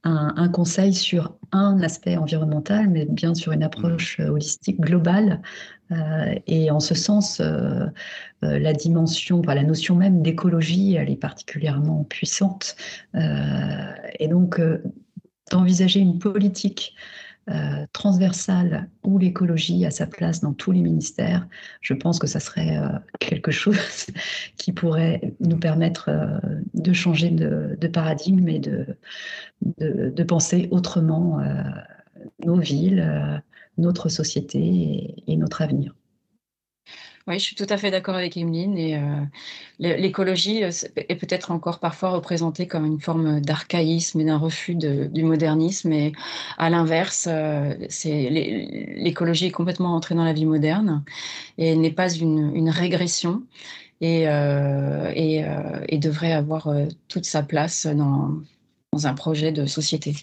un, 0.05 0.49
conseil 0.49 0.93
sur 0.93 1.35
un 1.53 1.81
aspect 1.81 2.17
environnemental, 2.17 2.91
mais 2.91 3.07
bien 3.07 3.35
sur 3.35 3.53
une 3.53 3.63
approche 3.63 4.19
mmh. 4.19 4.25
holistique 4.25 4.81
globale. 4.81 5.41
Euh, 5.93 6.35
et 6.47 6.71
en 6.71 6.81
ce 6.81 6.95
sens, 6.95 7.41
euh, 7.41 7.87
euh, 8.45 8.59
la 8.59 8.73
dimension, 8.73 9.43
la 9.43 9.63
notion 9.63 9.95
même 9.95 10.23
d'écologie, 10.23 10.95
elle 10.95 11.11
est 11.11 11.17
particulièrement 11.17 12.05
puissante. 12.05 12.77
et 13.15 14.29
donc, 14.29 14.61
d'envisager 15.51 16.01
une 16.01 16.19
politique 16.19 16.95
transversale 17.93 18.89
où 19.05 19.19
l'écologie 19.19 19.87
a 19.87 19.93
sa 19.93 20.07
place 20.07 20.41
dans 20.41 20.53
tous 20.53 20.73
les 20.73 20.81
ministères, 20.81 21.47
je 21.81 21.95
pense 21.95 22.19
que 22.19 22.27
ça 22.27 22.41
serait 22.41 22.77
quelque 23.21 23.53
chose 23.53 24.07
qui 24.57 24.73
pourrait 24.73 25.35
nous 25.39 25.57
permettre 25.57 26.11
de 26.75 26.93
changer 26.93 27.31
de, 27.31 27.87
paradigme 27.87 28.49
et 28.49 28.59
de, 28.59 30.23
penser 30.25 30.67
autrement 30.73 31.41
nos 32.45 32.59
villes, 32.59 33.41
notre 33.79 34.09
société 34.09 35.15
et 35.27 35.37
notre 35.37 35.63
avenir. 35.63 35.95
Oui, 37.29 37.41
je 37.41 37.45
suis 37.45 37.57
tout 37.57 37.67
à 37.69 37.77
fait 37.77 37.91
d'accord 37.91 38.15
avec 38.15 38.37
Emeline. 38.37 38.79
Et 38.79 38.97
euh, 38.97 39.01
l'écologie 39.81 40.63
euh, 40.63 40.71
est 40.97 41.17
peut-être 41.17 41.51
encore 41.51 41.81
parfois 41.81 42.11
représentée 42.11 42.69
comme 42.69 42.87
une 42.87 43.01
forme 43.01 43.41
d'archaïsme 43.41 44.21
et 44.21 44.25
d'un 44.25 44.39
refus 44.39 44.77
du 44.77 45.25
modernisme. 45.25 45.93
Et 45.93 46.13
à 46.57 46.71
l'inverse, 46.71 47.27
euh, 47.29 47.75
l'écologie 48.05 49.47
est 49.47 49.51
complètement 49.51 49.97
entrée 49.97 50.15
dans 50.15 50.25
la 50.25 50.33
vie 50.33 50.47
moderne 50.47 51.03
et 51.59 51.75
n'est 51.75 51.91
pas 51.91 52.13
une, 52.15 52.71
régression 52.71 53.43
et, 54.01 54.23
et, 54.23 55.99
devrait 55.99 56.33
avoir 56.33 56.69
toute 57.09 57.25
sa 57.25 57.43
place 57.43 57.87
dans 57.87 58.43
un 59.05 59.15
projet 59.15 59.51
de 59.51 59.67
société. 59.67 60.15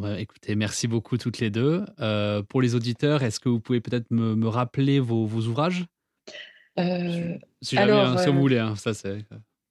Bah, 0.00 0.16
merci 0.56 0.88
beaucoup 0.88 1.16
toutes 1.18 1.38
les 1.38 1.50
deux. 1.50 1.84
Euh, 2.00 2.42
pour 2.42 2.60
les 2.60 2.74
auditeurs, 2.74 3.22
est-ce 3.22 3.38
que 3.38 3.48
vous 3.48 3.60
pouvez 3.60 3.80
peut-être 3.80 4.10
me, 4.10 4.48
rappeler 4.48 4.98
vos, 4.98 5.26
ouvrages? 5.26 5.86
Euh, 6.78 7.38
Si 7.62 7.76
jamais, 7.76 7.92
hein, 7.92 8.18
si 8.18 8.26
vous 8.26 8.36
euh, 8.36 8.40
voulez, 8.40 8.58
hein, 8.58 8.74
ça 8.76 8.92
c'est. 8.92 9.24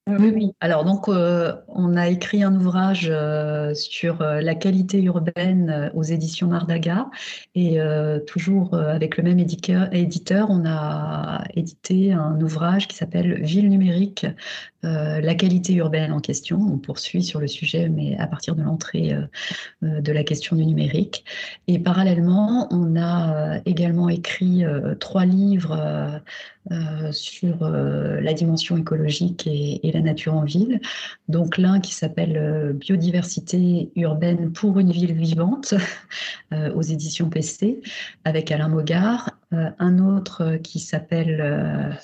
Oui, 0.05 0.31
oui. 0.35 0.51
Alors, 0.59 0.83
donc, 0.83 1.07
euh, 1.07 1.53
on 1.69 1.95
a 1.95 2.09
écrit 2.09 2.43
un 2.43 2.53
ouvrage 2.55 3.07
euh, 3.09 3.73
sur 3.73 4.21
euh, 4.21 4.41
la 4.41 4.53
qualité 4.53 5.01
urbaine 5.01 5.91
aux 5.93 6.03
éditions 6.03 6.47
Mardaga. 6.47 7.09
Et 7.55 7.77
toujours 8.27 8.73
avec 8.75 9.17
le 9.17 9.23
même 9.23 9.39
éditeur, 9.39 10.47
on 10.49 10.65
a 10.65 11.43
édité 11.55 12.11
un 12.11 12.39
ouvrage 12.41 12.87
qui 12.87 12.97
s'appelle 12.97 13.41
Ville 13.43 13.69
numérique, 13.69 14.25
la 14.83 15.35
qualité 15.35 15.73
urbaine 15.75 16.11
en 16.11 16.19
question. 16.19 16.59
On 16.59 16.77
poursuit 16.77 17.23
sur 17.23 17.39
le 17.39 17.47
sujet, 17.47 17.89
mais 17.89 18.17
à 18.17 18.27
partir 18.27 18.55
de 18.55 18.61
l'entrée 18.61 19.15
de 19.81 20.11
la 20.11 20.23
question 20.23 20.55
du 20.55 20.65
numérique. 20.65 21.23
Et 21.67 21.79
parallèlement, 21.79 22.67
on 22.71 22.95
a 22.99 23.59
également 23.65 24.09
écrit 24.09 24.63
trois 24.99 25.25
livres 25.25 26.21
sur 27.11 27.69
la 27.69 28.33
dimension 28.33 28.77
écologique 28.77 29.47
et, 29.47 29.87
et 29.87 29.91
la 29.91 30.01
nature 30.01 30.33
en 30.33 30.43
ville. 30.43 30.81
Donc 31.27 31.57
l'un 31.57 31.79
qui 31.79 31.93
s'appelle 31.93 32.37
euh, 32.37 32.73
Biodiversité 32.73 33.91
urbaine 33.95 34.51
pour 34.51 34.79
une 34.79 34.91
ville 34.91 35.13
vivante 35.13 35.73
euh, 36.53 36.73
aux 36.73 36.81
éditions 36.81 37.29
PC 37.29 37.81
avec 38.23 38.51
Alain 38.51 38.67
Mogard. 38.67 39.31
Euh, 39.53 39.69
un 39.79 39.99
autre 39.99 40.57
qui 40.57 40.79
s'appelle 40.79 41.97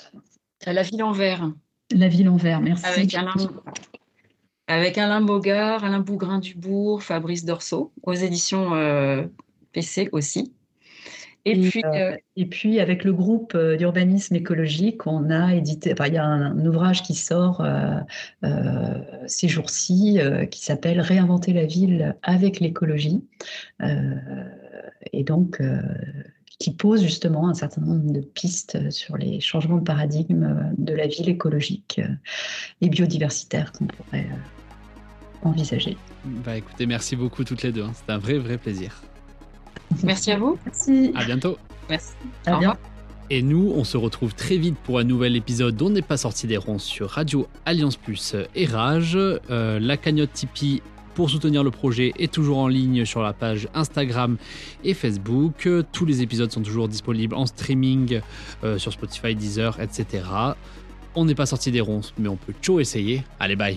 La 0.66 0.82
ville 0.82 1.02
en 1.02 1.12
vert. 1.12 1.50
La 1.92 2.08
ville 2.08 2.28
en 2.28 2.36
vert, 2.36 2.60
merci. 2.60 2.86
Avec 2.86 3.14
Alain, 3.14 3.34
avec 4.68 4.98
Alain 4.98 5.20
Mogard, 5.20 5.84
Alain 5.84 6.00
Bougrain-Dubourg, 6.00 7.02
Fabrice 7.02 7.44
Dorso, 7.44 7.92
aux 8.02 8.14
éditions 8.14 8.70
PC 9.72 10.08
aussi. 10.12 10.52
Et, 11.46 11.58
puis, 11.58 11.82
euh, 11.84 11.88
euh, 11.94 12.16
et 12.36 12.46
puis, 12.46 12.80
avec 12.80 13.02
le 13.02 13.14
groupe 13.14 13.54
euh, 13.54 13.76
d'urbanisme 13.76 14.34
écologique, 14.34 15.06
on 15.06 15.30
a 15.30 15.54
édité, 15.54 15.92
enfin, 15.92 16.08
il 16.08 16.14
y 16.14 16.18
a 16.18 16.24
un, 16.24 16.66
ouvrage 16.66 17.02
qui 17.02 17.14
sort 17.14 17.66
ces 19.26 19.48
jours-ci 19.48 20.18
qui 20.50 20.62
s'appelle 20.62 21.00
Réinventer 21.00 21.52
la 21.52 21.64
ville 21.64 22.16
avec 22.22 22.60
l'écologie. 22.60 23.24
et 25.12 25.24
donc, 25.24 25.60
qui 26.60 26.70
pose 26.70 27.02
justement 27.02 27.48
un 27.48 27.54
certain 27.54 27.80
nombre 27.80 28.12
de 28.12 28.20
pistes 28.20 28.90
sur 28.90 29.16
les 29.16 29.40
changements 29.40 29.78
de 29.78 29.82
paradigme 29.82 30.72
de 30.76 30.94
la 30.94 31.06
ville 31.06 31.28
écologique 31.28 32.00
et 32.82 32.88
biodiversitaire 32.88 33.72
qu'on 33.72 33.86
pourrait 33.86 34.28
envisager. 35.42 35.96
Bah 36.24 36.58
écoutez, 36.58 36.84
merci 36.84 37.16
beaucoup 37.16 37.44
toutes 37.44 37.62
les 37.62 37.72
deux. 37.72 37.82
Hein. 37.82 37.92
C'était 37.94 38.12
un 38.12 38.18
vrai, 38.18 38.38
vrai 38.38 38.58
plaisir. 38.58 39.02
Merci 40.04 40.32
à 40.32 40.38
vous. 40.38 40.58
Merci. 40.66 41.12
À 41.14 41.24
bientôt. 41.24 41.56
Merci. 41.88 42.12
À 42.44 42.58
bientôt. 42.58 42.78
Et 43.30 43.42
nous, 43.42 43.72
on 43.74 43.84
se 43.84 43.96
retrouve 43.96 44.34
très 44.34 44.56
vite 44.56 44.76
pour 44.82 44.98
un 44.98 45.04
nouvel 45.04 45.36
épisode 45.36 45.76
dont 45.76 45.88
n'est 45.88 46.02
pas 46.02 46.16
sorti 46.18 46.46
des 46.46 46.56
ronces 46.56 46.84
sur 46.84 47.08
Radio 47.08 47.46
Alliance 47.64 47.96
Plus 47.96 48.36
et 48.54 48.66
Rage. 48.66 49.16
Euh, 49.16 49.78
la 49.80 49.96
cagnotte 49.96 50.32
Tipeee 50.32 50.82
pour 51.20 51.28
soutenir 51.28 51.62
le 51.62 51.70
projet 51.70 52.14
est 52.18 52.32
toujours 52.32 52.56
en 52.56 52.66
ligne 52.66 53.04
sur 53.04 53.20
la 53.20 53.34
page 53.34 53.68
Instagram 53.74 54.38
et 54.84 54.94
Facebook. 54.94 55.68
Tous 55.92 56.06
les 56.06 56.22
épisodes 56.22 56.50
sont 56.50 56.62
toujours 56.62 56.88
disponibles 56.88 57.34
en 57.34 57.44
streaming 57.44 58.22
euh, 58.64 58.78
sur 58.78 58.90
Spotify, 58.90 59.34
Deezer, 59.34 59.78
etc. 59.82 60.24
On 61.14 61.26
n'est 61.26 61.34
pas 61.34 61.44
sorti 61.44 61.70
des 61.72 61.82
ronces, 61.82 62.14
mais 62.18 62.30
on 62.30 62.36
peut 62.36 62.54
toujours 62.62 62.80
essayer. 62.80 63.22
Allez, 63.38 63.54
bye 63.54 63.76